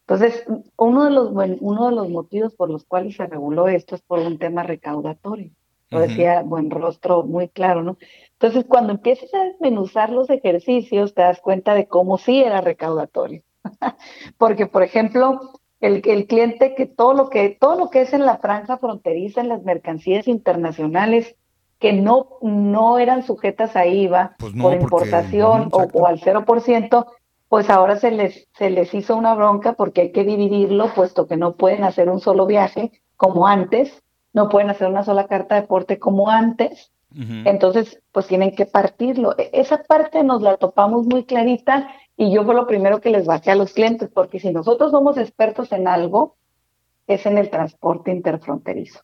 Entonces, 0.00 0.44
uno 0.76 1.04
de 1.04 1.10
los, 1.10 1.30
uno 1.60 1.86
de 1.88 1.94
los 1.96 2.08
motivos 2.08 2.54
por 2.54 2.70
los 2.70 2.84
cuales 2.84 3.16
se 3.16 3.26
reguló 3.26 3.66
esto 3.66 3.96
es 3.96 4.02
por 4.02 4.20
un 4.20 4.38
tema 4.38 4.62
recaudatorio. 4.62 5.50
Lo 5.90 6.00
decía 6.00 6.42
Buen 6.42 6.70
Rostro 6.70 7.22
muy 7.22 7.48
claro, 7.48 7.82
¿no? 7.82 7.96
Entonces, 8.32 8.64
cuando 8.68 8.92
empiezas 8.92 9.32
a 9.34 9.44
desmenuzar 9.44 10.10
los 10.10 10.28
ejercicios, 10.30 11.14
te 11.14 11.22
das 11.22 11.40
cuenta 11.40 11.74
de 11.74 11.86
cómo 11.86 12.18
sí 12.18 12.42
era 12.42 12.60
recaudatorio. 12.60 13.42
Porque, 14.38 14.66
por 14.66 14.82
ejemplo, 14.82 15.52
el, 15.80 16.02
el 16.04 16.26
cliente 16.26 16.74
que 16.74 16.86
todo 16.86 17.14
lo 17.14 17.28
que 17.28 17.56
todo 17.60 17.76
lo 17.76 17.90
que 17.90 18.02
es 18.02 18.12
en 18.12 18.24
la 18.24 18.38
franja 18.38 18.78
fronteriza, 18.78 19.40
en 19.40 19.48
las 19.48 19.62
mercancías 19.62 20.26
internacionales, 20.28 21.36
que 21.78 21.92
no, 21.92 22.38
no 22.42 22.98
eran 22.98 23.22
sujetas 23.22 23.76
a 23.76 23.86
IVA 23.86 24.36
pues 24.38 24.54
no, 24.54 24.64
por 24.64 24.74
importación 24.74 25.68
porque, 25.70 25.98
o, 25.98 26.02
o, 26.02 26.06
al 26.06 26.20
0%, 26.20 27.06
pues 27.48 27.70
ahora 27.70 27.96
se 27.96 28.10
les, 28.10 28.48
se 28.56 28.70
les 28.70 28.94
hizo 28.94 29.16
una 29.16 29.34
bronca 29.34 29.74
porque 29.74 30.00
hay 30.02 30.12
que 30.12 30.24
dividirlo, 30.24 30.92
puesto 30.94 31.26
que 31.26 31.36
no 31.36 31.56
pueden 31.56 31.84
hacer 31.84 32.08
un 32.08 32.20
solo 32.20 32.46
viaje 32.46 32.92
como 33.16 33.46
antes, 33.46 34.02
no 34.32 34.48
pueden 34.48 34.70
hacer 34.70 34.88
una 34.88 35.04
sola 35.04 35.26
carta 35.26 35.54
de 35.54 35.62
porte 35.62 35.98
como 35.98 36.30
antes, 36.30 36.92
uh 37.12 37.18
-huh. 37.18 37.42
entonces 37.46 38.00
pues 38.12 38.26
tienen 38.26 38.54
que 38.54 38.66
partirlo. 38.66 39.34
Esa 39.52 39.82
parte 39.82 40.22
nos 40.24 40.42
la 40.42 40.56
topamos 40.56 41.06
muy 41.06 41.24
clarita 41.24 41.88
y 42.16 42.34
yo 42.34 42.44
fue 42.44 42.54
lo 42.54 42.66
primero 42.66 43.00
que 43.00 43.10
les 43.10 43.26
bajé 43.26 43.50
a 43.50 43.56
los 43.56 43.72
clientes, 43.72 44.08
porque 44.12 44.40
si 44.40 44.50
nosotros 44.50 44.90
somos 44.90 45.18
expertos 45.18 45.72
en 45.72 45.86
algo, 45.86 46.36
es 47.06 47.26
en 47.26 47.38
el 47.38 47.50
transporte 47.50 48.10
interfronterizo. 48.10 49.00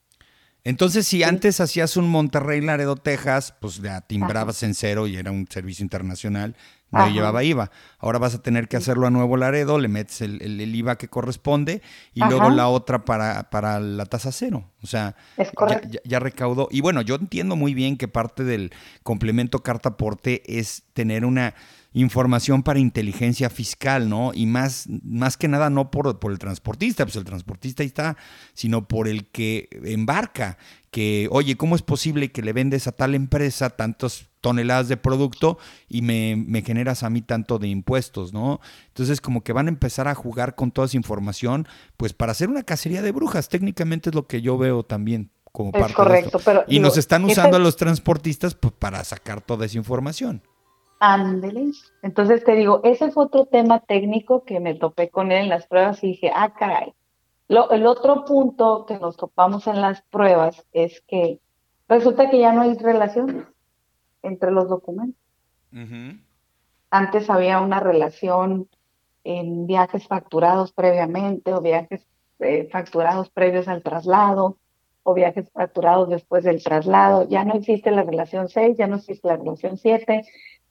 Entonces, 0.65 1.05
si 1.05 1.23
antes 1.23 1.59
hacías 1.59 1.97
un 1.97 2.09
Monterrey 2.09 2.61
Laredo, 2.61 2.95
Texas, 2.95 3.53
pues 3.59 3.81
ya 3.81 3.99
timbrabas 4.01 4.57
Ajá. 4.57 4.67
en 4.67 4.73
cero 4.73 5.07
y 5.07 5.17
era 5.17 5.29
un 5.29 5.45
servicio 5.49 5.83
internacional, 5.83 6.55
no 6.89 7.09
llevaba 7.09 7.43
IVA. 7.43 7.71
Ahora 7.97 8.19
vas 8.19 8.35
a 8.35 8.41
tener 8.41 8.67
que 8.67 8.77
hacerlo 8.77 9.07
a 9.07 9.09
Nuevo 9.09 9.35
Laredo, 9.35 9.79
le 9.79 9.87
metes 9.87 10.21
el, 10.21 10.41
el, 10.41 10.61
el 10.61 10.75
IVA 10.75 10.95
que 10.97 11.07
corresponde 11.07 11.81
y 12.13 12.21
Ajá. 12.21 12.29
luego 12.29 12.49
la 12.51 12.67
otra 12.69 13.03
para, 13.03 13.49
para 13.49 13.79
la 13.79 14.05
tasa 14.05 14.31
cero. 14.31 14.71
O 14.83 14.87
sea, 14.87 15.15
ya, 15.37 15.81
ya, 15.89 15.99
ya, 16.05 16.19
recaudó. 16.19 16.67
Y 16.71 16.81
bueno, 16.81 17.01
yo 17.01 17.15
entiendo 17.15 17.55
muy 17.55 17.73
bien 17.73 17.97
que 17.97 18.07
parte 18.07 18.43
del 18.43 18.71
complemento 19.01 19.59
carta 19.63 19.89
aporte 19.89 20.43
es 20.45 20.83
tener 20.93 21.25
una 21.25 21.55
información 21.93 22.63
para 22.63 22.79
inteligencia 22.79 23.49
fiscal, 23.49 24.09
¿no? 24.09 24.31
Y 24.33 24.45
más, 24.45 24.87
más 25.03 25.37
que 25.37 25.47
nada 25.47 25.69
no 25.69 25.91
por, 25.91 26.19
por 26.19 26.31
el 26.31 26.39
transportista, 26.39 27.05
pues 27.05 27.15
el 27.15 27.23
transportista 27.23 27.83
ahí 27.83 27.87
está, 27.87 28.17
sino 28.53 28.87
por 28.87 29.07
el 29.07 29.27
que 29.27 29.69
embarca, 29.83 30.57
que, 30.91 31.27
oye, 31.31 31.55
¿cómo 31.55 31.75
es 31.75 31.81
posible 31.81 32.31
que 32.31 32.41
le 32.41 32.53
vendes 32.53 32.87
a 32.87 32.91
tal 32.91 33.15
empresa 33.15 33.69
tantas 33.69 34.29
toneladas 34.41 34.89
de 34.89 34.97
producto 34.97 35.57
y 35.87 36.01
me, 36.01 36.35
me, 36.35 36.61
generas 36.63 37.03
a 37.03 37.09
mí 37.09 37.21
tanto 37.21 37.59
de 37.59 37.69
impuestos, 37.69 38.33
¿no? 38.33 38.59
Entonces 38.89 39.21
como 39.21 39.41
que 39.41 39.53
van 39.53 39.67
a 39.67 39.69
empezar 39.69 40.07
a 40.07 40.15
jugar 40.15 40.55
con 40.55 40.71
toda 40.71 40.87
esa 40.87 40.97
información, 40.97 41.67
pues 41.95 42.13
para 42.13 42.33
hacer 42.33 42.49
una 42.49 42.63
cacería 42.63 43.01
de 43.01 43.11
brujas, 43.11 43.47
técnicamente 43.47 44.09
es 44.09 44.15
lo 44.15 44.27
que 44.27 44.41
yo 44.41 44.57
veo 44.57 44.83
también 44.83 45.31
como 45.53 45.71
parte 45.71 45.93
correcto, 45.93 46.31
de 46.31 46.37
esto. 46.37 46.39
Pero, 46.43 46.63
y 46.67 46.71
digo, 46.71 46.83
nos 46.83 46.97
están 46.97 47.23
usando 47.23 47.55
a 47.55 47.59
los 47.59 47.77
transportistas 47.77 48.55
pues, 48.55 48.73
para 48.77 49.03
sacar 49.05 49.39
toda 49.39 49.65
esa 49.65 49.77
información. 49.77 50.41
Ándele. 51.05 51.73
Entonces 52.01 52.45
te 52.45 52.55
digo, 52.55 52.79
ese 52.85 53.11
fue 53.11 53.25
otro 53.25 53.45
tema 53.45 53.81
técnico 53.81 54.45
que 54.45 54.61
me 54.61 54.73
topé 54.73 55.09
con 55.09 55.33
él 55.33 55.43
en 55.43 55.49
las 55.49 55.67
pruebas 55.67 56.01
y 56.01 56.07
dije, 56.07 56.31
ah, 56.33 56.53
caray. 56.57 56.93
Lo, 57.49 57.71
el 57.71 57.85
otro 57.85 58.23
punto 58.23 58.85
que 58.85 58.97
nos 58.97 59.17
topamos 59.17 59.67
en 59.67 59.81
las 59.81 60.01
pruebas 60.03 60.65
es 60.71 61.01
que 61.01 61.41
resulta 61.89 62.29
que 62.29 62.39
ya 62.39 62.53
no 62.53 62.61
hay 62.61 62.77
relación 62.77 63.49
entre 64.21 64.51
los 64.51 64.69
documentos. 64.69 65.21
Antes 66.89 67.29
había 67.29 67.59
una 67.59 67.81
relación 67.81 68.69
en 69.25 69.67
viajes 69.67 70.07
facturados 70.07 70.71
previamente 70.71 71.53
o 71.53 71.59
viajes 71.59 72.07
eh, 72.39 72.69
facturados 72.71 73.29
previos 73.29 73.67
al 73.67 73.83
traslado 73.83 74.57
o 75.03 75.13
viajes 75.13 75.51
facturados 75.51 76.07
después 76.07 76.45
del 76.45 76.63
traslado. 76.63 77.27
Ya 77.27 77.43
no 77.43 77.55
existe 77.55 77.91
la 77.91 78.03
relación 78.03 78.47
6, 78.47 78.77
ya 78.77 78.87
no 78.87 78.95
existe 78.95 79.27
la 79.27 79.35
relación 79.35 79.77
7. 79.77 80.23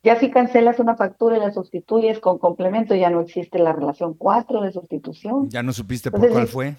Ya 0.03 0.19
si 0.19 0.31
cancelas 0.31 0.81
una 0.81 0.97
factura 0.97 1.37
y 1.37 1.41
la 1.41 1.53
sustituyes 1.53 2.19
con 2.19 2.39
complemento, 2.39 2.95
ya 2.95 3.09
no 3.09 3.21
existe 3.21 3.59
la 3.59 3.73
relación 3.73 4.15
4 4.15 4.63
de 4.63 4.73
sustitución. 4.73 5.49
Ya 5.49 5.63
no 5.63 5.73
supiste 5.73 6.11
por 6.11 6.29
cuál 6.29 6.49
fue. 6.49 6.75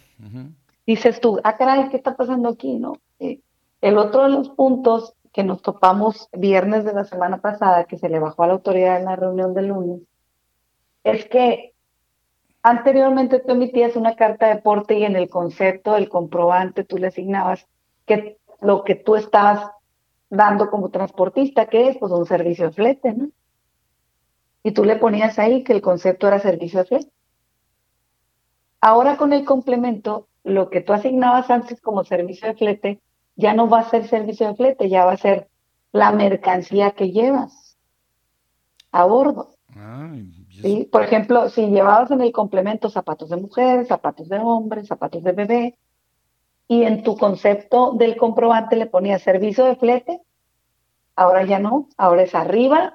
Dices 0.85 1.21
tú, 1.21 1.39
ah, 1.43 1.55
caray, 1.55 1.87
¿qué 1.89 1.97
está 1.97 2.17
pasando 2.17 2.49
aquí? 2.49 2.77
no 2.77 2.97
eh, 3.19 3.39
El 3.79 3.97
otro 3.97 4.23
de 4.23 4.29
los 4.29 4.49
puntos 4.49 5.13
que 5.31 5.43
nos 5.43 5.61
topamos 5.61 6.27
viernes 6.33 6.83
de 6.83 6.93
la 6.93 7.05
semana 7.05 7.39
pasada, 7.39 7.85
que 7.85 7.97
se 7.97 8.09
le 8.09 8.19
bajó 8.19 8.43
a 8.43 8.47
la 8.47 8.53
autoridad 8.53 8.99
en 8.99 9.05
la 9.05 9.15
reunión 9.15 9.53
del 9.53 9.67
lunes, 9.67 10.01
es 11.03 11.25
que 11.25 11.73
anteriormente 12.61 13.39
tú 13.39 13.53
emitías 13.53 13.95
una 13.95 14.15
carta 14.15 14.47
de 14.47 14.61
porte 14.61 14.99
y 14.99 15.05
en 15.05 15.15
el 15.15 15.29
concepto 15.29 15.93
del 15.93 16.09
comprobante 16.09 16.83
tú 16.83 16.97
le 16.97 17.07
asignabas 17.07 17.67
que 18.05 18.37
lo 18.61 18.83
que 18.83 18.95
tú 18.95 19.15
estabas 19.15 19.69
dando 20.33 20.69
como 20.69 20.89
transportista, 20.89 21.67
que 21.67 21.89
es 21.89 21.97
pues 21.97 22.11
un 22.11 22.25
servicio 22.25 22.65
de 22.65 22.73
flete, 22.73 23.13
¿no? 23.13 23.29
Y 24.63 24.71
tú 24.71 24.83
le 24.83 24.95
ponías 24.95 25.37
ahí 25.37 25.63
que 25.63 25.73
el 25.73 25.81
concepto 25.81 26.27
era 26.27 26.39
servicio 26.39 26.79
de 26.79 26.85
flete. 26.85 27.11
Ahora 28.81 29.17
con 29.17 29.31
el 29.31 29.45
complemento, 29.45 30.27
lo 30.43 30.69
que 30.69 30.81
tú 30.81 30.93
asignabas 30.93 31.49
antes 31.49 31.79
como 31.81 32.03
servicio 32.03 32.47
de 32.47 32.55
flete 32.55 33.01
ya 33.35 33.53
no 33.53 33.69
va 33.69 33.79
a 33.79 33.89
ser 33.89 34.07
servicio 34.07 34.47
de 34.47 34.55
flete, 34.55 34.89
ya 34.89 35.05
va 35.05 35.13
a 35.13 35.17
ser 35.17 35.47
la 35.91 36.11
mercancía 36.11 36.91
que 36.91 37.11
llevas 37.11 37.77
a 38.91 39.05
bordo. 39.05 39.55
¿Sí? 40.49 40.87
Por 40.91 41.03
ejemplo, 41.03 41.49
si 41.49 41.67
llevabas 41.67 42.11
en 42.11 42.21
el 42.21 42.31
complemento 42.31 42.89
zapatos 42.89 43.29
de 43.29 43.37
mujer, 43.37 43.85
zapatos 43.85 44.29
de 44.29 44.37
hombre, 44.39 44.85
zapatos 44.85 45.23
de 45.23 45.31
bebé, 45.31 45.77
y 46.67 46.83
en 46.83 47.03
tu 47.03 47.17
concepto 47.17 47.93
del 47.93 48.15
comprobante 48.17 48.75
le 48.75 48.85
ponías 48.87 49.21
servicio 49.21 49.65
de 49.65 49.75
flete, 49.75 50.21
ahora 51.15 51.45
ya 51.45 51.59
no, 51.59 51.89
ahora 51.97 52.23
es 52.23 52.35
arriba, 52.35 52.93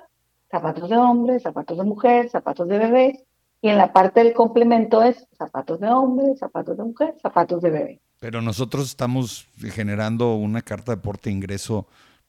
zapatos 0.50 0.88
de 0.88 0.96
hombre, 0.96 1.40
zapatos 1.40 1.78
de 1.78 1.84
mujer, 1.84 2.28
zapatos 2.30 2.68
de 2.68 2.78
bebé, 2.78 3.24
y 3.60 3.68
en 3.68 3.76
la 3.76 3.92
parte 3.92 4.22
del 4.22 4.34
complemento 4.34 5.02
es 5.02 5.26
zapatos 5.36 5.80
de 5.80 5.88
hombre, 5.88 6.36
zapatos 6.36 6.76
de 6.76 6.84
mujer, 6.84 7.14
zapatos 7.20 7.60
de 7.62 7.70
bebé. 7.70 8.00
Pero 8.20 8.40
nosotros 8.40 8.86
estamos 8.86 9.48
generando 9.74 10.34
una 10.34 10.62
carta 10.62 10.92
de 10.92 10.98
porte 10.98 11.30
ingreso 11.30 11.86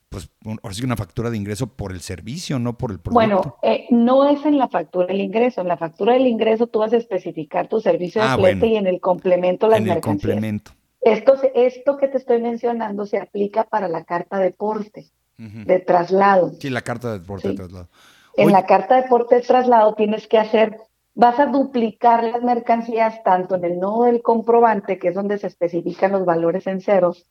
pues 0.09 0.27
ahora 0.43 0.73
sí 0.73 0.83
una 0.83 0.95
factura 0.95 1.29
de 1.29 1.37
ingreso 1.37 1.67
por 1.67 1.91
el 1.91 2.01
servicio, 2.01 2.57
no 2.57 2.77
por 2.77 2.91
el 2.91 2.99
producto. 2.99 3.13
Bueno, 3.13 3.57
eh, 3.61 3.85
no 3.91 4.27
es 4.27 4.43
en 4.43 4.57
la 4.57 4.67
factura 4.67 5.05
del 5.05 5.21
ingreso. 5.21 5.61
En 5.61 5.67
la 5.67 5.77
factura 5.77 6.13
del 6.13 6.25
ingreso 6.25 6.67
tú 6.67 6.79
vas 6.79 6.93
a 6.93 6.97
especificar 6.97 7.67
tu 7.67 7.79
servicio 7.79 8.21
de 8.21 8.27
ah, 8.27 8.65
y 8.65 8.75
en 8.75 8.87
el 8.87 8.99
complemento 8.99 9.67
las 9.67 9.79
en 9.79 9.89
El 9.89 10.01
complemento. 10.01 10.71
Esto, 11.01 11.35
esto 11.53 11.97
que 11.97 12.07
te 12.07 12.17
estoy 12.17 12.41
mencionando 12.41 13.05
se 13.05 13.19
aplica 13.19 13.63
para 13.65 13.87
la 13.87 14.03
carta 14.03 14.39
de 14.39 14.51
porte, 14.51 15.11
de 15.39 15.79
traslado. 15.79 16.51
Sí, 16.59 16.69
la 16.69 16.81
carta 16.81 17.13
de 17.13 17.19
porte 17.19 17.49
de 17.49 17.53
traslado. 17.55 17.87
En 18.35 18.51
la 18.51 18.65
carta 18.65 19.01
de 19.01 19.07
porte 19.07 19.35
de 19.35 19.41
traslado 19.41 19.93
tienes 19.95 20.27
que 20.27 20.37
hacer, 20.37 20.77
vas 21.15 21.39
a 21.39 21.45
duplicar 21.45 22.23
las 22.23 22.43
mercancías 22.43 23.23
tanto 23.23 23.55
en 23.55 23.63
el 23.63 23.79
nodo 23.79 24.03
del 24.03 24.21
comprobante, 24.21 24.99
que 24.99 25.09
es 25.09 25.15
donde 25.15 25.37
se 25.37 25.47
especifican 25.47 26.11
los 26.11 26.25
valores 26.25 26.67
en 26.67 26.81
ceros, 26.81 27.25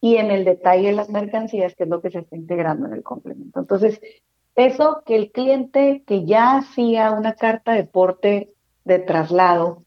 y 0.00 0.16
en 0.16 0.30
el 0.30 0.44
detalle 0.44 0.88
de 0.88 0.92
las 0.94 1.08
mercancías, 1.08 1.74
que 1.74 1.84
es 1.84 1.88
lo 1.88 2.00
que 2.00 2.10
se 2.10 2.18
está 2.18 2.36
integrando 2.36 2.86
en 2.86 2.92
el 2.92 3.02
complemento. 3.02 3.60
Entonces, 3.60 4.00
eso 4.56 5.02
que 5.06 5.16
el 5.16 5.32
cliente 5.32 6.02
que 6.06 6.26
ya 6.26 6.56
hacía 6.56 7.12
una 7.12 7.34
carta 7.34 7.72
de 7.72 7.84
porte 7.84 8.52
de 8.84 8.98
traslado 8.98 9.84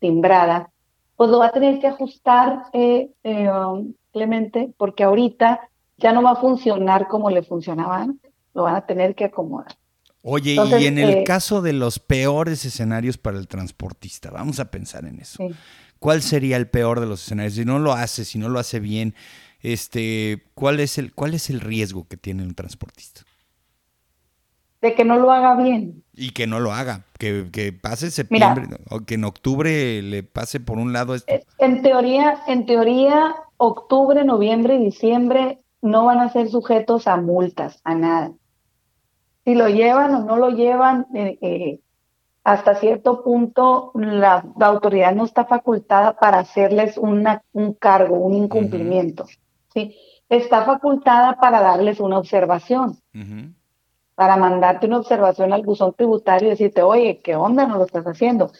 timbrada, 0.00 0.70
pues 1.16 1.30
lo 1.30 1.38
va 1.38 1.46
a 1.46 1.52
tener 1.52 1.78
que 1.78 1.86
ajustar, 1.86 2.64
eh, 2.72 3.10
eh, 3.22 3.50
um, 3.50 3.94
Clemente, 4.12 4.70
porque 4.76 5.04
ahorita 5.04 5.70
ya 6.02 6.12
no 6.12 6.22
va 6.22 6.32
a 6.32 6.36
funcionar 6.36 7.06
como 7.08 7.30
le 7.30 7.42
funcionaba 7.42 8.02
antes, 8.02 8.32
lo 8.54 8.64
van 8.64 8.74
a 8.74 8.86
tener 8.86 9.14
que 9.14 9.24
acomodar. 9.24 9.76
Oye, 10.22 10.56
y 10.80 10.86
en 10.86 10.98
el 10.98 11.10
eh, 11.10 11.24
caso 11.24 11.62
de 11.62 11.72
los 11.72 11.98
peores 11.98 12.64
escenarios 12.64 13.18
para 13.18 13.38
el 13.38 13.48
transportista, 13.48 14.30
vamos 14.30 14.60
a 14.60 14.70
pensar 14.70 15.04
en 15.04 15.20
eso. 15.20 15.44
¿Cuál 15.98 16.22
sería 16.22 16.56
el 16.56 16.68
peor 16.68 17.00
de 17.00 17.06
los 17.06 17.24
escenarios? 17.24 17.54
Si 17.54 17.64
no 17.64 17.78
lo 17.78 17.92
hace, 17.92 18.24
si 18.24 18.38
no 18.38 18.48
lo 18.48 18.58
hace 18.58 18.78
bien, 18.78 19.14
este, 19.60 20.44
¿cuál 20.54 20.80
es 20.80 20.98
el, 20.98 21.12
cuál 21.12 21.34
es 21.34 21.50
el 21.50 21.60
riesgo 21.60 22.06
que 22.08 22.16
tiene 22.16 22.42
un 22.42 22.54
transportista? 22.54 23.22
De 24.80 24.94
que 24.94 25.04
no 25.04 25.16
lo 25.16 25.30
haga 25.30 25.56
bien. 25.56 26.02
Y 26.12 26.30
que 26.30 26.48
no 26.48 26.58
lo 26.58 26.72
haga, 26.72 27.04
que, 27.18 27.48
que 27.52 27.72
pase 27.72 28.10
septiembre, 28.10 28.66
o 28.90 29.00
que 29.00 29.14
en 29.14 29.24
octubre 29.24 30.02
le 30.02 30.24
pase 30.24 30.58
por 30.58 30.78
un 30.78 30.92
lado 30.92 31.14
esto. 31.14 31.32
Eh, 31.32 31.44
en 31.58 31.82
teoría, 31.82 32.42
en 32.48 32.66
teoría, 32.66 33.34
octubre, 33.56 34.24
noviembre 34.24 34.74
y 34.76 34.84
diciembre 34.84 35.61
no 35.82 36.06
van 36.06 36.20
a 36.20 36.30
ser 36.30 36.48
sujetos 36.48 37.06
a 37.06 37.16
multas, 37.16 37.80
a 37.84 37.94
nada. 37.94 38.32
Si 39.44 39.54
lo 39.54 39.68
llevan 39.68 40.14
o 40.14 40.24
no 40.24 40.36
lo 40.36 40.50
llevan, 40.50 41.06
eh, 41.14 41.38
eh 41.42 41.80
hasta 42.44 42.74
cierto 42.74 43.22
punto 43.22 43.92
la, 43.94 44.44
autoridad 44.60 45.14
no 45.14 45.24
está 45.24 45.44
facultada 45.44 46.14
para 46.14 46.40
hacerles 46.40 46.98
una, 46.98 47.42
un 47.52 47.74
cargo, 47.74 48.16
un 48.16 48.34
incumplimiento. 48.34 49.26
¿sí? 49.72 49.96
Está 50.28 50.64
facultada 50.64 51.36
para 51.38 51.60
darles 51.60 52.00
una 52.00 52.18
observación, 52.18 52.98
para 54.14 54.36
mandarte 54.36 54.86
una 54.86 54.98
observación 54.98 55.52
al 55.52 55.62
buzón 55.62 55.94
tributario 55.94 56.48
y 56.48 56.50
decirte, 56.50 56.82
oye, 56.82 57.20
¿qué 57.22 57.36
onda 57.36 57.66
no 57.66 57.76
lo 57.76 57.84
estás 57.84 58.06
haciendo? 58.06 58.50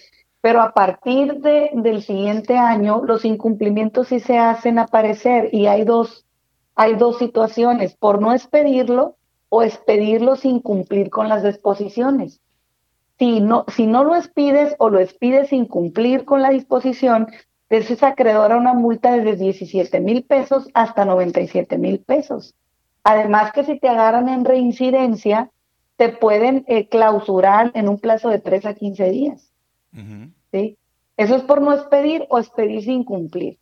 Pero 0.40 0.60
a 0.60 0.72
partir 0.72 1.40
de, 1.40 1.70
del 1.72 2.02
siguiente 2.02 2.58
año, 2.58 3.02
los 3.04 3.24
incumplimientos 3.24 4.08
sí 4.08 4.20
se 4.20 4.38
hacen 4.38 4.78
aparecer 4.78 5.48
y 5.52 5.66
hay 5.66 5.84
dos, 5.84 6.26
hay 6.74 6.94
dos 6.94 7.18
situaciones, 7.18 7.94
por 7.94 8.20
no 8.20 8.32
expedirlo 8.32 9.16
o 9.48 9.62
expedirlo 9.62 10.36
sin 10.36 10.60
cumplir 10.60 11.10
con 11.10 11.28
las 11.28 11.42
disposiciones. 11.42 12.40
Si 13.18 13.40
no, 13.40 13.64
si 13.68 13.86
no 13.86 14.04
lo 14.04 14.16
expides 14.16 14.74
o 14.78 14.88
lo 14.88 14.98
expides 14.98 15.50
sin 15.50 15.66
cumplir 15.66 16.24
con 16.24 16.42
la 16.42 16.50
disposición, 16.50 17.28
es 17.68 18.02
acreedor 18.02 18.52
a 18.52 18.56
una 18.56 18.74
multa 18.74 19.12
desde 19.12 19.36
17 19.36 20.00
mil 20.00 20.24
pesos 20.24 20.68
hasta 20.74 21.04
97 21.04 21.78
mil 21.78 22.00
pesos. 22.00 22.54
Además 23.02 23.52
que 23.52 23.64
si 23.64 23.78
te 23.78 23.88
agarran 23.88 24.28
en 24.28 24.44
reincidencia, 24.44 25.50
te 25.96 26.10
pueden 26.10 26.64
eh, 26.68 26.88
clausurar 26.88 27.70
en 27.74 27.88
un 27.88 27.98
plazo 27.98 28.28
de 28.28 28.38
3 28.38 28.66
a 28.66 28.74
15 28.74 29.10
días. 29.10 29.50
¿sí? 30.52 30.76
Eso 31.16 31.36
es 31.36 31.42
por 31.42 31.60
no 31.60 31.72
expedir 31.72 32.26
o 32.28 32.38
expedir 32.38 32.82
sin 32.82 33.04
cumplir. 33.04 33.58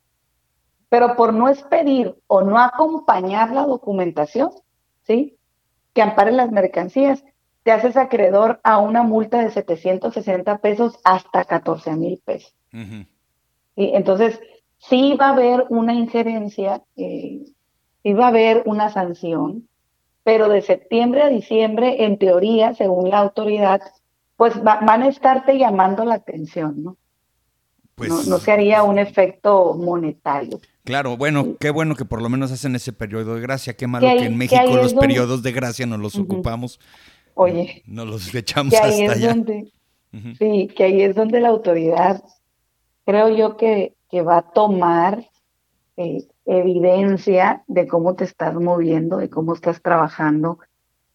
Pero 0.91 1.17
por 1.17 1.33
no 1.33 1.49
expedir 1.49 2.15
o 2.27 2.43
no 2.43 2.59
acompañar 2.59 3.53
la 3.53 3.65
documentación, 3.65 4.51
¿sí? 5.07 5.39
que 5.95 6.03
ampare 6.03 6.33
las 6.33 6.51
mercancías, 6.51 7.25
te 7.63 7.73
haces 7.73 7.97
acreedor 7.97 8.61
a 8.65 8.79
una 8.79 9.03
multa 9.03 9.39
de 9.39 9.51
760 9.51 10.59
pesos 10.59 10.99
hasta 11.05 11.45
14 11.45 11.93
mil 11.97 12.21
pesos. 12.25 12.55
y 12.73 13.95
entonces, 13.95 14.41
sí 14.79 15.17
va 15.19 15.29
a 15.29 15.33
haber 15.33 15.67
una 15.69 15.95
injerencia, 15.95 16.83
eh, 16.97 17.45
sí 18.03 18.13
va 18.13 18.27
a 18.27 18.29
haber 18.29 18.65
una 18.67 18.91
sanción, 18.91 19.69
pero 20.25 20.49
de 20.49 20.63
septiembre 20.63 21.23
a 21.23 21.29
diciembre, 21.29 22.05
en 22.05 22.19
teoría, 22.19 22.75
según 22.75 23.11
la 23.11 23.19
autoridad, 23.19 23.81
pues 24.37 24.63
van 24.63 25.03
a 25.03 25.09
estarte 25.09 25.59
llamando 25.59 26.05
la 26.05 26.15
atención, 26.15 26.83
¿no? 26.83 26.97
Pues, 27.95 28.27
no, 28.27 28.39
se 28.39 28.51
haría 28.51 28.83
un 28.83 28.99
efecto 28.99 29.75
monetario. 29.75 30.59
Claro, 30.91 31.17
bueno, 31.17 31.57
qué 31.59 31.71
bueno 31.71 31.95
que 31.95 32.05
por 32.05 32.21
lo 32.21 32.29
menos 32.29 32.53
hacen 32.53 32.75
ese 32.77 32.93
periodo 32.93 33.37
de 33.37 33.41
gracia. 33.41 33.75
Qué 33.75 33.87
malo 33.87 34.07
que, 34.07 34.27
en 34.27 34.37
México 34.37 34.77
los 34.77 34.95
periodos 34.95 35.43
de 35.43 35.53
gracia 35.53 35.87
no 35.87 35.97
los 35.97 36.17
ocupamos 36.17 36.81
Oye. 37.35 37.83
No 37.87 38.05
los 38.05 38.35
echamos 38.35 38.75
hasta 38.75 39.13
allá. 39.13 39.37
Sí, 40.39 40.69
que 40.77 40.85
ahí 40.85 41.03
es 41.03 41.15
donde 41.15 41.41
la 41.41 41.49
autoridad, 41.49 42.23
creo 43.07 43.35
yo 43.35 43.57
que, 43.57 43.95
que 44.11 44.23
va 44.23 44.39
a 44.39 44.43
tomar 44.43 45.25
eh, 45.97 46.27
evidencia 46.45 47.63
de 47.69 47.87
cómo 47.87 48.15
te 48.15 48.25
estás 48.25 48.55
moviendo, 48.55 49.19
de 49.19 49.31
cómo 49.31 49.55
estás 49.55 49.81
trabajando 49.81 50.59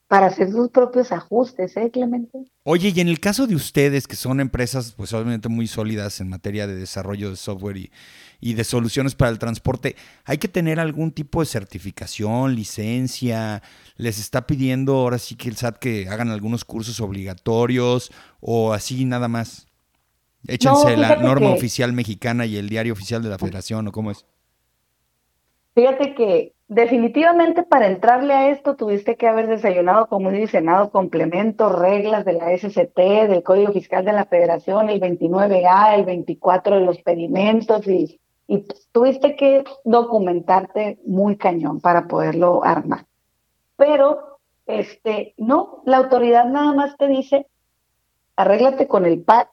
para 0.07 0.28
hacer 0.28 0.49
sus 0.51 0.69
propios 0.69 1.11
ajustes, 1.11 1.76
¿eh, 1.78 1.89
Clemente? 1.91 2.45
Oye, 2.63 2.93
y 2.95 2.99
en 3.01 3.07
el 3.07 3.19
caso 3.19 3.47
de 3.47 3.55
ustedes, 3.55 4.07
que 4.07 4.15
son 4.15 4.39
empresas, 4.39 4.93
pues 4.95 5.11
obviamente 5.13 5.49
muy 5.49 5.67
sólidas 5.67 6.21
en 6.21 6.30
materia 6.30 6.67
de 6.67 6.76
desarrollo 6.76 7.32
de 7.32 7.36
software 7.36 7.78
y, 7.78 7.91
y 8.45 8.53
de 8.53 8.63
soluciones 8.63 9.15
para 9.15 9.31
el 9.31 9.39
transporte, 9.39 9.95
¿hay 10.23 10.37
que 10.37 10.47
tener 10.47 10.79
algún 10.79 11.11
tipo 11.11 11.39
de 11.39 11.47
certificación, 11.47 12.53
licencia? 12.53 13.63
¿Les 13.97 14.19
está 14.19 14.45
pidiendo 14.45 14.97
ahora 14.97 15.17
sí 15.17 15.35
que 15.35 15.49
el 15.49 15.55
SAT 15.55 15.77
que 15.77 16.07
hagan 16.09 16.29
algunos 16.29 16.63
cursos 16.63 17.01
obligatorios 17.01 18.11
o 18.41 18.71
así 18.71 19.03
nada 19.05 19.27
más? 19.27 19.65
Échense 20.47 20.95
la 20.95 21.15
norma 21.15 21.49
oficial 21.49 21.91
mexicana 21.91 22.45
y 22.45 22.57
el 22.57 22.69
diario 22.69 22.93
oficial 22.93 23.23
de 23.23 23.29
la 23.29 23.39
federación, 23.39 23.87
¿o 23.87 23.91
cómo 23.91 24.11
es? 24.11 24.27
Fíjate 25.73 26.13
que 26.13 26.53
definitivamente 26.67 27.63
para 27.63 27.87
entrarle 27.87 28.35
a 28.35 28.51
esto 28.51 28.75
tuviste 28.75 29.15
que 29.15 29.27
haber 29.27 29.47
desayunado 29.47 30.07
como 30.07 30.29
un 30.29 30.47
Senado 30.47 30.91
complementos, 30.91 31.71
reglas 31.79 32.25
de 32.25 32.33
la 32.33 32.55
SCT, 32.55 33.27
del 33.27 33.41
Código 33.41 33.73
Fiscal 33.73 34.05
de 34.05 34.13
la 34.13 34.25
Federación, 34.25 34.91
el 34.91 35.01
29A, 35.01 35.95
el 35.95 36.05
24 36.05 36.75
de 36.75 36.85
los 36.85 37.01
pedimentos 37.01 37.87
y, 37.87 38.21
y 38.47 38.65
tuviste 38.91 39.35
que 39.35 39.63
documentarte 39.83 40.99
muy 41.05 41.37
cañón 41.37 41.81
para 41.81 42.07
poderlo 42.07 42.63
armar. 42.63 43.05
Pero, 43.75 44.39
este, 44.65 45.33
no, 45.37 45.81
la 45.85 45.97
autoridad 45.97 46.45
nada 46.45 46.73
más 46.73 46.97
te 46.97 47.07
dice, 47.07 47.47
arréglate 48.35 48.87
con 48.87 49.05
el 49.05 49.21
PAC, 49.21 49.49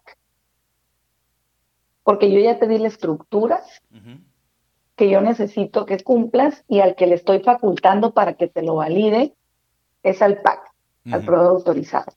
porque 2.04 2.30
yo 2.30 2.40
ya 2.40 2.58
te 2.58 2.66
di 2.66 2.78
la 2.78 2.88
estructura 2.88 3.62
que 4.96 5.08
yo 5.08 5.20
necesito 5.20 5.86
que 5.86 6.02
cumplas 6.02 6.64
y 6.68 6.80
al 6.80 6.94
que 6.94 7.06
le 7.06 7.14
estoy 7.14 7.40
facultando 7.40 8.12
para 8.12 8.34
que 8.34 8.48
te 8.48 8.62
lo 8.62 8.76
valide 8.76 9.34
es 10.02 10.20
al 10.20 10.42
PAC, 10.42 10.60
al 11.10 11.24
proveedor 11.24 11.56
autorizado. 11.56 12.12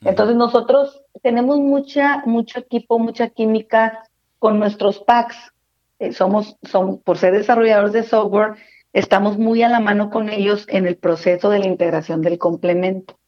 Entonces 0.00 0.36
nosotros 0.36 1.02
tenemos 1.22 1.58
mucha, 1.58 2.22
mucho 2.24 2.60
equipo, 2.60 2.98
mucha 2.98 3.28
química 3.28 4.04
con 4.38 4.58
nuestros 4.58 4.98
PACs. 5.00 5.52
Eh, 5.98 6.12
somos, 6.12 6.56
son, 6.62 6.98
por 6.98 7.18
ser 7.18 7.32
desarrolladores 7.32 7.92
de 7.92 8.02
software, 8.02 8.54
estamos 8.92 9.38
muy 9.38 9.62
a 9.62 9.68
la 9.68 9.80
mano 9.80 10.10
con 10.10 10.28
ellos 10.28 10.66
en 10.68 10.86
el 10.86 10.96
proceso 10.96 11.50
de 11.50 11.58
la 11.58 11.66
integración 11.66 12.22
del 12.22 12.38
complemento. 12.38 13.18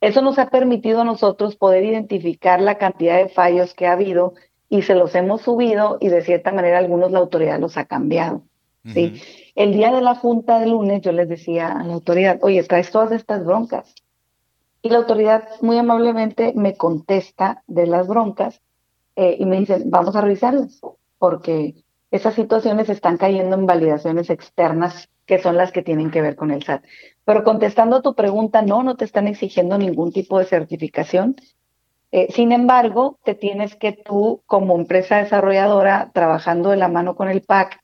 Eso 0.00 0.20
nos 0.20 0.38
ha 0.38 0.50
permitido 0.50 1.00
a 1.00 1.04
nosotros 1.04 1.56
poder 1.56 1.84
identificar 1.84 2.60
la 2.60 2.76
cantidad 2.76 3.16
de 3.16 3.28
fallos 3.28 3.74
que 3.74 3.86
ha 3.86 3.92
habido 3.92 4.34
y 4.68 4.82
se 4.82 4.94
los 4.94 5.14
hemos 5.14 5.42
subido 5.42 5.98
y 6.00 6.08
de 6.08 6.22
cierta 6.22 6.52
manera 6.52 6.78
algunos 6.78 7.10
la 7.10 7.20
autoridad 7.20 7.58
los 7.58 7.76
ha 7.76 7.84
cambiado. 7.84 8.42
¿sí? 8.92 9.20
El 9.54 9.72
día 9.72 9.92
de 9.92 10.02
la 10.02 10.14
junta 10.14 10.58
de 10.58 10.66
lunes 10.66 11.00
yo 11.00 11.12
les 11.12 11.28
decía 11.28 11.68
a 11.68 11.84
la 11.84 11.94
autoridad, 11.94 12.38
oye, 12.42 12.62
traes 12.64 12.90
todas 12.90 13.12
estas 13.12 13.44
broncas. 13.44 13.94
Y 14.82 14.90
la 14.90 14.98
autoridad 14.98 15.48
muy 15.62 15.78
amablemente 15.78 16.52
me 16.54 16.76
contesta 16.76 17.62
de 17.66 17.86
las 17.86 18.06
broncas 18.06 18.60
eh, 19.16 19.36
y 19.38 19.46
me 19.46 19.60
dice, 19.60 19.82
vamos 19.86 20.16
a 20.16 20.20
revisarlas, 20.20 20.82
porque 21.24 21.76
esas 22.10 22.34
situaciones 22.34 22.90
están 22.90 23.16
cayendo 23.16 23.56
en 23.56 23.64
validaciones 23.64 24.28
externas 24.28 25.08
que 25.24 25.38
son 25.38 25.56
las 25.56 25.72
que 25.72 25.80
tienen 25.80 26.10
que 26.10 26.20
ver 26.20 26.36
con 26.36 26.50
el 26.50 26.62
SAT. 26.62 26.84
Pero 27.24 27.44
contestando 27.44 28.02
tu 28.02 28.14
pregunta, 28.14 28.60
no, 28.60 28.82
no 28.82 28.94
te 28.94 29.06
están 29.06 29.26
exigiendo 29.26 29.78
ningún 29.78 30.12
tipo 30.12 30.38
de 30.38 30.44
certificación. 30.44 31.36
Eh, 32.12 32.26
sin 32.30 32.52
embargo, 32.52 33.18
te 33.24 33.34
tienes 33.34 33.74
que 33.74 33.92
tú, 33.92 34.42
como 34.44 34.76
empresa 34.76 35.16
desarrolladora, 35.16 36.10
trabajando 36.12 36.68
de 36.68 36.76
la 36.76 36.88
mano 36.88 37.16
con 37.16 37.30
el 37.30 37.40
PAC, 37.40 37.80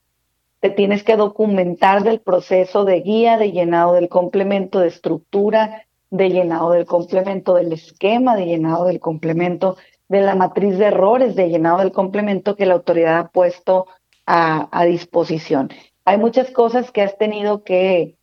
te 0.61 0.69
tienes 0.69 1.03
que 1.03 1.17
documentar 1.17 2.03
del 2.03 2.21
proceso 2.21 2.85
de 2.85 3.01
guía, 3.01 3.39
de 3.39 3.53
llenado 3.53 3.95
del 3.95 4.11
complemento, 4.11 4.81
de 4.81 4.89
estructura, 4.89 5.87
de 6.11 6.29
llenado 6.29 6.73
del 6.73 6.85
complemento, 6.85 7.55
del 7.55 7.73
esquema 7.73 8.37
de 8.37 8.45
llenado 8.45 8.85
del 8.85 9.01
complemento, 9.01 9.79
de 10.11 10.21
la 10.21 10.35
matriz 10.35 10.77
de 10.77 10.87
errores 10.87 11.37
de 11.37 11.49
llenado 11.49 11.79
del 11.79 11.93
complemento 11.93 12.57
que 12.57 12.67
la 12.67 12.75
autoridad 12.75 13.19
ha 13.19 13.29
puesto 13.29 13.87
a, 14.27 14.85
disposición. 14.85 15.71
Hay 16.05 16.19
muchas 16.19 16.51
cosas 16.51 16.91
que 16.91 17.03
has 17.03 17.17
tenido 17.17 17.63
que, 17.63 18.17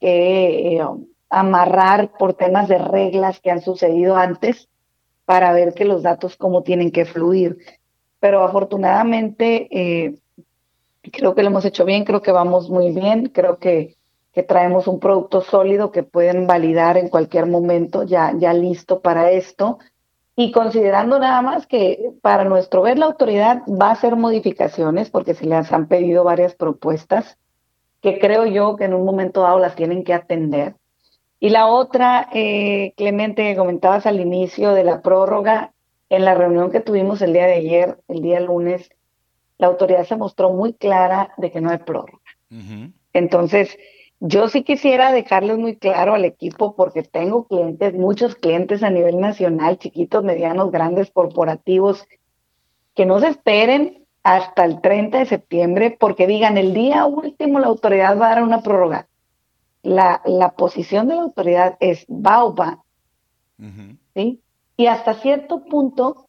eh, 0.00 0.80
amarrar 1.28 2.12
por 2.18 2.34
temas 2.34 2.68
de 2.68 2.78
reglas 2.78 3.40
que 3.40 3.50
han 3.50 3.60
sucedido 3.60 4.16
antes 4.16 4.68
para 5.26 5.52
ver 5.52 5.74
que 5.74 5.84
los 5.84 6.02
datos 6.02 6.36
cómo 6.36 6.62
tienen 6.62 6.90
que 6.90 7.04
fluir. 7.04 7.58
Pero 8.18 8.42
afortunadamente 8.42 9.68
eh, 9.70 10.14
creo 11.12 11.34
que 11.34 11.42
lo 11.42 11.48
hemos 11.48 11.66
hecho 11.66 11.84
bien, 11.84 12.04
creo 12.04 12.22
que 12.22 12.32
vamos 12.32 12.70
muy 12.70 12.92
bien, 12.92 13.28
creo 13.28 13.58
que, 13.58 13.96
que 14.32 14.42
traemos 14.42 14.88
un 14.88 15.00
producto 15.00 15.42
sólido 15.42 15.90
que 15.90 16.02
pueden 16.02 16.46
validar 16.46 16.96
en 16.96 17.08
cualquier 17.08 17.44
momento, 17.44 18.04
ya, 18.04 18.32
ya 18.38 18.54
listo 18.54 19.00
para 19.00 19.30
esto. 19.32 19.78
Y 20.36 20.52
considerando 20.52 21.18
nada 21.18 21.40
más 21.40 21.66
que 21.66 22.12
para 22.20 22.44
nuestro 22.44 22.82
ver 22.82 22.98
la 22.98 23.06
autoridad 23.06 23.62
va 23.66 23.88
a 23.88 23.92
hacer 23.92 24.16
modificaciones 24.16 25.08
porque 25.08 25.32
se 25.32 25.46
les 25.46 25.72
han 25.72 25.88
pedido 25.88 26.24
varias 26.24 26.54
propuestas 26.54 27.38
que 28.02 28.18
creo 28.18 28.44
yo 28.44 28.76
que 28.76 28.84
en 28.84 28.94
un 28.94 29.06
momento 29.06 29.40
dado 29.40 29.58
las 29.58 29.74
tienen 29.74 30.04
que 30.04 30.12
atender. 30.12 30.76
Y 31.40 31.48
la 31.48 31.66
otra, 31.66 32.28
eh, 32.32 32.92
Clemente, 32.96 33.42
que 33.44 33.56
comentabas 33.56 34.06
al 34.06 34.20
inicio 34.20 34.72
de 34.74 34.84
la 34.84 35.00
prórroga, 35.00 35.72
en 36.08 36.24
la 36.24 36.34
reunión 36.34 36.70
que 36.70 36.80
tuvimos 36.80 37.20
el 37.22 37.32
día 37.32 37.46
de 37.46 37.54
ayer, 37.54 37.98
el 38.08 38.20
día 38.20 38.38
lunes, 38.40 38.90
la 39.58 39.66
autoridad 39.66 40.04
se 40.04 40.16
mostró 40.16 40.50
muy 40.50 40.74
clara 40.74 41.32
de 41.36 41.50
que 41.50 41.60
no 41.60 41.70
hay 41.70 41.78
prórroga. 41.78 42.22
Entonces, 43.12 43.76
yo 44.20 44.48
sí 44.48 44.62
quisiera 44.62 45.12
dejarles 45.12 45.58
muy 45.58 45.76
claro 45.76 46.14
al 46.14 46.24
equipo, 46.24 46.74
porque 46.74 47.02
tengo 47.02 47.46
clientes, 47.46 47.94
muchos 47.94 48.34
clientes 48.34 48.82
a 48.82 48.90
nivel 48.90 49.20
nacional, 49.20 49.78
chiquitos, 49.78 50.24
medianos, 50.24 50.70
grandes, 50.70 51.10
corporativos, 51.10 52.06
que 52.94 53.06
no 53.06 53.20
se 53.20 53.28
esperen 53.28 54.04
hasta 54.22 54.64
el 54.64 54.80
30 54.80 55.18
de 55.18 55.26
septiembre, 55.26 55.96
porque 55.98 56.26
digan, 56.26 56.56
el 56.56 56.74
día 56.74 57.06
último 57.06 57.60
la 57.60 57.68
autoridad 57.68 58.18
va 58.18 58.26
a 58.26 58.34
dar 58.34 58.42
una 58.42 58.62
prórroga 58.62 59.06
la, 59.86 60.20
la 60.24 60.50
posición 60.50 61.06
de 61.08 61.14
la 61.14 61.22
autoridad 61.22 61.76
es 61.80 62.06
va 62.08 62.82
¿sí? 64.14 64.40
Y 64.76 64.86
hasta 64.86 65.14
cierto 65.14 65.64
punto, 65.64 66.26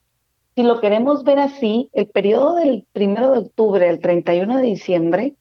si 0.55 0.63
lo 0.63 0.79
queremos 0.79 1.23
ver 1.23 1.39
así, 1.39 1.89
el 1.93 2.07
periodo 2.07 2.55
del 2.55 2.85
primero 2.93 3.31
de 3.31 3.39
octubre 3.39 3.89
al 3.89 3.99
31 3.99 4.57
de 4.57 4.63
diciembre 4.63 5.33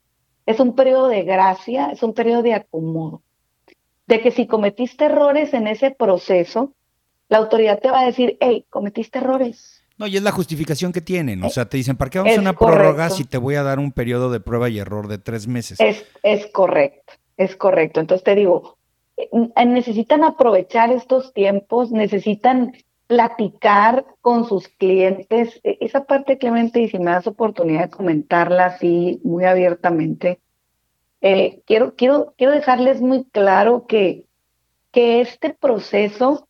es 0.47 0.61
un 0.61 0.75
periodo 0.75 1.09
de 1.09 1.25
gracia, 1.25 1.91
es 1.93 2.03
un 2.03 2.15
periodo 2.15 2.43
de 2.43 2.55
acomodo. 2.55 3.23
De 4.07 4.21
que 4.21 4.31
si 4.31 4.47
cometiste 4.47 5.07
errores 5.07 5.53
en 5.53 5.67
ese 5.67 5.91
proceso, 5.91 6.73
la 7.29 7.39
autoridad 7.39 7.81
te 7.81 7.91
va 7.91 8.01
a 8.01 8.07
decir, 8.07 8.37
hey, 8.41 8.65
cometiste 8.71 9.19
errores. 9.19 9.83
No, 9.99 10.07
y 10.07 10.17
es 10.17 10.23
la 10.23 10.31
justificación 10.31 10.93
que 10.93 11.01
tienen. 11.01 11.43
O 11.43 11.51
sea, 11.51 11.65
te 11.65 11.77
dicen, 11.77 11.97
¿para 11.97 12.11
qué 12.11 12.19
vamos 12.19 12.37
a 12.37 12.41
una 12.41 12.53
prórroga 12.53 13.11
si 13.11 13.25
te 13.25 13.39
voy 13.39 13.57
a 13.57 13.63
dar 13.63 13.79
un 13.79 13.93
periodo 13.93 14.31
de 14.31 14.41
prueba 14.41 14.69
y 14.69 14.79
error 14.79 15.09
de 15.09 15.19
tres 15.19 15.49
meses? 15.49 15.81
Es, 15.81 16.05
es 16.23 16.47
correcto. 16.49 17.15
Es 17.37 17.57
correcto. 17.57 18.01
Entonces 18.01 18.23
te 18.23 18.35
digo, 18.35 18.77
eh, 19.17 19.29
necesitan 19.67 20.23
aprovechar 20.23 20.93
estos 20.93 21.33
tiempos, 21.33 21.91
necesitan 21.91 22.75
platicar 23.07 24.05
con 24.21 24.47
sus 24.47 24.69
clientes. 24.69 25.61
E, 25.63 25.79
esa 25.81 26.05
parte, 26.05 26.39
Clemente, 26.39 26.81
y 26.81 26.89
si 26.89 26.99
me 26.99 27.11
das 27.11 27.27
oportunidad 27.27 27.85
de 27.85 27.91
comentarla 27.91 28.67
así 28.67 29.21
muy 29.25 29.45
abiertamente, 29.45 30.41
eh, 31.21 31.61
quiero, 31.67 31.95
quiero, 31.95 32.35
quiero 32.37 32.53
dejarles 32.53 33.01
muy 33.01 33.25
claro 33.25 33.87
que, 33.87 34.25
que 34.93 35.21
este 35.21 35.51
proceso, 35.51 36.47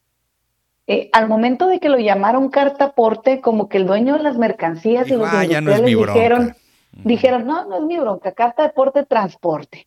eh, 0.86 1.10
al 1.12 1.28
momento 1.28 1.68
de 1.68 1.80
que 1.80 1.88
lo 1.88 1.98
llamaron 1.98 2.48
carta 2.48 2.86
aporte, 2.86 3.40
como 3.40 3.68
que 3.68 3.78
el 3.78 3.86
dueño 3.86 4.16
de 4.16 4.22
las 4.22 4.38
mercancías 4.38 5.08
y 5.08 5.16
los 5.16 5.28
ah, 5.32 5.40
dijeron, 5.40 6.54
dijeron, 6.92 7.46
no, 7.46 7.64
no 7.66 7.78
es 7.78 7.82
mi 7.84 7.98
bronca, 7.98 8.32
carta 8.32 8.62
de 8.62 8.68
aporte, 8.68 9.04
transporte. 9.04 9.86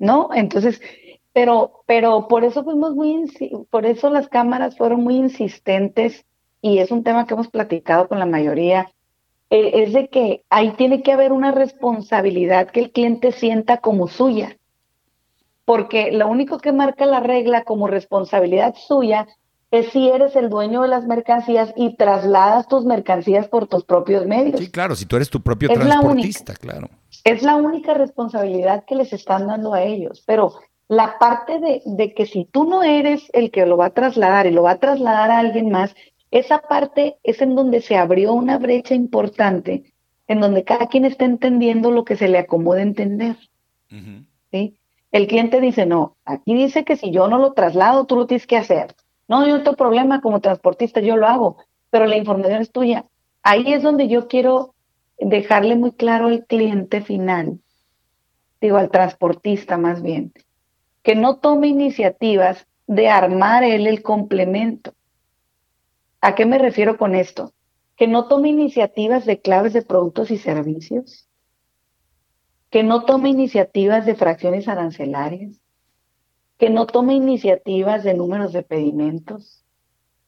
¿no? 0.00 0.30
Entonces, 0.34 0.80
pero, 1.32 1.82
pero 1.86 2.28
por 2.28 2.44
eso 2.44 2.64
fuimos 2.64 2.94
muy, 2.94 3.24
por 3.70 3.86
eso 3.86 4.10
las 4.10 4.28
cámaras 4.28 4.76
fueron 4.76 5.02
muy 5.02 5.16
insistentes 5.16 6.24
y 6.60 6.78
es 6.78 6.90
un 6.90 7.04
tema 7.04 7.26
que 7.26 7.34
hemos 7.34 7.48
platicado 7.48 8.08
con 8.08 8.18
la 8.18 8.26
mayoría, 8.26 8.90
eh, 9.48 9.82
es 9.82 9.92
de 9.92 10.08
que 10.08 10.44
ahí 10.50 10.72
tiene 10.72 11.02
que 11.02 11.12
haber 11.12 11.32
una 11.32 11.52
responsabilidad 11.52 12.70
que 12.70 12.80
el 12.80 12.92
cliente 12.92 13.32
sienta 13.32 13.78
como 13.78 14.08
suya, 14.08 14.56
porque 15.64 16.12
lo 16.12 16.28
único 16.28 16.58
que 16.58 16.72
marca 16.72 17.06
la 17.06 17.20
regla 17.20 17.64
como 17.64 17.86
responsabilidad 17.86 18.74
suya 18.76 19.26
es 19.70 19.90
si 19.90 20.08
eres 20.08 20.34
el 20.34 20.50
dueño 20.50 20.82
de 20.82 20.88
las 20.88 21.06
mercancías 21.06 21.72
y 21.76 21.96
trasladas 21.96 22.66
tus 22.66 22.84
mercancías 22.84 23.46
por 23.46 23.68
tus 23.68 23.84
propios 23.84 24.26
medios. 24.26 24.58
Sí, 24.58 24.68
claro, 24.68 24.96
si 24.96 25.06
tú 25.06 25.14
eres 25.14 25.30
tu 25.30 25.40
propio 25.40 25.68
transportista, 25.68 26.54
claro. 26.54 26.88
Es 27.22 27.42
la 27.42 27.54
única 27.54 27.94
responsabilidad 27.94 28.84
que 28.84 28.96
les 28.96 29.12
están 29.12 29.46
dando 29.46 29.72
a 29.72 29.82
ellos, 29.82 30.24
pero 30.26 30.54
la 30.90 31.18
parte 31.20 31.60
de, 31.60 31.82
de, 31.86 32.14
que 32.14 32.26
si 32.26 32.46
tú 32.46 32.64
no 32.64 32.82
eres 32.82 33.30
el 33.32 33.52
que 33.52 33.64
lo 33.64 33.76
va 33.76 33.86
a 33.86 33.94
trasladar 33.94 34.48
y 34.48 34.50
lo 34.50 34.64
va 34.64 34.72
a 34.72 34.80
trasladar 34.80 35.30
a 35.30 35.38
alguien 35.38 35.70
más, 35.70 35.94
esa 36.32 36.62
parte 36.62 37.16
es 37.22 37.40
en 37.40 37.54
donde 37.54 37.80
se 37.80 37.96
abrió 37.96 38.32
una 38.32 38.58
brecha 38.58 38.96
importante, 38.96 39.94
en 40.26 40.40
donde 40.40 40.64
cada 40.64 40.88
quien 40.88 41.04
está 41.04 41.26
entendiendo 41.26 41.92
lo 41.92 42.04
que 42.04 42.16
se 42.16 42.26
le 42.26 42.38
acomode 42.38 42.82
entender. 42.82 43.36
¿sí? 44.50 44.80
El 45.12 45.28
cliente 45.28 45.60
dice, 45.60 45.86
no, 45.86 46.16
aquí 46.24 46.54
dice 46.54 46.84
que 46.84 46.96
si 46.96 47.12
yo 47.12 47.28
no 47.28 47.38
lo 47.38 47.52
traslado, 47.52 48.06
tú 48.06 48.16
lo 48.16 48.26
tienes 48.26 48.48
que 48.48 48.56
hacer. 48.56 48.96
No, 49.28 49.46
yo 49.46 49.58
no 49.58 49.62
tengo 49.62 49.76
problema 49.76 50.20
como 50.20 50.40
transportista, 50.40 51.00
yo 51.00 51.16
lo 51.16 51.28
hago, 51.28 51.58
pero 51.90 52.06
la 52.06 52.16
información 52.16 52.62
es 52.62 52.72
tuya. 52.72 53.04
Ahí 53.44 53.72
es 53.72 53.84
donde 53.84 54.08
yo 54.08 54.26
quiero 54.26 54.74
dejarle 55.20 55.76
muy 55.76 55.92
claro 55.92 56.26
al 56.26 56.44
cliente 56.46 57.00
final, 57.00 57.60
digo 58.60 58.76
al 58.76 58.90
transportista 58.90 59.78
más 59.78 60.02
bien, 60.02 60.32
que 61.02 61.14
no 61.14 61.38
tome 61.38 61.68
iniciativas 61.68 62.66
de 62.86 63.08
armar 63.08 63.64
él 63.64 63.86
el 63.86 64.02
complemento. 64.02 64.94
¿A 66.20 66.34
qué 66.34 66.44
me 66.44 66.58
refiero 66.58 66.98
con 66.98 67.14
esto? 67.14 67.52
Que 67.96 68.06
no 68.06 68.28
tome 68.28 68.48
iniciativas 68.48 69.24
de 69.24 69.40
claves 69.40 69.72
de 69.72 69.82
productos 69.82 70.30
y 70.30 70.38
servicios, 70.38 71.28
que 72.70 72.82
no 72.82 73.04
tome 73.04 73.30
iniciativas 73.30 74.06
de 74.06 74.14
fracciones 74.14 74.68
arancelarias, 74.68 75.60
que 76.58 76.70
no 76.70 76.86
tome 76.86 77.14
iniciativas 77.14 78.04
de 78.04 78.14
números 78.14 78.52
de 78.52 78.62
pedimentos, 78.62 79.64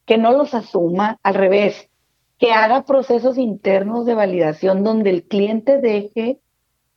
que 0.07 0.19
no 0.19 0.33
los 0.33 0.55
asuma 0.55 1.19
al 1.23 1.35
revés, 1.35 1.91
que 2.39 2.53
haga 2.53 2.85
procesos 2.85 3.39
internos 3.39 4.07
de 4.07 4.15
validación 4.15 4.83
donde 4.83 5.11
el 5.11 5.25
cliente 5.25 5.79
deje 5.79 6.41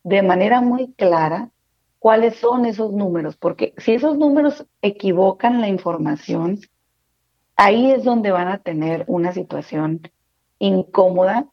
de 0.03 0.23
manera 0.23 0.61
muy 0.61 0.93
clara 0.93 1.51
cuáles 2.05 2.35
son 2.35 2.67
esos 2.67 2.93
números, 2.93 3.35
porque 3.35 3.73
si 3.77 3.93
esos 3.93 4.15
números 4.15 4.67
equivocan 4.83 5.59
la 5.59 5.69
información, 5.69 6.59
ahí 7.55 7.89
es 7.89 8.03
donde 8.03 8.29
van 8.29 8.47
a 8.47 8.59
tener 8.59 9.05
una 9.07 9.31
situación 9.31 10.01
incómoda 10.59 11.47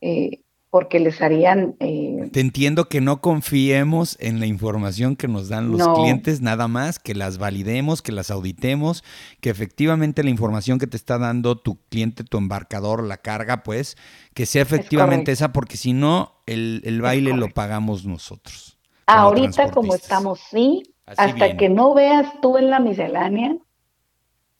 eh, 0.00 0.42
porque 0.70 1.00
les 1.00 1.20
harían... 1.20 1.74
Eh, 1.80 2.30
Te 2.32 2.38
entiendo 2.38 2.88
que 2.88 3.00
no 3.00 3.20
confiemos 3.20 4.16
en 4.20 4.38
la 4.38 4.46
información 4.46 5.16
que 5.16 5.26
nos 5.26 5.48
dan 5.48 5.72
los 5.72 5.88
clientes, 5.88 6.40
nada 6.40 6.68
más, 6.68 7.00
que 7.00 7.16
las 7.16 7.38
validemos, 7.38 8.00
que 8.00 8.12
las 8.12 8.30
auditemos, 8.30 9.02
que 9.40 9.50
efectivamente 9.50 10.22
la 10.22 10.30
información 10.30 10.78
que 10.78 10.86
te 10.86 10.96
está 10.96 11.18
dando 11.18 11.58
tu 11.58 11.76
cliente, 11.88 12.22
tu 12.22 12.38
embarcador, 12.38 13.02
la 13.02 13.16
carga, 13.16 13.64
pues, 13.64 13.96
que 14.32 14.46
sea 14.46 14.62
efectivamente 14.62 15.32
esa, 15.32 15.52
porque 15.52 15.76
si 15.76 15.92
no, 15.92 16.34
el, 16.46 17.00
baile 17.02 17.34
lo 17.34 17.48
pagamos 17.48 18.04
nosotros. 18.04 18.77
Ahorita 19.08 19.70
como 19.70 19.94
estamos, 19.94 20.38
sí, 20.40 20.82
hasta 21.06 21.56
que 21.56 21.68
no 21.68 21.94
veas 21.94 22.40
tú 22.40 22.58
en 22.58 22.70
la 22.70 22.78
miscelánea 22.78 23.56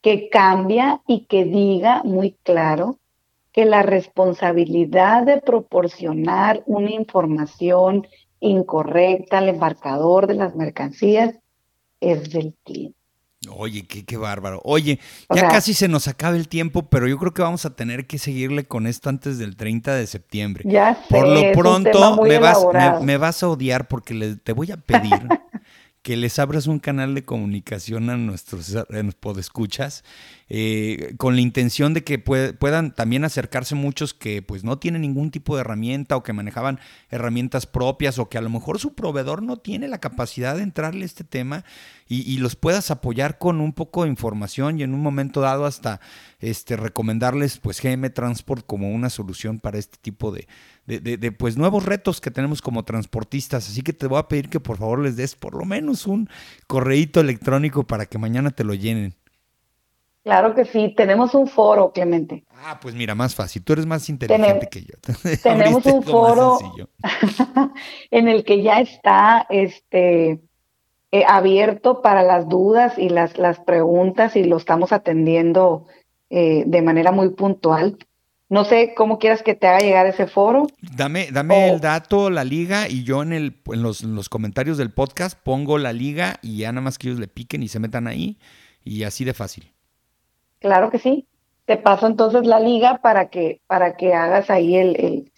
que 0.01 0.29
cambia 0.31 1.03
y 1.07 1.27
que 1.27 1.45
diga 1.45 2.03
muy 2.05 2.33
claro 2.43 2.99
que 3.53 3.65
la 3.65 3.83
responsabilidad 3.83 5.25
de 5.25 5.41
proporcionar 5.41 6.63
una 6.67 6.91
información 6.91 8.07
incorrecta 8.41 9.39
al 9.39 9.49
embarcador 9.49 10.27
de 10.27 10.35
las 10.35 10.55
mercancías 10.55 11.35
es 12.01 12.31
del 12.31 12.55
cliente. 12.65 12.98
Oye, 13.57 13.87
qué, 13.87 14.05
qué 14.05 14.17
bárbaro. 14.17 14.61
Oye, 14.65 14.99
ya 15.35 15.49
casi 15.49 15.75
se 15.75 15.89
nos 15.89 16.09
acaba 16.09 16.37
el 16.37 16.49
tiempo, 16.49 16.89
pero 16.89 17.07
yo 17.09 17.19
creo 17.19 17.35
que 17.35 17.43
vamos 17.43 17.65
a 17.65 17.75
tener 17.75 18.07
que 18.07 18.19
seguirle 18.19 18.65
con 18.65 18.87
esto 18.87 19.09
antes 19.09 19.39
del 19.39 19.57
30 19.57 19.95
de 19.95 20.07
septiembre. 20.07 20.65
Ya 20.67 20.95
sé, 20.95 21.01
Por 21.09 21.29
lo 21.29 21.53
pronto, 21.53 22.23
me 22.23 22.39
vas, 22.39 22.67
me, 23.03 23.17
vas, 23.17 23.43
a 23.43 23.49
odiar 23.49 23.89
porque 23.89 24.15
le, 24.15 24.37
te 24.37 24.53
voy 24.53 24.73
a 24.73 24.77
pedir 24.77 25.29
que 26.03 26.17
les 26.17 26.39
abras 26.39 26.67
un 26.67 26.79
canal 26.79 27.15
de 27.15 27.25
comunicación 27.25 28.09
a 28.11 28.17
nuestros 28.17 28.77
podescuchas 29.21 30.05
eh, 30.49 31.15
con 31.19 31.35
la 31.35 31.43
intención 31.43 31.93
de 31.93 32.05
que 32.05 32.19
puedan 32.19 32.95
también 32.95 33.25
acercarse 33.25 33.75
muchos 33.75 34.15
que 34.15 34.41
pues 34.41 34.65
no 34.65 34.79
tienen 34.79 35.03
ningún 35.03 35.31
tipo 35.31 35.55
de 35.55 35.61
herramienta 35.61 36.17
o 36.17 36.23
que 36.23 36.33
manejaban 36.33 36.81
herramientas 37.11 37.67
propias 37.67 38.19
o 38.19 38.29
que 38.29 38.39
a 38.39 38.41
lo 38.41 38.49
mejor 38.49 38.79
su 38.79 38.95
proveedor 38.95 39.43
no 39.43 39.59
tiene 39.59 39.89
la 39.89 39.99
capacidad 39.99 40.57
de 40.57 40.63
entrarle 40.63 41.03
a 41.03 41.07
este 41.07 41.25
tema 41.25 41.65
y, 42.11 42.39
los 42.39 42.57
puedas 42.57 42.91
apoyar 42.91 43.37
con 43.37 43.61
un 43.61 43.75
poco 43.75 44.05
de 44.05 44.09
información 44.09 44.79
y 44.79 44.83
en 44.83 44.95
un 44.95 45.01
momento 45.01 45.43
dado 45.43 45.67
hasta 45.67 46.01
este, 46.41 46.77
recomendarles 46.77 47.59
pues 47.59 47.83
GM 47.83 48.09
Transport 48.11 48.65
como 48.65 48.91
una 48.91 49.11
solución 49.11 49.59
para 49.59 49.77
este 49.77 49.99
tipo 50.01 50.33
de, 50.33 50.49
de, 50.89 51.32
pues 51.32 51.59
nuevos 51.59 51.84
retos 51.84 52.20
que 52.20 52.30
tenemos 52.30 52.62
como 52.62 52.84
transportistas. 52.84 53.68
Así 53.68 53.82
que 53.82 53.93
te 53.93 54.07
voy 54.07 54.18
a 54.18 54.28
pedir 54.28 54.49
que 54.49 54.59
por 54.59 54.78
favor 54.78 55.01
les 55.01 55.16
des 55.16 55.34
por 55.34 55.55
lo 55.55 55.64
menos 55.64 56.07
un 56.07 56.28
correíto 56.66 57.20
electrónico 57.20 57.84
para 57.84 58.07
que 58.07 58.18
mañana 58.18 58.51
te 58.51 58.64
lo 58.64 58.74
llenen. 58.74 59.14
Claro 60.24 60.55
que 60.55 60.64
sí, 60.64 60.93
tenemos 60.97 61.34
un 61.34 61.47
foro, 61.47 61.93
Clemente. 61.93 62.45
Ah, 62.64 62.78
pues 62.80 62.95
mira, 62.95 63.14
más 63.14 63.34
fácil, 63.34 63.62
tú 63.62 63.72
eres 63.74 63.86
más 63.86 64.09
inteligente 64.09 64.68
que 64.70 64.82
yo. 64.82 64.95
tenemos 65.43 65.86
un 65.86 66.03
foro 66.03 66.59
en 68.11 68.28
el 68.28 68.45
que 68.45 68.62
ya 68.62 68.80
está 68.80 69.47
este 69.49 70.41
eh, 71.12 71.24
abierto 71.26 72.03
para 72.03 72.22
las 72.22 72.49
dudas 72.49 72.99
y 72.99 73.09
las, 73.09 73.39
las 73.39 73.61
preguntas 73.61 74.36
y 74.36 74.45
lo 74.45 74.59
estamos 74.59 74.93
atendiendo 74.93 75.86
eh, 76.30 76.64
de 76.66 76.82
manera 76.82 77.12
muy 77.12 77.30
puntual. 77.30 77.97
No 78.49 78.65
sé 78.65 78.95
cómo 78.97 79.19
quieras 79.19 79.43
que 79.43 79.55
te 79.55 79.67
haga 79.67 79.81
llegar 79.81 80.07
ese 80.07 80.27
foro. 80.27 80.69
Dame, 80.97 81.29
dame 81.31 81.71
el 81.71 81.81
dato, 81.81 82.31
la 82.31 82.45
liga, 82.45 82.89
y 82.89 83.05
yo 83.05 83.23
en, 83.23 83.35
el, 83.35 83.61
en 83.67 83.83
los, 83.83 84.03
en 84.03 84.15
los 84.15 84.29
comentarios 84.29 84.79
del 84.79 84.91
podcast 84.91 85.39
pongo 85.43 85.77
la 85.77 85.93
liga 85.93 86.37
y 86.41 86.59
ya 86.59 86.73
nada 86.73 86.83
más 86.83 86.99
que 86.99 87.09
ellos 87.09 87.21
le 87.21 87.29
piquen 87.29 87.63
y 87.63 87.69
se 87.69 87.79
metan 87.79 88.07
ahí 88.07 88.39
y 88.85 89.03
así 89.03 89.25
de 89.25 89.35
fácil. 89.35 89.71
Claro 90.61 90.91
que 90.91 90.99
sí. 90.99 91.27
Te 91.67 91.77
paso 91.77 92.07
entonces 92.07 92.47
la 92.47 92.61
liga 92.61 93.03
para 93.03 93.29
que, 93.29 93.61
para 93.67 93.97
que 93.97 94.15
hagas 94.15 94.49
ahí 94.49 94.77
el, 94.77 94.97
el 94.97 95.33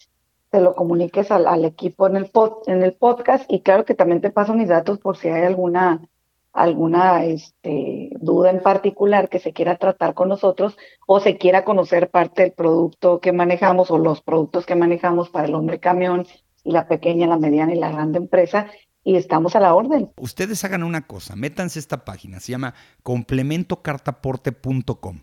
te 0.51 0.61
lo 0.61 0.75
comuniques 0.75 1.31
al, 1.31 1.65
equipo 1.65 2.07
en 2.09 2.17
el, 2.17 2.27
pod, 2.27 2.69
en 2.69 2.83
el 2.83 2.93
podcast 2.93 3.45
y 3.49 3.61
claro 3.61 3.85
que 3.85 3.95
también 3.95 4.21
te 4.21 4.31
paso 4.31 4.55
mis 4.55 4.69
datos 4.69 4.99
por 4.99 5.17
si 5.17 5.29
hay 5.29 5.45
alguna, 5.45 6.01
alguna 6.53 7.25
este, 7.25 8.11
duda 8.21 8.51
en 8.51 8.61
particular 8.61 9.29
que 9.29 9.39
se 9.39 9.53
quiera 9.53 9.77
tratar 9.77 10.15
con 10.15 10.29
nosotros 10.29 10.77
o 11.07 11.21
se 11.21 11.39
quiera 11.39 11.65
conocer 11.65 12.11
parte 12.11 12.43
del 12.43 12.53
producto 12.53 13.21
que 13.21 13.33
manejamos 13.33 13.91
o 13.91 13.99
los 13.99 14.23
productos 14.23 14.67
que 14.67 14.75
manejamos 14.75 15.31
para 15.31 15.47
el 15.47 15.55
hombre 15.55 15.79
camión 15.79 16.27
y 16.65 16.73
la 16.73 16.89
pequeña, 16.89 17.27
la 17.27 17.39
mediana 17.39 17.73
y 17.73 17.79
la 17.79 17.91
grande 17.91 18.19
empresa 18.19 18.67
y 19.03 19.17
estamos 19.17 19.57
a 19.57 19.61
la 19.61 19.75
orden. 19.75 20.13
Ustedes 20.17 20.63
hagan 20.65 20.83
una 20.83 21.07
cosa, 21.07 21.37
métanse 21.37 21.79
esta 21.79 22.05
página, 22.05 22.41
se 22.41 22.53
llama 22.53 22.75
complementocartaporte.com. 23.03 25.21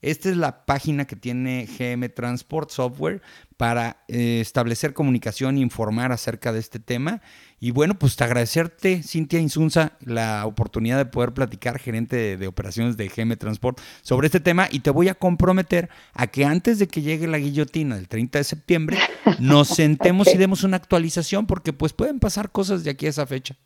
Esta 0.00 0.28
es 0.28 0.36
la 0.36 0.64
página 0.64 1.06
que 1.06 1.16
tiene 1.16 1.66
GM 1.66 2.08
Transport 2.10 2.70
Software 2.70 3.20
para 3.56 4.04
eh, 4.06 4.38
establecer 4.40 4.94
comunicación 4.94 5.56
e 5.56 5.60
informar 5.60 6.12
acerca 6.12 6.52
de 6.52 6.60
este 6.60 6.78
tema. 6.78 7.20
Y 7.58 7.72
bueno, 7.72 7.98
pues 7.98 8.14
te 8.14 8.22
agradecerte, 8.22 9.02
Cintia 9.02 9.40
Insunza, 9.40 9.92
la 10.00 10.46
oportunidad 10.46 10.96
de 10.96 11.06
poder 11.06 11.32
platicar, 11.32 11.80
gerente 11.80 12.36
de, 12.36 12.46
operaciones 12.46 12.96
de 12.96 13.08
GM 13.08 13.36
Transport, 13.36 13.80
sobre 14.02 14.26
este 14.26 14.38
tema. 14.38 14.68
Y 14.70 14.80
te 14.80 14.90
voy 14.90 15.08
a 15.08 15.14
comprometer 15.14 15.88
a 16.14 16.28
que 16.28 16.44
antes 16.44 16.78
de 16.78 16.86
que 16.86 17.02
llegue 17.02 17.26
la 17.26 17.38
guillotina 17.38 17.96
del 17.96 18.06
30 18.06 18.38
de 18.38 18.44
septiembre, 18.44 18.98
nos 19.40 19.68
sentemos 19.74 20.32
y 20.32 20.38
demos 20.38 20.62
una 20.62 20.76
actualización, 20.76 21.46
porque 21.46 21.72
pues 21.72 21.92
pueden 21.92 22.20
pasar 22.20 22.50
cosas 22.50 22.84
de 22.84 22.90
aquí 22.90 23.06
a 23.06 23.10
esa 23.10 23.26
fecha. 23.26 23.56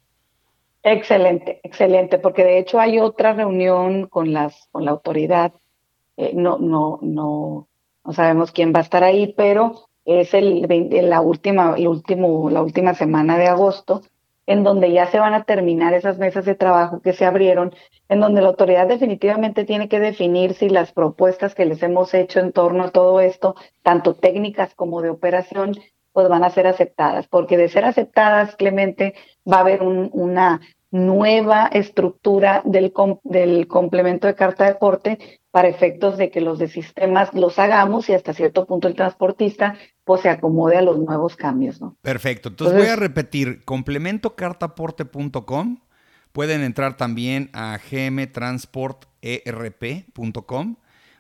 Excelente, 0.85 1.61
excelente, 1.63 2.19
porque 2.19 2.43
de 2.43 2.59
hecho 2.59 2.81
hay 2.81 2.99
otra 2.99 3.35
reunión 3.35 4.09
con, 4.09 4.33
las, 4.33 4.69
con 4.73 4.85
la 4.85 4.91
autoridad 4.91 5.53
eh, 6.17 6.33
no, 6.35 6.59
no, 6.59 6.99
no, 7.03 7.69
no 8.05 8.13
sabemos 8.13 8.53
quién 8.53 8.73
va 8.75 8.81
a 8.81 8.83
estar 8.83 9.05
ahí, 9.05 9.35
pero 9.37 9.89
es 10.05 10.35
el, 10.35 10.67
la, 11.09 11.21
última, 11.21 11.75
el 11.77 11.89
último, 11.89 12.51
la 12.51 12.63
última 12.63 12.95
semana 12.95 13.39
de 13.39 13.47
agosto, 13.47 14.03
en 14.47 14.65
donde 14.65 14.91
ya 14.93 15.07
se 15.07 15.21
van 15.21 15.35
a 15.35 15.45
terminar 15.45 15.95
esas 15.95 16.19
mesas 16.19 16.45
de 16.45 16.57
trabajo 16.57 17.01
que 17.01 17.13
se 17.13 17.25
abrieron, 17.25 17.73
en 18.09 18.21
donde 18.21 18.43
la 18.43 18.49
autoridad 18.49 18.89
definitivamente 18.89 19.65
tiene 19.65 19.89
que 19.89 20.01
definir 20.01 20.55
si 20.55 20.69
las 20.69 20.93
propuestas 20.93 21.55
que 21.55 21.65
les 21.65 21.83
hemos 21.83 22.13
hecho 22.13 22.41
en 22.41 22.53
torno 22.53 22.85
a 22.85 22.91
todo 22.91 23.21
esto, 23.21 23.55
tanto 23.83 24.15
técnicas 24.15 24.75
como 24.75 25.01
de 25.01 25.11
operación, 25.11 25.77
pues 26.13 26.29
van 26.29 26.45
a 26.45 26.51
ser 26.51 26.67
aceptadas, 26.67 27.29
porque 27.29 27.57
de 27.57 27.69
ser 27.69 27.85
aceptadas, 27.85 28.57
Clemente, 28.57 29.15
va 29.51 29.59
a 29.59 29.61
haber 29.61 29.83
una 29.83 30.61
nueva 30.91 31.69
estructura 31.73 32.61
del, 32.67 32.93
del 33.23 33.67
complemento 33.67 34.27
de 34.27 34.35
carta 34.35 34.67
de 34.67 34.75
porte 34.75 35.19
para 35.53 35.69
efectos 35.69 36.19
de 36.19 36.33
que 36.33 36.41
los 36.41 36.59
de 36.59 36.67
sistemas 36.67 37.33
los 37.35 37.57
hagamos 37.59 38.09
y 38.09 38.15
hasta 38.15 38.33
cierto 38.33 38.65
punto 38.67 38.89
el 38.89 38.95
transportista 38.97 39.77
pues 40.03 40.23
se 40.23 40.31
acomode 40.31 40.79
a 40.79 40.83
los 40.83 40.99
nuevos 40.99 41.37
cambios, 41.37 41.81
¿no? 41.81 41.97
Perfecto. 42.03 42.49
Entonces, 42.49 42.77
voy 42.77 42.89
a 42.89 42.97
repetir, 42.97 43.65
complementocartaporte.com. 43.65 45.79
Pueden 46.33 46.63
entrar 46.63 46.97
también 46.97 47.51
a 47.53 47.79
gmtransporterp.com 47.79 50.77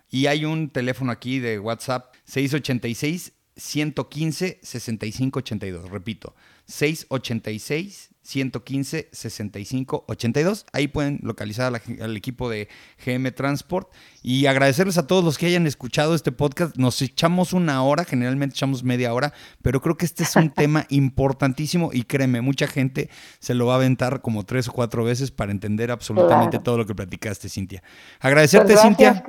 y 0.08 0.26
hay 0.26 0.44
un 0.46 0.70
teléfono 0.70 1.12
aquí 1.12 1.38
de 1.38 1.58
WhatsApp 1.58 2.14
686 2.24 3.34
115 3.54 4.60
6582. 4.62 5.90
Repito, 5.90 6.34
686 6.66 8.12
115 8.22 9.08
65 9.12 10.04
82. 10.06 10.66
Ahí 10.72 10.88
pueden 10.88 11.18
localizar 11.22 11.72
al 12.00 12.16
equipo 12.16 12.48
de 12.48 12.68
GM 13.04 13.32
Transport 13.32 13.92
y 14.22 14.46
agradecerles 14.46 14.96
a 14.98 15.06
todos 15.06 15.24
los 15.24 15.38
que 15.38 15.46
hayan 15.46 15.66
escuchado 15.66 16.14
este 16.14 16.30
podcast. 16.30 16.76
Nos 16.76 17.02
echamos 17.02 17.52
una 17.52 17.82
hora, 17.82 18.04
generalmente 18.04 18.54
echamos 18.54 18.84
media 18.84 19.12
hora, 19.12 19.32
pero 19.60 19.80
creo 19.80 19.96
que 19.96 20.06
este 20.06 20.22
es 20.22 20.36
un 20.36 20.50
tema 20.54 20.86
importantísimo 20.88 21.90
y 21.92 22.04
créeme, 22.04 22.40
mucha 22.40 22.66
gente 22.66 23.10
se 23.40 23.54
lo 23.54 23.66
va 23.66 23.74
a 23.74 23.76
aventar 23.76 24.22
como 24.22 24.44
tres 24.44 24.68
o 24.68 24.72
cuatro 24.72 25.04
veces 25.04 25.30
para 25.30 25.50
entender 25.50 25.90
absolutamente 25.90 26.58
todo 26.58 26.78
lo 26.78 26.86
que 26.86 26.94
platicaste, 26.94 27.48
Cintia. 27.48 27.82
Agradecerte, 28.20 28.74
pues 28.74 28.82
Cintia. 28.82 29.24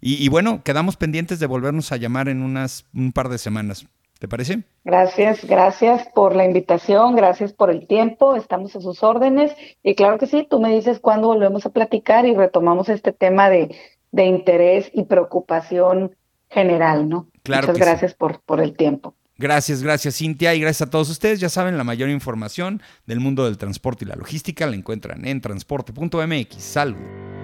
Y, 0.00 0.22
y, 0.22 0.28
bueno, 0.28 0.62
quedamos 0.62 0.96
pendientes 0.96 1.40
de 1.40 1.46
volvernos 1.46 1.90
a 1.90 1.96
llamar 1.96 2.28
en 2.28 2.42
unas 2.42 2.84
un 2.92 3.12
par 3.12 3.30
de 3.30 3.38
semanas. 3.38 3.86
¿Te 4.24 4.28
parece? 4.28 4.62
Gracias, 4.86 5.44
gracias 5.44 6.08
por 6.14 6.34
la 6.34 6.46
invitación, 6.46 7.14
gracias 7.14 7.52
por 7.52 7.70
el 7.70 7.86
tiempo, 7.86 8.36
estamos 8.36 8.74
a 8.74 8.80
sus 8.80 9.02
órdenes 9.02 9.52
y 9.82 9.94
claro 9.94 10.16
que 10.16 10.26
sí, 10.26 10.46
tú 10.48 10.60
me 10.60 10.74
dices 10.74 10.98
cuándo 10.98 11.26
volvemos 11.26 11.66
a 11.66 11.68
platicar 11.68 12.24
y 12.24 12.34
retomamos 12.34 12.88
este 12.88 13.12
tema 13.12 13.50
de, 13.50 13.76
de 14.12 14.24
interés 14.24 14.90
y 14.94 15.02
preocupación 15.02 16.16
general, 16.48 17.06
¿no? 17.06 17.28
Claro 17.42 17.66
Muchas 17.66 17.86
gracias 17.86 18.14
por, 18.14 18.40
por 18.40 18.62
el 18.62 18.74
tiempo. 18.74 19.14
Gracias, 19.36 19.82
gracias 19.82 20.16
Cintia 20.16 20.54
y 20.54 20.60
gracias 20.60 20.88
a 20.88 20.90
todos 20.90 21.10
ustedes. 21.10 21.38
Ya 21.38 21.50
saben, 21.50 21.76
la 21.76 21.84
mayor 21.84 22.08
información 22.08 22.80
del 23.04 23.20
mundo 23.20 23.44
del 23.44 23.58
transporte 23.58 24.06
y 24.06 24.08
la 24.08 24.16
logística 24.16 24.66
la 24.66 24.74
encuentran 24.74 25.26
en 25.26 25.42
transporte.mx. 25.42 26.62
Salud. 26.62 27.43